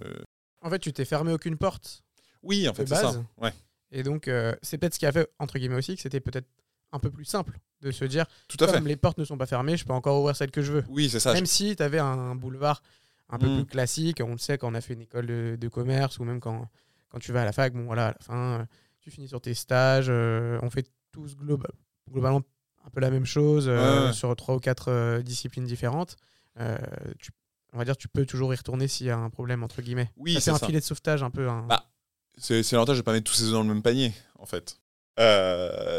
En 0.62 0.70
fait, 0.70 0.78
tu 0.78 0.92
t'es 0.92 1.04
fermé 1.04 1.32
aucune 1.32 1.56
porte. 1.56 2.02
Oui, 2.42 2.68
en 2.68 2.74
fait, 2.74 2.86
c'est 2.86 2.94
ça. 2.94 3.24
Ouais, 3.38 3.52
Et 3.92 4.02
donc, 4.02 4.28
euh, 4.28 4.54
c'est 4.62 4.78
peut-être 4.78 4.94
ce 4.94 4.98
qui 4.98 5.06
a 5.06 5.12
fait, 5.12 5.28
entre 5.38 5.58
guillemets 5.58 5.76
aussi, 5.76 5.94
que 5.96 6.02
c'était 6.02 6.20
peut-être 6.20 6.48
un 6.92 6.98
peu 6.98 7.10
plus 7.10 7.24
simple 7.24 7.58
de 7.82 7.90
se 7.92 8.04
dire, 8.04 8.26
tout 8.48 8.56
à 8.62 8.66
fait. 8.66 8.74
comme 8.74 8.86
les 8.88 8.96
portes 8.96 9.18
ne 9.18 9.24
sont 9.24 9.38
pas 9.38 9.46
fermées, 9.46 9.76
je 9.76 9.84
peux 9.84 9.92
encore 9.92 10.18
ouvrir 10.20 10.34
celle 10.36 10.50
que 10.50 10.60
je 10.62 10.72
veux. 10.72 10.84
Oui, 10.88 11.08
c'est 11.08 11.20
ça. 11.20 11.32
Même 11.32 11.46
si 11.46 11.76
tu 11.76 11.82
avais 11.82 11.98
un 12.00 12.34
boulevard 12.34 12.82
un 13.28 13.38
peu 13.38 13.48
Mm. 13.48 13.54
plus 13.58 13.66
classique, 13.66 14.20
on 14.24 14.32
le 14.32 14.38
sait 14.38 14.58
quand 14.58 14.70
on 14.70 14.74
a 14.74 14.80
fait 14.80 14.94
une 14.94 15.02
école 15.02 15.26
de, 15.26 15.56
de 15.58 15.68
commerce 15.68 16.18
ou 16.18 16.24
même 16.24 16.40
quand, 16.40 16.68
quand 17.10 17.20
tu 17.20 17.30
vas 17.32 17.42
à 17.42 17.44
la 17.44 17.52
fac, 17.52 17.72
bon 17.72 17.84
voilà, 17.84 18.08
à 18.08 18.12
la 18.12 18.18
fin, 18.20 18.60
euh, 18.60 18.64
tu 19.00 19.10
finis 19.10 19.28
sur 19.28 19.40
tes 19.40 19.54
stages, 19.54 20.06
euh, 20.08 20.58
on 20.62 20.68
fait 20.70 20.90
tous 21.12 21.36
globa- 21.36 21.70
globalement 22.10 22.42
un 22.84 22.90
peu 22.90 23.00
la 23.00 23.10
même 23.10 23.26
chose 23.26 23.66
euh, 23.68 24.06
Ouais, 24.08 24.12
sur 24.12 24.34
trois 24.36 24.54
ou 24.56 24.58
quatre 24.60 24.88
euh, 24.88 25.22
disciplines 25.22 25.64
différentes. 25.64 26.16
Euh, 26.58 26.76
tu- 27.18 27.30
on 27.72 27.78
va 27.78 27.84
dire 27.84 27.96
tu 27.96 28.08
peux 28.08 28.26
toujours 28.26 28.52
y 28.52 28.56
retourner 28.56 28.88
s'il 28.88 29.06
y 29.06 29.10
a 29.10 29.16
un 29.18 29.30
problème, 29.30 29.62
entre 29.62 29.80
guillemets. 29.82 30.10
Oui, 30.16 30.38
c'est 30.40 30.50
un 30.50 30.58
ça. 30.58 30.66
filet 30.66 30.80
de 30.80 30.84
sauvetage 30.84 31.22
un 31.22 31.30
peu. 31.30 31.46
Bah, 31.68 31.88
C'est 32.36 32.72
l'avantage 32.72 32.96
de 32.96 33.02
pas 33.02 33.12
mettre 33.12 33.30
tous 33.30 33.36
ses 33.36 33.44
œufs 33.44 33.52
dans 33.52 33.62
le 33.62 33.68
même 33.68 33.82
panier, 33.82 34.12
en 34.38 34.46
fait. 34.46 34.78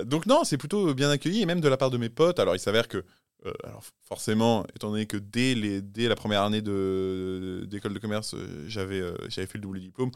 Donc 0.06 0.26
non, 0.26 0.44
c'est 0.44 0.58
plutôt 0.58 0.94
bien 0.94 1.10
accueilli, 1.10 1.42
et 1.42 1.46
même 1.46 1.62
de 1.62 1.68
la 1.70 1.78
part 1.78 1.92
de 1.92 1.98
mes 1.98 2.10
potes. 2.10 2.40
Alors 2.40 2.56
il 2.56 2.60
s'avère 2.60 2.88
que, 2.88 3.06
euh, 3.46 3.54
alors 3.64 3.84
forcément, 4.02 4.66
étant 4.76 4.90
donné 4.92 5.06
que 5.06 5.18
dès, 5.18 5.56
les, 5.56 5.82
dès 5.82 6.08
la 6.08 6.16
première 6.16 6.42
année 6.44 6.62
de- 6.62 7.66
d'école 7.70 7.94
de, 7.94 8.00
commerce, 8.00 8.34
euh, 8.34 8.66
j'avais 8.68 9.00
euh, 9.00 9.16
j'avais 9.30 9.48
fait 9.48 9.58
le 9.58 9.62
double 9.62 9.80
diplôme, 9.80 10.12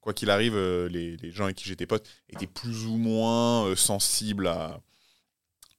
quoi 0.00 0.12
qu'il 0.14 0.28
arrive, 0.30 0.56
les, 0.58 1.16
les 1.16 1.30
gens 1.30 1.44
avec 1.44 1.56
qui 1.56 1.66
j'étais 1.68 1.86
pote 1.86 2.06
étaient 2.28 2.46
plus 2.46 2.84
ou 2.86 2.96
moins 2.96 3.74
sensibles 3.76 4.46
à, 4.48 4.80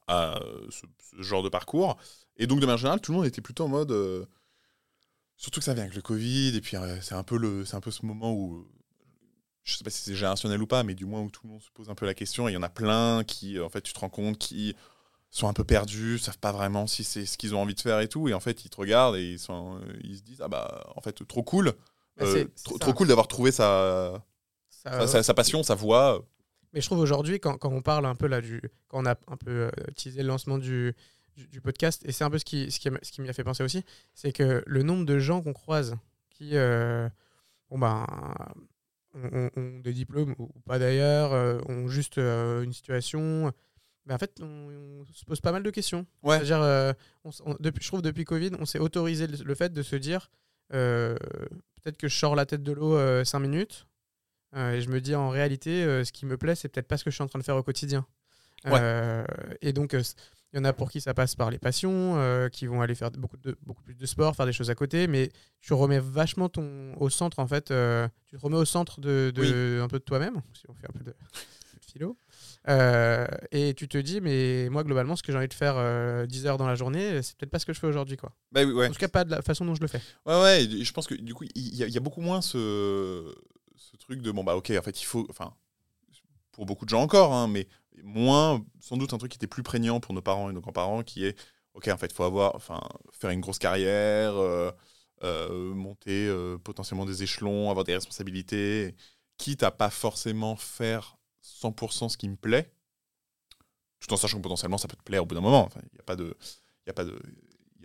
à 0.08 0.40
ce, 0.70 0.86
ce 1.18 1.22
genre 1.22 1.44
de 1.44 1.50
parcours. 1.50 1.98
Et 2.38 2.48
donc, 2.48 2.60
de 2.60 2.66
manière 2.66 2.78
générale, 2.78 3.02
tout 3.02 3.12
le 3.12 3.18
monde 3.18 3.28
était 3.28 3.42
plutôt 3.42 3.66
en 3.66 3.70
mode... 3.70 3.92
euh, 3.92 4.26
surtout 5.38 5.60
que 5.60 5.66
ça 5.66 5.74
vient 5.74 5.84
avec 5.84 5.96
le 5.96 6.02
Covid, 6.02 6.56
et 6.56 6.62
puis 6.62 6.78
euh, 6.78 7.00
c'est 7.02 7.16
un, 7.16 7.24
peu 7.24 7.38
le- 7.38 7.66
c'est 7.66 7.76
un 7.76 7.82
peu 7.82 7.92
ce 7.92 8.06
moment 8.06 8.34
où... 8.34 8.68
Je 9.64 9.76
sais 9.76 9.84
pas 9.84 9.90
si 9.90 10.02
c'est 10.04 10.16
générationnel 10.16 10.62
ou 10.62 10.68
pas, 10.68 10.84
mais 10.84 10.96
du 10.96 11.06
moins 11.06 11.22
où 11.22 11.32
tout 11.32 11.42
le 11.46 11.50
monde 11.52 11.62
se 11.62 11.72
pose 11.72 11.90
un 11.90 11.96
peu 11.96 12.06
la 12.06 12.14
question. 12.14 12.48
Et 12.48 12.52
il 12.52 12.56
y 12.56 12.58
en 12.58 12.64
a 12.64 12.70
plein 12.70 13.24
qui, 13.26 13.58
euh, 13.58 13.66
en 13.66 13.70
fait, 13.70 13.82
tu 13.82 13.94
te 13.94 14.00
rends 14.00 14.10
compte, 14.10 14.38
qui 14.38 14.76
sont 15.32 15.48
un 15.48 15.54
peu 15.54 15.64
perdus, 15.64 16.20
savent 16.20 16.40
pas 16.40 16.52
vraiment 16.52 16.88
si 16.88 17.04
c'est 17.04 17.26
ce 17.26 17.38
qu'ils 17.38 17.56
ont 17.56 17.62
envie 17.62 17.76
de 17.76 17.82
faire 17.82 18.00
et 18.02 18.10
tout. 18.10 18.30
Et 18.30 18.34
en 18.34 18.42
fait, 18.42 18.66
ils 18.66 18.70
te 18.70 18.78
regardent 18.78 19.18
et 19.18 19.34
ils, 19.34 19.40
sont, 19.40 19.80
ils 20.04 20.18
se 20.18 20.24
disent, 20.24 20.42
ah 20.42 20.50
bah, 20.50 20.92
en 20.96 21.02
fait, 21.02 21.26
trop 21.28 21.44
cool. 21.44 21.74
Bah, 22.18 22.26
Euh, 22.26 22.46
trop, 22.80 22.94
cool 22.94 23.08
d'avoir 23.10 23.28
trouvé 23.28 23.52
sa, 23.52 24.24
Ça- 24.70 24.92
sa, 25.00 25.08
sa- 25.08 25.24
sa 25.24 25.34
passion, 25.34 25.64
sa 25.64 25.76
voix. 25.76 26.26
Mais 26.76 26.82
je 26.82 26.88
trouve 26.88 27.00
aujourd'hui, 27.00 27.40
quand, 27.40 27.58
quand 27.58 27.72
on 27.72 27.82
parle 27.82 28.06
un 28.06 28.16
peu 28.16 28.28
là, 28.28 28.42
du, 28.42 28.62
quand 28.90 29.02
on 29.02 29.06
a 29.06 29.16
un 29.28 29.38
peu 29.38 29.50
euh, 29.50 29.70
teasé 29.96 30.22
le 30.22 30.28
lancement 30.28 30.58
du, 30.58 30.94
du, 31.36 31.48
du 31.48 31.62
podcast, 31.62 32.04
et 32.06 32.12
c'est 32.12 32.26
un 32.26 32.30
peu 32.30 32.38
ce 32.38 32.44
qui, 32.46 32.70
ce 32.70 32.80
qui, 32.80 32.90
ce 33.02 33.12
qui 33.14 33.22
m'y 33.22 33.30
a 33.30 33.34
fait 33.34 33.46
penser 33.46 33.64
aussi, 33.64 33.84
c'est 34.14 34.34
que 34.34 34.62
le 34.68 34.84
nombre 34.84 35.06
de 35.06 35.18
gens 35.18 35.42
qu'on 35.42 35.54
croise 35.54 35.96
qui 36.30 36.58
euh, 36.58 37.08
bon 37.70 37.80
ben, 37.80 38.06
ont, 39.14 39.80
des 39.84 39.94
diplômes 39.94 40.36
ou 40.38 40.50
pas 40.66 40.78
d'ailleurs, 40.78 41.32
euh, 41.32 41.60
ont 41.70 41.88
juste 41.88 42.18
euh, 42.18 42.64
une 42.64 42.74
situation, 42.74 43.54
ben 44.06 44.16
en 44.16 44.18
fait, 44.18 44.42
on, 44.42 44.46
on 45.02 45.06
se 45.14 45.24
pose 45.24 45.40
pas 45.40 45.54
mal 45.54 45.64
de 45.64 45.70
questions. 45.70 46.06
Ouais. 46.24 46.38
C'est-à-dire, 46.38 46.62
euh, 46.62 46.92
je 47.24 47.88
trouve 47.88 48.02
depuis 48.02 48.26
Covid, 48.26 48.52
on 48.60 48.66
s'est 48.66 48.80
autorisé 48.80 49.28
le, 49.28 49.38
le 49.44 49.56
fait 49.56 49.72
de 49.72 49.82
se 49.82 49.96
dire 49.96 50.30
peut-être 50.70 51.98
que 51.98 52.08
je 52.08 52.18
sors 52.18 52.36
la 52.36 52.46
tête 52.46 52.64
de 52.64 52.72
l'eau 52.72 53.24
5 53.24 53.40
minutes. 53.40 53.88
Euh, 54.56 54.74
et 54.74 54.82
je 54.82 54.90
me 54.90 55.02
dis 55.02 55.16
en 55.16 55.30
réalité, 55.30 55.84
euh, 55.84 56.04
ce 56.04 56.12
qui 56.12 56.26
me 56.26 56.38
plaît, 56.38 56.56
c'est 56.56 56.70
peut-être 56.70 56.88
pas 56.88 56.98
ce 56.98 57.04
que 57.04 57.10
je 57.12 57.16
suis 57.16 57.24
en 57.24 57.28
train 57.28 57.40
de 57.40 57.44
faire 57.44 57.58
au 57.58 57.64
quotidien. 57.64 58.06
Ouais. 58.66 58.72
Euh, 58.82 59.26
et 59.62 59.74
donc, 59.74 59.94
il 59.94 60.58
y 60.58 60.60
en 60.60 60.64
a 60.66 60.74
pour 60.74 60.90
qui 60.90 61.02
ça 61.02 61.14
passe 61.14 61.36
par 61.36 61.52
les 61.52 61.60
passions, 61.60 62.18
qui 62.52 62.66
vont 62.66 62.82
aller 62.82 62.96
faire 62.96 63.12
beaucoup, 63.12 63.38
de, 63.38 63.58
beaucoup 63.64 63.84
plus 63.84 63.96
de 63.96 64.06
sport, 64.06 64.36
faire 64.36 64.46
des 64.46 64.54
choses 64.54 64.70
à 64.70 64.76
côté, 64.76 65.08
mais 65.08 65.30
tu 65.62 65.74
remets 65.74 66.00
vachement 66.00 66.50
ton, 66.50 66.94
au 66.98 67.10
centre, 67.10 67.40
en 67.40 67.48
fait, 67.48 67.66
tu 67.66 68.38
te 68.38 68.42
remets 68.42 68.58
au 68.58 68.66
centre 68.66 69.00
de, 69.02 69.32
de- 69.36 69.82
un 69.84 69.88
peu 69.88 70.00
de 70.00 70.04
toi-même, 70.04 70.42
si 70.54 70.64
on 70.70 70.74
fait 70.74 70.88
un 70.90 70.94
peu 70.98 71.04
de, 71.04 71.12
de 71.12 71.86
philo. 71.92 72.18
Euh, 72.68 73.28
et 73.52 73.74
tu 73.76 73.88
te 73.88 73.98
dis, 74.00 74.22
mais 74.22 74.70
moi, 74.72 74.84
globalement, 74.84 75.16
ce 75.16 75.22
que 75.22 75.32
j'ai 75.32 75.38
envie 75.38 75.48
de 75.48 75.54
faire 75.54 75.76
euh, 75.78 76.26
10 76.26 76.48
heures 76.48 76.58
dans 76.58 76.66
la 76.68 76.74
journée, 76.76 77.22
c'est 77.22 77.38
peut-être 77.38 77.52
pas 77.52 77.60
ce 77.60 77.66
que 77.68 77.74
je 77.74 77.80
fais 77.80 77.86
aujourd'hui. 77.88 78.18
quoi. 78.18 78.32
Bah 78.52 78.64
oui, 78.64 78.72
ouais. 78.72 78.88
En 78.88 78.92
tout 78.92 78.98
cas, 79.00 79.08
pas 79.10 79.24
de 79.26 79.30
la 79.32 79.42
façon 79.44 79.66
dont 79.66 79.76
je 79.76 79.82
le 79.82 79.88
fais. 79.88 80.02
Ouais, 80.26 80.42
ouais, 80.42 80.68
je 80.84 80.92
pense 80.94 81.06
que 81.06 81.14
du 81.14 81.36
coup, 81.36 81.44
il 81.54 81.76
y, 81.76 81.84
a- 81.84 81.88
il 81.88 81.94
y 81.94 81.98
a 81.98 82.02
beaucoup 82.02 82.22
moins 82.22 82.42
ce, 82.42 83.36
ce 83.92 83.98
truc 83.98 84.22
de 84.22 84.32
bon, 84.32 84.44
bah 84.44 84.56
ok, 84.56 84.72
en 84.78 84.82
fait, 84.82 85.02
il 85.02 85.06
faut. 85.06 85.26
Enfin, 85.30 85.54
pour 86.52 86.66
beaucoup 86.66 86.86
de 86.86 86.90
gens 86.90 87.02
encore, 87.02 87.34
hein, 87.34 87.48
mais 87.48 87.68
moins, 88.04 88.64
sans 88.80 88.98
doute, 88.98 89.14
un 89.14 89.18
truc 89.18 89.32
qui 89.32 89.38
était 89.38 89.48
plus 89.48 89.64
prégnant 89.64 90.00
pour 90.00 90.14
nos 90.14 90.22
parents 90.22 90.50
et 90.50 90.54
nos 90.54 90.62
grands-parents, 90.62 91.04
qui 91.04 91.26
est 91.26 91.38
ok, 91.74 91.88
en 91.90 91.98
fait, 91.98 92.08
il 92.08 92.14
faut 92.14 92.24
avoir. 92.24 92.56
Enfin, 92.56 92.82
faire 93.12 93.30
une 93.30 93.42
grosse 93.42 93.60
carrière, 93.60 94.36
euh, 94.36 94.72
euh, 95.24 95.74
monter 95.74 96.28
euh, 96.28 96.58
potentiellement 96.58 97.06
des 97.06 97.24
échelons, 97.24 97.70
avoir 97.70 97.86
des 97.86 97.94
responsabilités, 97.96 98.96
quitte 99.38 99.64
à 99.64 99.72
pas 99.72 99.90
forcément 99.90 100.56
faire 100.56 101.18
100% 101.42 102.10
ce 102.10 102.18
qui 102.18 102.30
me 102.30 102.36
plaît, 102.36 102.72
tout 104.00 104.14
en 104.14 104.18
sachant 104.18 104.38
que 104.38 104.44
potentiellement 104.44 104.78
ça 104.78 104.88
peut 104.88 104.98
te 104.98 105.04
plaire 105.04 105.24
au 105.24 105.26
bout 105.26 105.36
d'un 105.36 105.42
moment. 105.42 105.66
Enfin, 105.66 105.82
il 105.84 105.96
n'y 105.96 106.00
a 106.00 106.04
pas 106.04 106.16
de. 106.16 106.36
Y 106.88 106.90
a 106.90 106.94
pas 106.94 107.06
de 107.06 107.20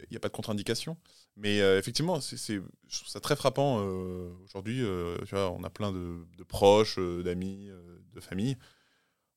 il 0.04 0.14
n'y 0.14 0.16
a 0.16 0.20
pas 0.20 0.28
de 0.28 0.32
contre-indication. 0.32 0.96
Mais 1.40 1.60
euh, 1.62 1.78
effectivement, 1.78 2.20
c'est, 2.20 2.36
c'est- 2.36 2.60
je 2.88 2.96
trouve 2.98 3.08
ça 3.08 3.18
très 3.18 3.34
frappant 3.34 3.78
euh, 3.80 4.30
aujourd'hui. 4.44 4.82
euh, 4.82 5.16
tu 5.26 5.34
vois, 5.34 5.50
on 5.50 5.64
a 5.64 5.70
plein 5.70 5.90
de, 5.90 6.18
de 6.36 6.44
proches, 6.44 6.98
d'amis, 6.98 7.70
de 8.12 8.20
famille, 8.20 8.56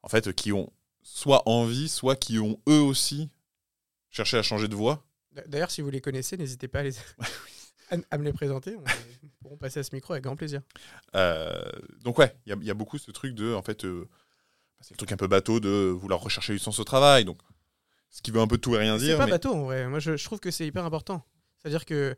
en 0.01 0.09
fait, 0.09 0.33
qui 0.33 0.51
ont 0.51 0.71
soit 1.01 1.47
envie, 1.47 1.87
soit 1.87 2.17
qui 2.17 2.39
ont 2.39 2.59
eux 2.67 2.81
aussi 2.81 3.29
cherché 4.09 4.37
à 4.37 4.43
changer 4.43 4.67
de 4.67 4.75
voie. 4.75 5.05
D'ailleurs, 5.47 5.71
si 5.71 5.81
vous 5.81 5.89
les 5.89 6.01
connaissez, 6.01 6.35
n'hésitez 6.37 6.67
pas 6.67 6.79
à 6.79 6.83
les, 6.83 6.91
à, 8.11 8.17
me 8.17 8.23
les 8.23 8.33
présenter, 8.33 8.75
on 8.75 8.83
pourront 9.41 9.57
passer 9.57 9.79
à 9.79 9.83
ce 9.83 9.95
micro 9.95 10.13
avec 10.13 10.25
grand 10.25 10.35
plaisir. 10.35 10.61
donc 12.03 12.17
ouais, 12.19 12.35
il 12.45 12.53
y, 12.61 12.65
y, 12.65 12.71
a 12.71 12.73
beaucoup 12.73 12.97
ce 12.97 13.11
truc 13.11 13.33
de, 13.33 13.53
en 13.53 13.61
fait, 13.61 13.85
c'est 14.81 14.91
le 14.91 14.97
truc 14.97 15.11
un 15.13 15.17
peu 15.17 15.27
bateau 15.27 15.61
de 15.61 15.69
vouloir 15.69 16.19
rechercher 16.19 16.51
du 16.51 16.59
sens 16.59 16.79
au 16.79 16.83
travail. 16.83 17.23
Donc, 17.23 17.39
ce 18.09 18.21
qui 18.21 18.31
veut 18.31 18.41
un 18.41 18.47
peu 18.47 18.57
tout 18.57 18.75
et 18.75 18.77
rien 18.79 18.97
dire. 18.97 19.17
C'est 19.17 19.23
pas 19.23 19.25
bateau 19.31 19.53
en 19.53 19.63
vrai. 19.63 19.87
Moi, 19.87 19.99
je, 19.99 20.17
je 20.17 20.25
trouve 20.25 20.39
que 20.41 20.51
c'est 20.51 20.67
hyper 20.67 20.85
important. 20.85 21.25
C'est-à-dire 21.63 21.85
que 21.85 22.15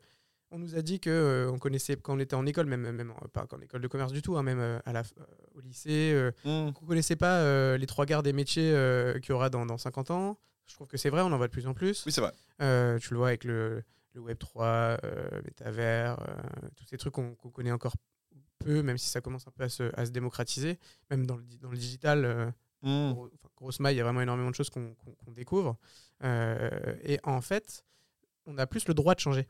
on 0.51 0.59
nous 0.59 0.75
a 0.75 0.81
dit 0.81 0.99
que 0.99 1.09
euh, 1.09 1.51
on 1.51 1.57
connaissait 1.57 1.95
quand 1.95 2.15
on 2.15 2.19
était 2.19 2.35
en 2.35 2.45
école, 2.45 2.65
même, 2.65 2.89
même 2.91 3.13
pas 3.33 3.45
en 3.51 3.59
école 3.61 3.81
de 3.81 3.87
commerce 3.87 4.11
du 4.11 4.21
tout, 4.21 4.37
hein, 4.37 4.43
même 4.43 4.59
euh, 4.59 4.79
à 4.85 4.93
la, 4.93 5.01
euh, 5.01 5.25
au 5.55 5.59
lycée, 5.59 6.31
mmh. 6.45 6.71
qu'on 6.71 6.85
connaissait 6.85 7.15
pas 7.15 7.77
les 7.77 7.85
trois 7.85 8.05
quarts 8.05 8.23
des 8.23 8.33
métiers 8.33 8.71
qu'il 9.21 9.29
y 9.29 9.31
aura 9.33 9.49
dans, 9.49 9.65
dans, 9.65 9.77
50 9.77 10.11
ans. 10.11 10.37
Je 10.67 10.73
trouve 10.73 10.87
que 10.87 10.97
c'est 10.97 11.09
vrai, 11.09 11.21
on 11.21 11.31
en 11.31 11.37
voit 11.37 11.47
de 11.47 11.51
plus 11.51 11.67
en 11.67 11.73
plus. 11.73 12.05
Oui, 12.05 12.11
c'est 12.11 12.21
vrai. 12.21 12.31
tu 12.99 13.13
le 13.13 13.17
vois 13.17 13.27
avec 13.27 13.43
le, 13.43 13.83
le 14.13 14.21
Web 14.21 14.37
3, 14.37 14.97
Metaverse, 15.43 16.19
tous 16.75 16.85
ces 16.85 16.97
trucs 16.97 17.13
qu'on 17.13 17.35
connaît 17.35 17.71
encore 17.71 17.95
peu, 18.59 18.81
même 18.81 18.97
si 18.97 19.09
ça 19.09 19.21
commence 19.21 19.47
un 19.47 19.51
peu 19.51 19.63
à 19.63 19.69
se, 19.69 19.91
à 19.99 20.05
se 20.05 20.11
démocratiser, 20.11 20.79
même 21.09 21.25
dans 21.25 21.35
le, 21.35 21.43
dans 21.61 21.69
le 21.69 21.77
digital. 21.77 22.53
Mmh. 22.81 23.13
grosse 23.55 23.79
maille, 23.79 23.95
il 23.95 23.97
y 23.97 24.01
a 24.01 24.03
vraiment 24.03 24.21
énormément 24.21 24.51
de 24.51 24.55
choses 24.55 24.69
qu'on 24.69 24.95
découvre. 25.35 25.77
et 26.23 27.19
en 27.23 27.41
fait, 27.41 27.83
on 28.45 28.57
a 28.57 28.67
plus 28.67 28.87
le 28.87 28.93
droit 28.93 29.15
de 29.15 29.19
changer. 29.19 29.47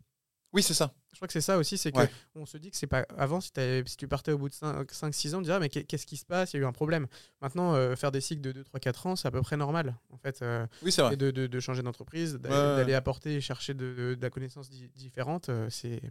Oui, 0.55 0.63
c'est 0.63 0.73
ça. 0.73 0.93
Je 1.12 1.17
crois 1.17 1.27
que 1.27 1.34
c'est 1.34 1.41
ça 1.41 1.58
aussi, 1.58 1.77
c'est 1.77 1.91
que 1.91 1.99
on 2.34 2.45
se 2.45 2.58
dit 2.58 2.71
que 2.71 2.77
c'est 2.77 2.88
pas. 2.88 3.05
Avant, 3.17 3.41
si, 3.41 3.51
si, 3.86 3.97
tu 3.97 4.08
partais 4.08 4.31
au 4.31 4.38
bout 4.38 4.47
de 4.47 4.53
5-6 4.53 5.36
ans, 5.36 5.39
on 5.39 5.41
dirait, 5.41 5.60
mais 5.60 5.67
qu'est-ce 5.67 6.05
qui 6.05 6.15
se 6.15 6.25
passe? 6.25 6.53
Il 6.53 6.58
y 6.58 6.60
a 6.62 6.63
eu 6.63 6.65
un 6.65 6.71
problème. 6.71 7.08
Maintenant, 7.41 7.73
euh, 7.73 7.97
faire 7.97 8.12
des 8.12 8.21
cycles 8.21 8.41
de 8.41 8.53
2, 8.53 8.63
3, 8.63 8.79
4 8.79 9.08
ans, 9.08 9.15
c'est 9.17 9.27
à 9.27 9.31
peu 9.31 9.41
près 9.41 9.58
normal. 9.58 9.97
En 10.12 10.17
fait, 10.17 10.41
euh, 10.41 10.65
oui, 10.81 10.93
c'est 10.93 11.01
vrai. 11.01 11.17
de, 11.17 11.31
de, 11.31 11.60
changer 11.60 11.84
d'entreprise, 11.84 12.36
d'aller 12.36 12.93
apporter 12.93 13.36
et 13.36 13.41
chercher 13.41 13.73
de, 13.73 14.17
la 14.21 14.29
connaissance 14.29 14.69
différente, 14.69 15.49
euh, 15.49 15.69
c'est 15.69 16.01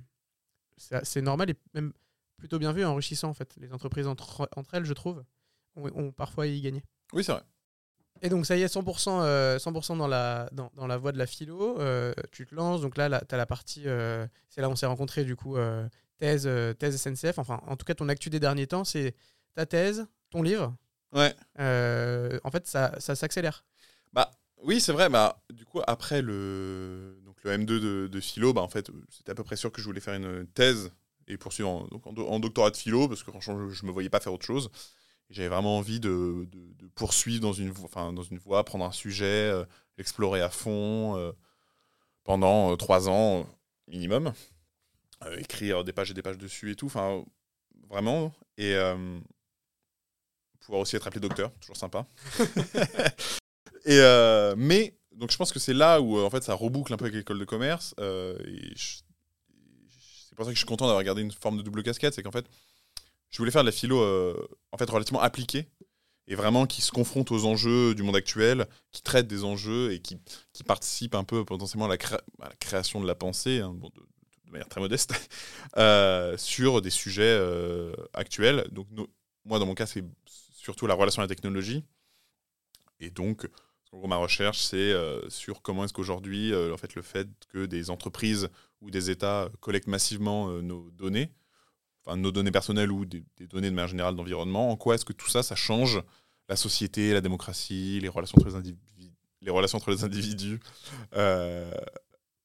c'est 0.76 1.22
normal 1.22 1.50
et 1.50 1.54
même 1.72 1.92
plutôt 2.36 2.58
bien 2.58 2.72
vu, 2.72 2.84
enrichissant 2.84 3.28
en 3.28 3.34
fait. 3.34 3.54
Les 3.56 3.72
entreprises 3.72 4.08
entre, 4.08 4.48
entre 4.56 4.74
elles, 4.74 4.84
je 4.84 4.92
trouve, 4.92 5.24
ont, 5.76 5.88
ont 5.94 6.12
parfois 6.12 6.46
y 6.48 6.60
gagné. 6.60 6.82
Oui, 7.12 7.24
c'est 7.24 7.32
vrai. 7.32 7.44
Et 8.24 8.30
donc 8.30 8.46
ça 8.46 8.56
y 8.56 8.62
est, 8.62 8.74
100%, 8.74 8.98
100 8.98 9.22
euh, 9.22 9.96
dans, 9.98 10.06
la, 10.06 10.48
dans, 10.50 10.72
dans, 10.76 10.86
la 10.86 10.96
voie 10.96 11.12
de 11.12 11.18
la 11.18 11.26
philo, 11.26 11.78
euh, 11.78 12.14
tu 12.32 12.46
te 12.46 12.54
lances, 12.54 12.80
donc 12.80 12.96
là, 12.96 13.20
tu 13.20 13.34
as 13.34 13.36
la 13.36 13.44
partie, 13.44 13.82
euh, 13.84 14.26
c'est 14.48 14.62
là 14.62 14.68
où 14.70 14.72
on 14.72 14.76
s'est 14.76 14.86
rencontrés 14.86 15.24
du 15.24 15.36
coup, 15.36 15.58
thèse, 16.16 16.48
thèse 16.78 16.96
SNCF, 16.96 17.38
enfin 17.38 17.60
en 17.66 17.76
tout 17.76 17.84
cas 17.84 17.92
ton 17.92 18.08
actu 18.08 18.30
des 18.30 18.40
derniers 18.40 18.66
temps, 18.66 18.84
c'est 18.84 19.14
ta 19.54 19.66
thèse, 19.66 20.06
ton 20.30 20.40
livre. 20.42 20.74
Ouais. 21.12 21.34
en 21.58 22.50
fait, 22.50 22.66
ça, 22.66 22.98
ça 22.98 23.14
s'accélère. 23.14 23.62
Bah 24.14 24.30
oui, 24.62 24.80
c'est 24.80 24.92
vrai, 24.92 25.10
bah 25.10 25.38
du 25.52 25.66
coup 25.66 25.82
après 25.86 26.22
le, 26.22 27.20
donc, 27.26 27.36
le 27.44 27.50
M2 27.58 27.66
de, 27.66 28.08
de 28.10 28.20
philo, 28.20 28.54
bah 28.54 28.62
en 28.62 28.70
fait, 28.70 28.90
c'était 29.10 29.32
à 29.32 29.34
peu 29.34 29.44
près 29.44 29.56
sûr 29.56 29.70
que 29.70 29.82
je 29.82 29.86
voulais 29.86 30.00
faire 30.00 30.14
une 30.14 30.46
thèse 30.46 30.90
et 31.28 31.36
poursuivre 31.36 31.68
en, 31.68 31.86
donc, 31.88 32.06
en, 32.06 32.40
doctorat 32.40 32.70
de 32.70 32.76
philo, 32.76 33.06
parce 33.06 33.22
que 33.22 33.30
franchement, 33.30 33.68
je 33.68 33.82
ne 33.82 33.88
me 33.88 33.92
voyais 33.92 34.08
pas 34.08 34.20
faire 34.20 34.32
autre 34.32 34.46
chose. 34.46 34.70
J'avais 35.30 35.48
vraiment 35.48 35.78
envie 35.78 36.00
de, 36.00 36.46
de, 36.52 36.86
poursuivre 36.94 37.40
dans 37.40 37.52
une, 37.52 37.72
enfin, 37.82 38.12
dans 38.12 38.22
une 38.22 38.38
voie, 38.38 38.64
prendre 38.64 38.84
un 38.84 38.92
sujet, 38.92 39.24
euh, 39.24 39.64
l'explorer 39.98 40.40
à 40.40 40.50
fond 40.50 41.16
euh, 41.16 41.32
pendant 42.24 42.72
euh, 42.72 42.76
trois 42.76 43.08
ans 43.08 43.46
minimum, 43.88 44.32
écrire 45.36 45.84
des 45.84 45.92
pages 45.92 46.10
et 46.10 46.14
des 46.14 46.22
pages 46.22 46.38
dessus 46.38 46.70
et 46.70 46.76
tout, 46.76 46.86
enfin 46.86 47.24
vraiment. 47.88 48.32
Et 48.58 48.76
pouvoir 50.60 50.80
aussi 50.82 50.96
être 50.96 51.06
appelé 51.06 51.20
docteur, 51.20 51.52
toujours 51.60 51.76
sympa. 51.76 52.06
et, 53.84 54.00
mais 54.56 54.96
donc 55.12 55.30
je 55.30 55.36
pense 55.36 55.52
que 55.52 55.58
c'est 55.58 55.74
là 55.74 56.00
où 56.00 56.18
en 56.18 56.30
fait 56.30 56.42
ça 56.42 56.54
reboucle 56.54 56.92
un 56.92 56.96
peu 56.96 57.06
avec 57.06 57.16
l'école 57.16 57.38
de 57.38 57.44
commerce. 57.44 57.94
c'est 57.98 58.94
pour 60.36 60.44
ça 60.44 60.50
que 60.50 60.54
je 60.54 60.60
suis 60.60 60.66
content 60.66 60.86
d'avoir 60.86 61.04
gardé 61.04 61.22
une 61.22 61.32
forme 61.32 61.58
de 61.58 61.62
double 61.62 61.82
casquette, 61.82 62.14
c'est 62.14 62.22
qu'en 62.22 62.32
fait 62.32 62.46
je 63.34 63.38
voulais 63.38 63.50
faire 63.50 63.62
de 63.62 63.68
la 63.68 63.72
philo 63.72 64.00
euh, 64.00 64.48
en 64.70 64.78
fait 64.78 64.88
relativement 64.88 65.20
appliquée 65.20 65.66
et 66.28 66.36
vraiment 66.36 66.66
qui 66.66 66.82
se 66.82 66.92
confronte 66.92 67.32
aux 67.32 67.46
enjeux 67.46 67.92
du 67.96 68.04
monde 68.04 68.14
actuel, 68.14 68.68
qui 68.92 69.02
traite 69.02 69.26
des 69.26 69.42
enjeux 69.42 69.92
et 69.92 69.98
qui, 69.98 70.20
qui 70.52 70.62
participe 70.62 71.16
un 71.16 71.24
peu 71.24 71.44
potentiellement 71.44 71.86
à 71.86 71.88
la, 71.88 71.98
création 72.60 73.00
de 73.00 73.08
la 73.08 73.16
pensée, 73.16 73.58
hein, 73.58 73.74
de, 73.74 74.50
manière 74.52 74.68
très 74.68 74.80
modeste, 74.80 75.14
euh, 75.78 76.36
sur 76.38 76.80
des 76.80 76.90
sujets 76.90 77.24
euh, 77.24 77.92
actuels. 78.12 78.68
Donc 78.70 78.86
moi, 79.44 79.58
dans 79.58 79.66
mon 79.66 79.74
cas, 79.74 79.86
c'est 79.86 80.04
surtout 80.52 80.86
la 80.86 80.94
relation 80.94 81.20
à 81.20 81.24
la 81.24 81.28
technologie. 81.28 81.84
Et 83.00 83.10
donc, 83.10 83.48
ma 83.92 84.16
recherche, 84.16 84.62
c'est 84.62 84.94
sur 85.28 85.60
comment 85.60 85.84
est-ce 85.84 85.92
qu'aujourd'hui, 85.92 86.54
en 86.54 86.76
fait, 86.76 86.94
le 86.94 87.02
fait 87.02 87.28
que 87.48 87.66
des 87.66 87.90
entreprises 87.90 88.48
ou 88.80 88.92
des 88.92 89.10
États 89.10 89.50
collectent 89.60 89.88
massivement 89.88 90.48
nos 90.62 90.90
données, 90.92 91.32
nos 92.16 92.30
données 92.30 92.50
personnelles 92.50 92.92
ou 92.92 93.04
des, 93.04 93.24
données 93.48 93.70
de 93.70 93.74
manière 93.74 93.88
générale 93.88 94.14
d'environnement, 94.14 94.70
en 94.70 94.76
quoi 94.76 94.94
est-ce 94.94 95.04
que 95.04 95.12
tout 95.12 95.28
ça, 95.28 95.42
ça 95.42 95.54
change 95.54 96.02
la 96.48 96.56
société, 96.56 97.12
la 97.12 97.20
démocratie, 97.20 97.98
les 98.00 98.08
relations 98.08 98.36
entre 98.38 98.48
les, 98.48 98.54
individus, 98.54 99.12
les, 99.40 99.50
relations 99.50 99.78
entre 99.78 99.90
les 99.90 100.04
individus, 100.04 100.60
euh, 101.14 101.72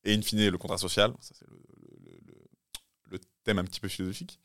et 0.05 0.13
in 0.13 0.21
fine 0.21 0.47
le 0.47 0.57
contrat 0.57 0.77
social, 0.77 1.13
ça 1.19 1.35
c'est 1.37 1.45
le, 1.47 3.19
thème 3.43 3.59
un 3.59 3.63
petit 3.63 3.79
peu 3.79 3.87
philosophique. 3.87 4.39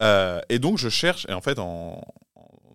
Euh, 0.00 0.40
et 0.48 0.58
donc 0.58 0.78
je 0.78 0.88
cherche, 0.88 1.26
et 1.28 1.32
en 1.32 1.40
fait 1.40 1.58
en, 1.58 2.00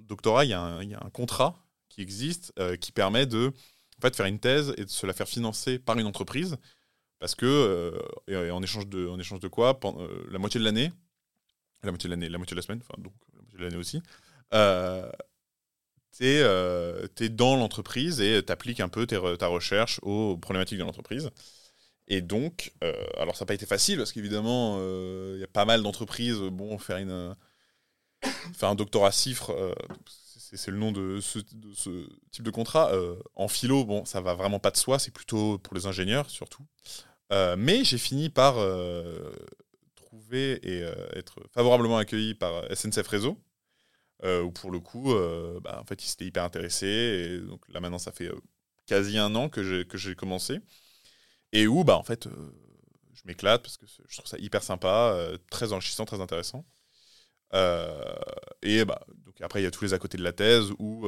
doctorat, 0.02 0.46
il 0.46 0.50
y, 0.50 0.54
a 0.54 0.62
un 0.62 1.10
contrat 1.10 1.56
qui 1.90 2.02
existe 2.02 2.54
euh, 2.60 2.76
qui 2.76 2.92
permet 2.92 3.26
de 3.26 3.48
en 3.98 4.02
fait, 4.02 4.16
faire 4.16 4.26
une 4.26 4.40
thèse 4.40 4.74
et 4.78 4.84
de 4.84 4.90
se 4.90 5.06
la 5.06 5.14
faire 5.14 5.28
financer 5.28 5.80
par 5.80 5.98
une 5.98 6.06
entreprise, 6.06 6.58
parce 7.20 7.36
que, 7.36 7.98
en, 8.52 8.62
échange 8.62 8.88
de, 8.88 9.08
en 9.08 9.18
échange 9.18 9.40
de 9.40 9.48
quoi, 9.48 9.80
la 10.30 10.40
moitié 10.40 10.60
de 10.60 10.66
l'année, 10.66 10.92
la 11.84 11.92
moitié 11.92 12.08
de 12.08 12.14
l'année, 12.14 12.30
la 12.30 12.38
moitié 12.38 12.56
de 12.56 12.60
la 12.60 12.62
semaine, 12.64 12.82
enfin 12.82 13.02
donc 13.02 13.14
la 13.34 13.42
moitié 13.42 13.60
de 13.60 13.64
l'année 13.64 13.78
aussi, 13.78 14.02
euh, 14.54 15.10
tu 16.16 16.26
es, 16.26 16.42
euh, 16.42 17.08
dans 17.32 17.56
l'entreprise 17.56 18.22
et 18.22 18.44
tu 18.46 18.52
appliques 18.52 18.80
un 18.80 18.90
peu 18.90 19.08
ta 19.08 19.48
recherche 19.48 20.00
aux 20.04 20.38
problématiques 20.38 20.78
de 20.78 20.84
l'entreprise. 20.84 21.30
Et 22.08 22.22
donc, 22.22 22.74
euh, 22.84 22.94
alors 23.18 23.36
ça 23.36 23.46
n'a 23.46 23.48
pas 23.48 23.54
été 23.54 23.66
facile 23.66 23.98
parce 23.98 24.12
qu'évidemment, 24.12 24.78
il 25.34 25.40
y 25.40 25.44
a 25.44 25.48
pas 25.48 25.66
mal 25.66 25.82
d'entreprises, 25.84 26.38
bon, 26.38 26.78
faire, 26.78 26.98
une, 26.98 27.36
faire 28.54 28.70
un 28.70 28.76
doctorat 28.76 29.12
cifre, 29.12 29.76
c'est 30.36 30.70
le 30.72 30.78
nom 30.78 30.92
de 30.92 31.20
ce, 31.20 31.40
de 31.40 31.74
ce, 31.74 31.90
type 32.32 32.44
de 32.44 32.52
contrat. 32.52 32.92
en 33.36 33.48
philo, 33.48 33.86
bon, 33.86 34.06
ça 34.06 34.22
va 34.22 34.36
vraiment 34.36 34.60
pas 34.60 34.72
de 34.72 34.78
soi, 34.78 35.00
c'est 35.00 35.12
plutôt 35.12 35.58
pour 35.60 35.76
les 35.76 35.88
ingénieurs 35.88 36.30
surtout. 36.30 36.66
mais 37.58 37.84
j'ai 37.84 37.98
fini 37.98 38.30
par 38.30 38.56
et 40.34 40.84
euh, 40.84 40.94
être 41.14 41.42
favorablement 41.54 41.98
accueilli 41.98 42.34
par 42.34 42.64
SNCF 42.76 43.08
Réseau, 43.08 43.38
euh, 44.24 44.42
où 44.42 44.52
pour 44.52 44.72
le 44.72 44.80
coup, 44.80 45.14
euh, 45.14 45.60
bah, 45.62 45.80
en 45.82 45.86
fait, 45.86 46.04
ils 46.04 46.08
s'étaient 46.08 46.26
hyper 46.26 46.44
intéressés. 46.44 46.88
Et 46.88 47.40
donc 47.40 47.62
là, 47.70 47.80
maintenant, 47.80 48.00
ça 48.00 48.12
fait 48.12 48.32
quasi 48.86 49.18
un 49.18 49.34
an 49.36 49.50
que 49.50 49.64
j'ai, 49.64 49.86
que 49.86 49.98
j'ai 49.98 50.16
commencé. 50.16 50.60
Et 51.52 51.68
où, 51.68 51.84
bah, 51.84 51.98
en 51.98 52.04
fait, 52.04 52.28
je 52.28 53.22
m'éclate 53.26 53.62
parce 53.62 53.78
que 53.78 53.86
je 53.86 54.18
trouve 54.18 54.28
ça 54.28 54.38
hyper 54.40 54.64
sympa, 54.64 55.16
très 55.50 55.74
enrichissant, 55.74 56.06
très 56.06 56.22
intéressant. 56.22 56.66
et 58.62 58.86
bah, 58.86 59.02
donc 59.26 59.40
après, 59.42 59.62
il 59.62 59.64
y 59.64 59.68
a 59.68 59.72
tous 59.72 59.84
les 59.84 59.94
à 59.94 60.00
côté 60.00 60.18
de 60.18 60.24
la 60.24 60.34
thèse 60.34 60.72
où 60.80 61.08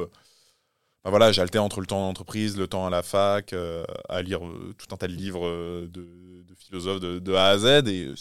bah 1.04 1.12
voilà, 1.12 1.32
j'altère 1.32 1.64
entre 1.64 1.82
le 1.82 1.86
temps 1.86 2.00
d'entreprise, 2.00 2.58
le 2.58 2.68
temps 2.68 2.88
à 2.88 2.90
la 2.90 3.04
fac, 3.04 3.54
à 4.10 4.22
lire 4.24 4.42
tout 4.78 4.88
un 4.92 4.98
tas 4.98 5.08
de 5.08 5.14
livres 5.14 5.48
de, 5.86 6.08
philosophes 6.58 7.00
de, 7.00 7.20
de, 7.20 7.34
A 7.34 7.50
à 7.50 7.58
Z. 7.60 7.88
Et 7.88 8.12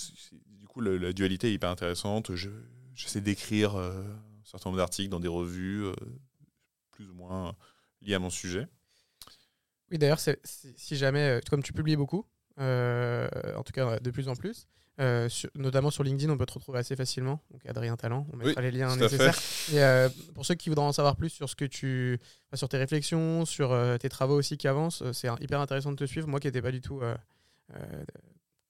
la 0.80 1.12
dualité 1.12 1.48
est 1.48 1.54
hyper 1.54 1.70
intéressante. 1.70 2.32
J'essaie 2.94 3.20
d'écrire 3.20 3.76
euh, 3.76 4.02
un 4.02 4.44
certain 4.44 4.70
nombre 4.70 4.78
d'articles 4.78 5.10
dans 5.10 5.20
des 5.20 5.28
revues, 5.28 5.84
euh, 5.84 5.94
plus 6.90 7.08
ou 7.08 7.14
moins 7.14 7.54
liés 8.02 8.14
à 8.14 8.18
mon 8.18 8.30
sujet. 8.30 8.66
Oui, 9.90 9.98
d'ailleurs, 9.98 10.20
si 10.20 10.96
jamais, 10.96 11.38
euh, 11.38 11.40
comme 11.48 11.62
tu 11.62 11.72
publies 11.72 11.96
beaucoup, 11.96 12.26
en 12.58 13.62
tout 13.64 13.72
cas 13.72 13.98
de 13.98 14.10
plus 14.10 14.28
en 14.28 14.37
plus, 14.37 14.66
notamment 15.56 15.90
sur 15.90 16.04
LinkedIn, 16.04 16.33
on 16.33 16.38
peut 16.38 16.46
te 16.46 16.52
retrouver 16.52 16.79
assez 16.79 16.94
facilement. 16.94 17.40
Donc 17.50 17.66
Adrien 17.66 17.96
Talent, 17.96 18.27
on 18.33 18.37
mettra 18.37 18.60
les 18.60 18.70
liens 18.70 18.96
nécessaires. 18.96 19.38
Et 19.72 20.33
pour 20.35 20.46
ceux 20.46 20.54
qui 20.54 20.68
voudront 20.68 20.87
en 20.87 20.92
savoir 20.92 21.16
plus 21.16 21.31
sur 21.31 21.48
ce 21.48 21.56
que 21.56 21.64
tu, 21.64 22.18
sur 22.54 22.68
tes 22.68 22.77
réflexions, 22.77 23.44
sur 23.44 23.77
tes 23.98 24.08
travaux 24.08 24.37
aussi 24.37 24.56
qui 24.56 24.68
avancent, 24.68 25.02
c'est 25.12 25.29
hyper 25.40 25.60
intéressant 25.60 25.90
de 25.90 25.96
te 25.96 26.04
suivre. 26.04 26.29
Moi 26.29 26.38
qui 26.38 26.46
n'étais 26.46 26.62
pas 26.62 26.72
du 26.72 26.81
tout 26.81 27.00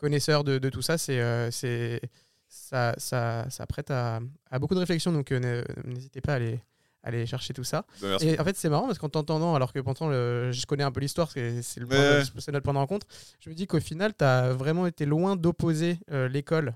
connaisseur 0.05 0.44
de, 0.44 0.59
tout 0.68 0.82
ça, 0.82 0.98
c'est 0.98 1.18
euh, 1.18 1.50
c'est 1.50 1.98
ça, 2.46 2.94
ça, 2.98 3.46
ça, 3.48 3.66
prête 3.66 3.90
à, 3.90 4.20
à, 4.50 4.59
beaucoup 4.59 4.74
de 4.74 4.80
réflexions, 4.80 5.12
donc 5.12 5.32
euh, 5.32 5.64
n'hésitez 5.82 6.20
pas 6.20 6.32
à 6.32 6.36
aller, 6.36 6.61
aller 7.02 7.24
chercher 7.24 7.55
tout 7.55 7.64
ça. 7.64 7.86
Bah, 8.02 8.18
et 8.20 8.38
en 8.38 8.44
fait, 8.44 8.55
c'est 8.55 8.68
marrant 8.68 8.86
parce 8.86 8.98
qu'en 8.98 9.09
t'entendant, 9.09 9.55
alors 9.55 9.72
que 9.72 9.80
pourtant 9.80 10.11
je 10.11 10.66
connais 10.66 10.84
un 10.84 10.92
peu 10.92 11.00
l'histoire, 11.00 11.30
c'est 11.30 11.78
le 11.78 11.86
point, 11.86 12.22
notre 12.52 12.61
point 12.61 12.74
de 12.74 12.78
rencontre, 12.78 13.07
je 13.40 13.48
me 13.48 13.55
dis 13.55 13.66
qu'au 13.66 13.80
final, 13.80 14.12
tu 14.14 14.24
as 14.24 14.52
vraiment 14.52 14.86
été 14.86 15.07
loin 15.07 15.36
d'opposer 15.36 15.98
euh, 16.12 16.28
l'école, 16.28 16.74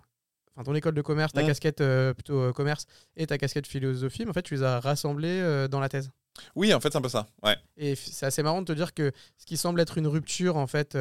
enfin 0.54 0.64
ton 0.64 0.74
école 0.74 0.94
de 0.94 1.02
commerce, 1.02 1.34
ta 1.34 1.42
casquette 1.42 1.82
plutôt 2.14 2.54
commerce 2.54 2.86
et 3.14 3.26
ta 3.26 3.36
casquette 3.36 3.66
philosophie, 3.66 4.24
mais 4.24 4.30
en 4.30 4.34
fait, 4.34 4.42
tu 4.42 4.54
les 4.54 4.62
as 4.62 4.80
rassemblés 4.80 5.68
dans 5.70 5.80
la 5.80 5.90
thèse. 5.90 6.10
Oui, 6.54 6.72
en 6.72 6.80
fait, 6.80 6.92
c'est 6.92 6.98
un 6.98 7.02
peu 7.02 7.08
ça. 7.08 7.26
Ouais. 7.42 7.56
Et 7.76 7.94
c'est 7.94 8.24
assez 8.24 8.42
marrant 8.42 8.62
de 8.62 8.66
te 8.66 8.72
dire 8.72 8.94
que 8.94 9.12
ce 9.36 9.44
qui 9.44 9.56
semble 9.56 9.80
être 9.80 9.98
une 9.98 10.06
rupture, 10.06 10.56
en 10.56 10.66
fait, 10.66 10.96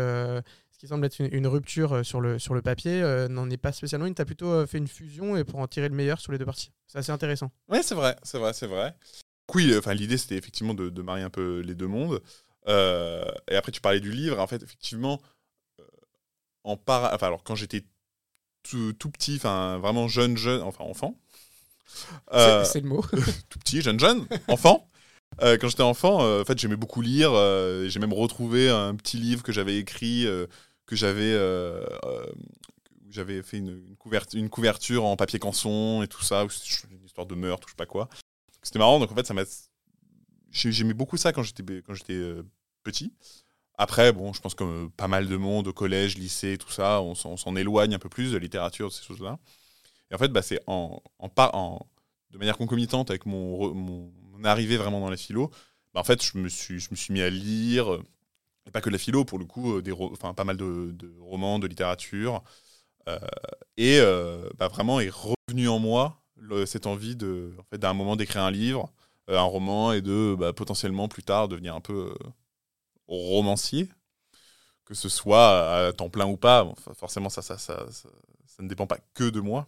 ce 0.78 0.82
qui 0.82 0.88
semble 0.88 1.06
être 1.08 1.20
une, 1.20 1.34
une 1.34 1.48
rupture 1.48 2.06
sur 2.06 2.22
le, 2.22 2.38
sur 2.38 2.54
le 2.54 2.62
papier, 2.62 3.02
n'en 3.30 3.50
est 3.50 3.58
pas 3.58 3.72
spécialement 3.72 4.06
une. 4.06 4.14
Tu 4.14 4.22
as 4.22 4.26
plutôt 4.26 4.66
fait 4.68 4.78
une 4.78 4.88
fusion 4.88 5.36
et 5.36 5.44
pour 5.44 5.60
en 5.60 5.68
tirer 5.68 5.90
le 5.90 5.96
meilleur 5.96 6.20
sur 6.20 6.32
les 6.32 6.38
deux 6.38 6.46
parties. 6.46 6.72
C'est 6.86 7.00
assez 7.00 7.12
intéressant. 7.12 7.52
Ouais, 7.68 7.82
c'est 7.82 7.96
vrai, 7.96 8.16
c'est 8.22 8.38
vrai, 8.38 8.54
c'est 8.54 8.68
vrai. 8.68 8.96
Oui, 9.56 9.76
enfin, 9.76 9.96
l'idée, 9.96 10.18
c'était 10.18 10.36
effectivement 10.36 10.76
de, 10.76 10.90
de, 10.90 11.02
marier 11.02 11.24
un 11.24 11.32
peu 11.32 11.62
les 11.62 11.74
deux 11.74 11.88
mondes. 11.88 12.22
et 12.68 13.56
après, 13.56 13.72
tu 13.72 13.82
parlais 13.82 14.00
du 14.00 14.12
livre. 14.12 14.40
En 14.40 14.46
fait, 14.46 14.62
effectivement, 14.62 15.20
en 16.64 16.78
para... 16.78 17.16
enfin, 17.16 17.26
alors, 17.26 17.44
quand 17.44 17.56
j'étais 17.56 17.84
tout, 18.62 18.94
tout, 18.94 19.10
petit, 19.10 19.38
enfin, 19.38 19.80
vraiment 19.80 20.08
jeune, 20.08 20.38
jeune, 20.38 20.62
enfin, 20.62 20.84
enfant. 20.84 21.18
c'est 22.32 22.82
le 22.82 22.88
mot. 22.88 23.02
tout 23.50 23.60
petit, 23.60 23.82
jeune, 23.82 24.00
jeune, 24.00 24.28
enfant. 24.48 24.88
Euh, 25.42 25.58
quand 25.60 25.68
j'étais 25.68 25.84
enfant, 25.84 26.24
euh, 26.24 26.42
en 26.42 26.46
fait, 26.46 26.58
j'aimais 26.58 26.76
beaucoup 26.76 27.02
lire. 27.02 27.32
Euh, 27.34 27.88
j'ai 27.88 28.00
même 28.00 28.14
retrouvé 28.14 28.70
un 28.70 28.96
petit 28.96 29.18
livre 29.18 29.44
que 29.44 29.52
j'avais 29.52 29.78
écrit, 29.78 30.26
que 30.86 30.96
j'avais, 30.96 31.34
j'avais 33.10 33.42
fait 33.44 33.58
une, 33.58 33.96
couverture, 34.50 35.06
en 35.06 35.16
papier 35.16 35.40
canson 35.40 36.02
et 36.04 36.08
tout 36.08 36.24
ça, 36.24 36.46
une 36.90 37.06
histoire 37.06 37.28
de 37.28 37.36
meurtre, 37.36 37.66
ou 37.66 37.70
je 37.70 37.74
sais 37.74 37.78
pas 37.78 37.86
quoi. 37.86 38.10
C'était 38.64 38.80
marrant. 38.80 39.00
Donc 39.00 39.12
en 39.12 39.16
fait, 39.16 39.32
j'aimais 40.52 40.94
beaucoup 40.94 41.18
ça 41.18 41.34
quand 41.34 41.44
j'étais 41.44 41.64
quand 41.86 41.94
petit. 42.84 43.14
Après, 43.80 44.12
bon, 44.12 44.34
je 44.34 44.42
pense 44.42 44.56
que 44.56 44.88
pas 44.98 45.08
mal 45.08 45.28
de 45.28 45.38
monde 45.38 45.68
au 45.68 45.74
collège, 45.74 46.18
lycée, 46.18 46.58
tout 46.58 46.72
ça, 46.72 47.02
on 47.02 47.14
s'en 47.14 47.56
éloigne 47.56 47.94
un 47.94 48.00
peu 48.00 48.10
plus 48.10 48.32
de 48.32 48.38
littérature, 48.38 48.88
de 48.88 48.94
ces 48.94 49.04
choses-là. 49.04 49.38
Et 50.10 50.16
en 50.16 50.18
fait, 50.18 50.30
bah, 50.30 50.42
c'est 50.42 50.62
en, 50.68 51.02
en, 51.20 51.30
en, 51.38 51.86
de 52.32 52.38
manière 52.38 52.58
concomitante 52.58 53.10
avec 53.10 53.26
mon, 53.26 53.74
mon, 53.74 54.12
arrivée 54.46 54.78
vraiment 54.78 55.00
dans 55.00 55.10
la 55.10 55.18
philo, 55.18 55.52
bah, 55.98 56.02
en 56.02 56.04
fait, 56.04 56.24
je 56.24 56.38
me, 56.38 56.48
suis, 56.48 56.80
je 56.80 56.90
me 56.92 56.96
suis 56.96 57.12
mis 57.12 57.22
à 57.22 57.30
lire, 57.32 57.92
euh, 57.92 58.04
pas 58.72 58.82
que 58.82 58.90
de 58.90 58.94
la 58.94 59.00
philo, 59.00 59.26
pour 59.26 59.40
le 59.40 59.46
coup, 59.46 59.78
euh, 59.78 59.82
des 59.82 59.92
enfin, 59.92 60.36
pas 60.36 60.44
mal 60.44 60.58
de, 60.58 60.94
romans, 61.20 61.58
de 61.58 61.66
littérature. 61.66 62.44
Euh, 63.10 63.18
et 63.78 64.00
bah, 64.58 64.68
vraiment 64.68 65.00
est 65.00 65.10
revenu 65.10 65.70
en 65.70 65.80
moi 65.80 66.22
cette 66.68 66.86
envie 66.86 67.16
de, 67.16 67.56
en 67.60 67.64
fait, 67.64 67.80
d'un 67.80 67.94
moment 67.94 68.16
d'écrire 68.16 68.44
un 68.44 68.52
livre, 68.52 68.94
un 69.28 69.42
roman, 69.42 69.92
et 69.92 70.02
de 70.02 70.36
bah, 70.38 70.54
potentiellement 70.54 71.08
plus 71.08 71.24
tard 71.24 71.48
devenir 71.48 71.76
un 71.76 71.82
peu 71.82 72.14
romancier, 73.08 73.90
que 74.86 74.94
ce 74.94 75.10
soit 75.10 75.88
à 75.88 75.94
temps 75.94 76.10
plein 76.10 76.28
ou 76.28 76.38
pas. 76.38 76.72
forcément, 76.94 77.30
ça 77.30 77.42
ça, 77.42 77.58
ça, 77.58 77.88
ça, 77.90 78.10
ne 78.60 78.68
dépend 78.68 78.88
pas 78.88 79.00
que 79.16 79.30
de 79.30 79.40
moi. 79.40 79.68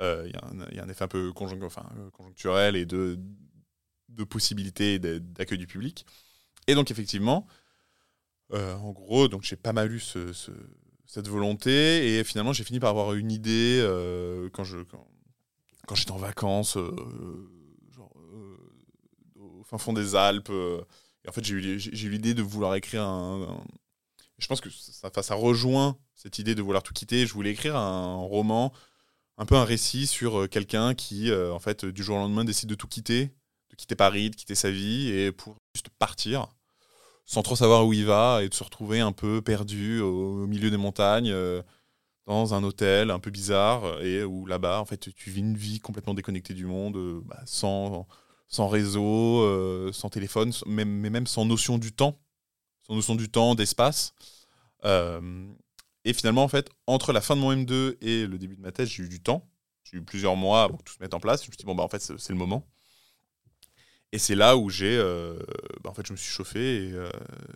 Il 0.00 0.32
y, 0.32 0.78
a 0.78 0.82
un 0.82 0.88
effet 0.88 1.04
un 1.04 1.08
peu 1.08 1.32
conjoncturel 1.32 2.74
et 2.74 2.84
de, 2.84 3.16
de 4.14 4.24
possibilités 4.24 4.98
d'accueil 4.98 5.58
du 5.58 5.66
public. 5.66 6.06
Et 6.66 6.74
donc, 6.74 6.90
effectivement, 6.90 7.46
euh, 8.52 8.74
en 8.76 8.92
gros, 8.92 9.28
donc 9.28 9.42
j'ai 9.42 9.56
pas 9.56 9.72
mal 9.72 9.92
eu 9.92 10.00
ce, 10.00 10.32
cette 11.06 11.28
volonté. 11.28 12.18
Et 12.18 12.24
finalement, 12.24 12.52
j'ai 12.52 12.64
fini 12.64 12.80
par 12.80 12.90
avoir 12.90 13.14
une 13.14 13.32
idée 13.32 13.78
euh, 13.80 14.48
quand 14.52 14.64
je 14.64 14.78
quand, 15.86 15.94
j'étais 15.94 16.12
en 16.12 16.18
vacances, 16.18 16.76
euh, 16.76 16.94
au 19.36 19.64
fin 19.64 19.78
fond 19.78 19.92
des 19.92 20.14
Alpes. 20.14 20.50
et 20.50 21.28
en 21.28 21.32
fait, 21.32 21.44
j'ai 21.44 21.54
eu, 21.54 21.78
eu 21.78 22.08
l'idée 22.08 22.34
de 22.34 22.42
vouloir 22.42 22.74
écrire 22.74 23.02
un, 23.02 23.62
je 24.38 24.46
pense 24.46 24.60
que 24.60 24.70
ça, 24.70 25.10
ça 25.22 25.34
rejoint 25.34 25.98
cette 26.14 26.38
idée 26.38 26.54
de 26.54 26.62
vouloir 26.62 26.82
tout 26.82 26.94
quitter. 26.94 27.26
Je 27.26 27.34
voulais 27.34 27.50
écrire 27.50 27.76
un 27.76 28.16
roman, 28.16 28.72
un 29.38 29.46
peu 29.46 29.56
un 29.56 29.64
récit 29.64 30.06
sur 30.06 30.48
quelqu'un 30.48 30.94
qui, 30.94 31.32
en 31.32 31.58
fait, 31.58 31.84
du 31.84 32.02
jour 32.02 32.16
au 32.16 32.20
lendemain, 32.20 32.44
décide 32.44 32.68
de 32.68 32.74
tout 32.74 32.88
quitter 32.88 33.32
de 33.72 33.76
quitter 33.76 33.96
Paris, 33.96 34.30
de 34.30 34.36
quitter 34.36 34.54
sa 34.54 34.70
vie 34.70 35.10
et 35.10 35.32
pour 35.32 35.56
juste 35.74 35.88
partir 35.98 36.46
sans 37.24 37.42
trop 37.42 37.56
savoir 37.56 37.86
où 37.86 37.92
il 37.92 38.04
va 38.04 38.42
et 38.42 38.48
de 38.48 38.54
se 38.54 38.64
retrouver 38.64 39.00
un 39.00 39.12
peu 39.12 39.42
perdu 39.42 40.00
au, 40.00 40.46
milieu 40.46 40.70
des 40.70 40.76
montagnes 40.76 41.30
euh, 41.30 41.62
dans 42.26 42.54
un 42.54 42.62
hôtel 42.62 43.10
un 43.10 43.18
peu 43.18 43.30
bizarre 43.30 44.02
et 44.02 44.24
où 44.24 44.46
là-bas 44.46 44.80
en 44.80 44.84
fait 44.84 45.14
tu 45.14 45.30
vis 45.30 45.40
une 45.40 45.56
vie 45.56 45.80
complètement 45.80 46.14
déconnectée 46.14 46.54
du 46.54 46.66
monde 46.66 46.96
euh, 46.96 47.20
bah, 47.24 47.40
sans 47.46 48.06
sans 48.48 48.68
réseau 48.68 49.40
euh, 49.42 49.92
sans 49.92 50.10
téléphone 50.10 50.52
mais 50.66 50.84
même 50.84 51.26
sans 51.26 51.44
notion 51.44 51.78
du 51.78 51.92
temps 51.92 52.18
sans 52.86 52.94
notion 52.94 53.14
du 53.14 53.30
temps 53.30 53.54
d'espace. 53.54 54.14
Et 56.04 56.12
finalement 56.14 56.42
en 56.42 56.48
fait 56.48 56.68
entre 56.86 57.12
la 57.12 57.20
fin 57.20 57.36
de 57.36 57.40
mon 57.40 57.54
M2 57.54 57.96
et 58.00 58.26
le 58.26 58.36
début 58.36 58.56
de 58.56 58.60
ma 58.60 58.72
thèse 58.72 58.88
j'ai 58.88 59.04
eu 59.04 59.08
du 59.08 59.22
temps. 59.22 59.48
J'ai 59.84 59.98
eu 59.98 60.02
plusieurs 60.02 60.36
mois 60.36 60.68
pour 60.68 60.82
tout 60.82 60.92
se 60.92 61.00
mettre 61.00 61.16
en 61.16 61.20
place. 61.20 61.42
Je 61.42 61.48
me 61.48 61.52
suis 61.52 61.58
dit 61.58 61.64
bon 61.64 61.74
bah 61.74 61.84
en 61.84 61.88
fait 61.88 62.00
c'est 62.00 62.30
le 62.30 62.38
moment 62.38 62.66
et 64.12 64.18
c'est 64.18 64.34
là 64.34 64.56
où 64.56 64.68
j'ai, 64.68 64.96
euh, 64.96 65.38
bah, 65.82 65.90
en 65.90 65.94
fait, 65.94 66.06
je 66.06 66.12
me 66.12 66.18
suis 66.18 66.30
chauffé 66.30 66.88
et 66.88 66.92
euh, 66.92 67.08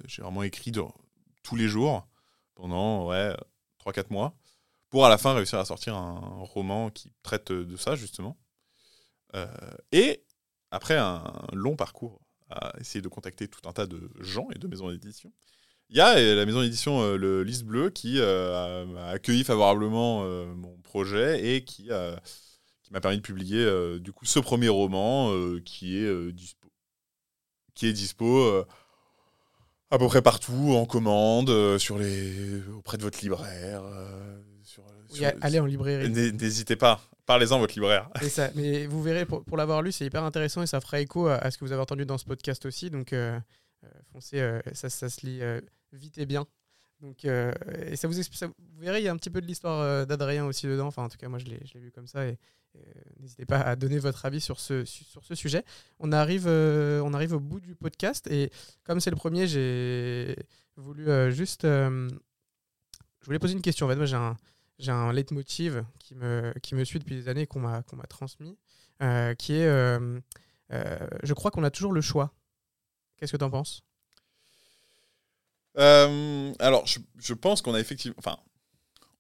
j'ai 0.07 0.23
vraiment 0.23 0.43
écrit 0.43 0.73
tous 0.73 1.57
les 1.57 1.69
jours 1.69 2.09
pendant 2.55 3.09
ouais, 3.09 3.37
3-4 3.85 4.07
mois 4.11 4.35
pour 4.89 5.05
à 5.05 5.11
la 5.11 5.19
fin 5.19 5.35
réussir 5.35 5.59
à 5.59 5.67
sortir 5.67 5.95
un, 5.95 6.19
roman 6.45 6.91
qui 6.91 7.13
traite 7.23 7.53
de 7.53 7.77
ça, 7.77 7.95
justement. 7.95 8.39
Euh, 9.35 9.47
et 9.93 10.25
après 10.71 10.97
un 10.97 11.25
long 11.53 11.77
parcours 11.77 12.21
à 12.49 12.73
essayer 12.81 13.03
de 13.03 13.09
contacter 13.09 13.49
tout 13.49 13.69
un 13.69 13.73
tas 13.73 13.87
de 13.87 14.11
gens 14.21 14.49
et 14.55 14.59
de 14.59 14.67
maisons 14.67 14.91
d'édition, 14.91 15.33
il 15.91 15.97
y 15.97 16.01
a 16.01 16.19
la 16.35 16.47
maison 16.47 16.63
d'édition 16.63 17.17
Le 17.17 17.43
Lys 17.43 17.63
Bleu 17.63 17.91
qui 17.91 18.21
a 18.21 18.85
accueilli 19.09 19.45
favorablement 19.45 20.25
mon 20.55 20.77
projet 20.79 21.45
et 21.45 21.65
qui 21.65 21.93
a 21.93 22.21
qui 22.87 22.93
m'a 22.93 23.01
permis 23.01 23.17
de 23.17 23.23
publier 23.23 23.65
euh, 23.65 23.99
du 23.99 24.13
coup 24.13 24.27
ce 24.27 24.39
premier 24.39 24.69
roman 24.69 25.33
euh, 25.33 25.61
qui 25.65 25.99
est 25.99 26.07
euh, 26.07 26.33
dispo, 26.33 26.69
qui 27.75 27.89
est 27.89 27.93
dispo 27.93 28.65
à 29.91 29.99
peu 29.99 30.07
près 30.07 30.23
partout 30.23 30.73
en 30.77 30.87
commande 30.87 31.79
sur 31.79 31.99
les 31.99 32.63
auprès 32.69 32.97
de 32.97 33.03
votre 33.03 33.21
libraire. 33.21 33.83
Sur, 34.63 34.85
allez 35.41 35.59
en 35.59 35.67
librairie. 35.67 36.11
N'hésitez 36.11 36.77
pas, 36.77 37.01
parlez-en 37.27 37.59
votre 37.59 37.75
libraire. 37.75 38.09
Et 38.23 38.29
ça, 38.29 38.51
mais 38.55 38.87
vous 38.87 39.03
verrez 39.03 39.27
pour, 39.27 39.45
pour 39.45 39.57
l'avoir 39.57 39.83
lu, 39.83 39.91
c'est 39.91 40.07
hyper 40.07 40.23
intéressant 40.23 40.63
et 40.63 40.67
ça 40.67 40.81
fera 40.81 41.01
écho 41.01 41.27
à, 41.27 41.51
ce 41.51 41.59
que 41.59 41.65
vous 41.65 41.73
avez 41.73 41.83
entendu 41.83 42.07
dans 42.07 42.19
ce 42.19 42.25
podcast 42.25 42.67
aussi. 42.67 42.91
Donc 42.91 43.15
foncez, 44.13 44.61
ça, 44.75 44.89
ça, 44.89 45.09
se 45.09 45.27
lit 45.27 45.41
vite 45.93 46.19
et 46.19 46.27
bien. 46.27 46.47
Donc, 47.01 47.25
et 47.25 47.97
ça 47.97 48.09
vous, 48.09 48.15
ça, 48.15 48.47
vous 48.47 48.81
verrez, 48.81 49.01
il 49.01 49.05
y 49.05 49.09
a 49.09 49.13
un 49.13 49.17
petit 49.17 49.31
peu 49.31 49.41
de 49.41 49.47
l'histoire 49.47 50.07
d'Adrien 50.07 50.47
aussi 50.47 50.67
dedans. 50.67 50.87
Enfin, 50.87 51.05
en 51.05 51.09
tout 51.09 51.19
cas, 51.19 51.29
moi, 51.29 51.39
je 51.39 51.45
l'ai 51.47 51.61
vu 51.75 51.91
comme 51.93 52.07
ça. 52.07 52.27
Et, 52.27 52.39
euh, 52.77 52.93
n'hésitez 53.21 53.47
pas 53.47 53.61
à 53.61 53.77
donner 53.77 53.99
votre 53.99 54.25
avis 54.25 54.41
sur 54.41 54.61
ce, 54.61 54.85
sur 54.85 55.25
ce 55.25 55.35
sujet. 55.35 55.65
On 55.99 56.13
arrive, 56.13 56.47
euh, 56.47 57.01
on 57.01 57.15
arrive 57.15 57.33
au 57.33 57.41
bout 57.41 57.61
du 57.61 57.75
podcast 57.75 58.27
et 58.29 58.51
comme 58.85 59.01
c'est 59.01 59.11
le 59.11 59.17
premier, 59.17 59.47
j'ai 59.47 60.37
voulu 60.77 61.09
euh, 61.09 61.31
juste. 61.31 61.63
je 61.63 62.09
voulais 63.25 63.39
poser 63.39 63.55
une 63.55 63.63
question. 63.63 63.87
En 63.87 63.89
fait, 63.89 63.97
moi, 63.97 64.07
j'ai 64.07 64.17
un, 64.17 64.37
un 64.89 65.13
leitmotiv 65.13 65.85
qui 65.99 66.15
me, 66.15 66.53
qui 66.63 66.75
me 66.75 66.85
suit 66.85 66.99
depuis 66.99 67.17
des 67.17 67.29
années 67.29 67.47
qu'on 67.47 67.61
m'a, 67.61 67.83
qu'on 67.83 67.97
m'a 67.97 68.07
transmis, 68.07 68.59
qui 69.39 69.55
est 69.55 69.69
Je 69.69 71.33
crois 71.33 71.51
qu'on 71.51 71.65
a 71.65 71.71
toujours 71.71 71.93
le 71.93 72.01
choix. 72.01 72.33
Qu'est-ce 73.17 73.33
que 73.33 73.39
tu 73.39 73.45
en 73.45 73.51
penses? 73.51 73.83
Alors, 75.77 76.87
je, 76.87 77.35
pense 77.35 77.63
qu'on 77.63 77.75
a 77.75 77.81
effectivement. 77.81 78.17
Enfin, 78.19 78.39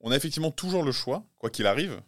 on 0.00 0.10
a 0.10 0.16
effectivement 0.16 0.50
toujours 0.50 0.82
le 0.82 0.92
choix, 0.92 1.24
quoi 1.38 1.50
qu'il 1.50 1.66
arrive 1.66 2.00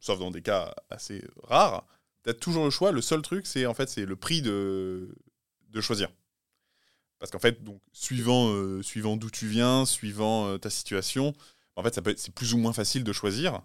sauf 0.00 0.18
dans 0.18 0.30
des 0.30 0.42
cas 0.42 0.74
assez 0.90 1.24
rares, 1.42 1.86
tu 2.24 2.30
as 2.30 2.34
toujours 2.34 2.64
le 2.64 2.70
choix. 2.70 2.92
Le 2.92 3.02
seul 3.02 3.22
truc, 3.22 3.46
c'est 3.46 3.66
en 3.66 3.74
fait, 3.74 3.88
c'est 3.88 4.04
le 4.04 4.16
prix 4.16 4.42
de, 4.42 5.14
de 5.70 5.80
choisir. 5.80 6.10
Parce 7.18 7.30
qu'en 7.32 7.38
fait, 7.38 7.64
donc, 7.64 7.80
suivant, 7.92 8.48
euh, 8.50 8.82
suivant 8.82 9.16
d'où 9.16 9.30
tu 9.30 9.48
viens, 9.48 9.84
suivant 9.84 10.46
euh, 10.46 10.58
ta 10.58 10.70
situation, 10.70 11.34
en 11.76 11.82
fait, 11.82 11.94
ça 11.94 12.02
peut 12.02 12.14
c'est 12.16 12.34
plus 12.34 12.54
ou 12.54 12.58
moins 12.58 12.72
facile 12.72 13.04
de 13.04 13.12
choisir. 13.12 13.60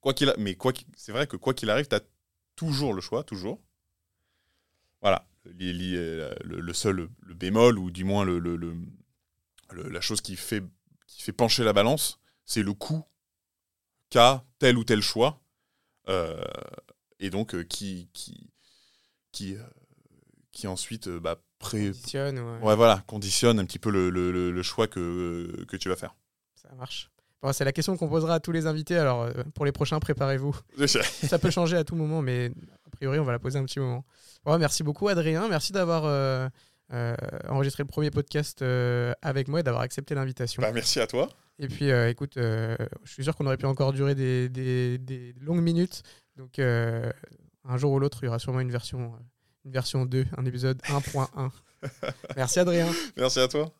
Quoi 0.00 0.14
qu'il 0.14 0.32
mais 0.38 0.54
quoi 0.54 0.72
c'est 0.96 1.12
vrai 1.12 1.26
que 1.26 1.36
quoi 1.36 1.54
qu'il 1.54 1.70
arrive, 1.70 1.88
tu 1.88 1.96
as 1.96 2.02
toujours 2.56 2.94
le 2.94 3.00
choix, 3.00 3.24
toujours. 3.24 3.60
Voilà. 5.00 5.26
Le, 5.44 6.60
le, 6.60 6.72
seul 6.72 7.08
le 7.20 7.34
bémol, 7.34 7.78
ou 7.78 7.90
du 7.90 8.04
moins 8.04 8.24
le, 8.24 8.38
le, 8.38 8.76
la 9.72 10.00
chose 10.00 10.20
qui 10.20 10.36
fait, 10.36 10.62
qui 11.06 11.22
fait 11.22 11.32
pencher 11.32 11.64
la 11.64 11.72
balance, 11.72 12.20
c'est 12.44 12.62
le 12.62 12.72
coût 12.72 13.04
qu'a 14.10 14.44
tel 14.58 14.78
ou 14.78 14.84
tel 14.84 15.02
choix 15.02 15.44
euh, 16.08 16.42
et 17.18 17.30
donc, 17.30 17.54
euh, 17.54 17.62
qui, 17.62 18.08
qui, 18.12 18.50
qui, 19.32 19.54
euh, 19.56 19.62
qui 20.52 20.66
ensuite 20.66 21.08
bah, 21.08 21.40
conditionne, 21.60 22.38
ouais. 22.38 22.76
voilà, 22.76 23.02
conditionne 23.06 23.58
un 23.58 23.64
petit 23.64 23.78
peu 23.78 23.90
le 23.90 24.62
choix 24.62 24.86
que, 24.86 25.64
que 25.68 25.76
tu 25.76 25.88
vas 25.88 25.96
faire. 25.96 26.14
Ça 26.54 26.74
marche. 26.74 27.10
C'est 27.52 27.64
la 27.64 27.72
question 27.72 27.96
qu'on 27.96 28.08
posera 28.08 28.34
à 28.34 28.40
tous 28.40 28.52
les 28.52 28.66
invités. 28.66 28.96
Alors, 28.96 29.28
pour 29.54 29.64
les 29.64 29.72
prochains, 29.72 29.98
préparez-vous. 30.00 30.56
ça 30.86 31.38
peut 31.38 31.50
changer 31.50 31.76
à 31.76 31.84
tout 31.84 31.96
moment, 31.96 32.22
mais 32.22 32.50
a 32.86 32.90
priori, 32.96 33.18
on 33.18 33.24
va 33.24 33.32
la 33.32 33.38
poser 33.38 33.58
un 33.58 33.64
petit 33.64 33.80
moment. 33.80 34.04
Bon, 34.44 34.58
merci 34.58 34.82
beaucoup, 34.82 35.08
Adrien. 35.08 35.48
Merci 35.48 35.72
d'avoir 35.72 36.04
enregistré 37.48 37.82
le 37.82 37.88
premier 37.88 38.10
podcast 38.10 38.64
avec 39.22 39.48
moi 39.48 39.60
et 39.60 39.62
d'avoir 39.62 39.82
accepté 39.82 40.14
l'invitation. 40.14 40.62
Bah, 40.62 40.72
merci 40.72 41.00
à 41.00 41.06
toi. 41.06 41.28
Et 41.58 41.68
puis, 41.68 41.90
euh, 41.90 42.10
écoute, 42.10 42.36
euh, 42.36 42.76
je 43.04 43.12
suis 43.12 43.22
sûr 43.22 43.36
qu'on 43.36 43.46
aurait 43.46 43.56
pu 43.56 43.66
encore 43.66 43.92
durer 43.92 44.14
des, 44.14 44.48
des, 44.48 44.98
des 44.98 45.34
longues 45.40 45.62
minutes. 45.62 46.02
Donc, 46.36 46.58
euh, 46.58 47.10
un 47.64 47.76
jour 47.76 47.92
ou 47.92 47.98
l'autre, 47.98 48.18
il 48.22 48.26
y 48.26 48.28
aura 48.28 48.38
sûrement 48.38 48.60
une 48.60 48.72
version, 48.72 49.12
une 49.64 49.72
version 49.72 50.04
2, 50.04 50.26
un 50.36 50.44
épisode 50.44 50.82
1.1. 50.82 51.50
Merci 52.36 52.58
Adrien. 52.58 52.88
Merci 53.16 53.40
à 53.40 53.48
toi. 53.48 53.72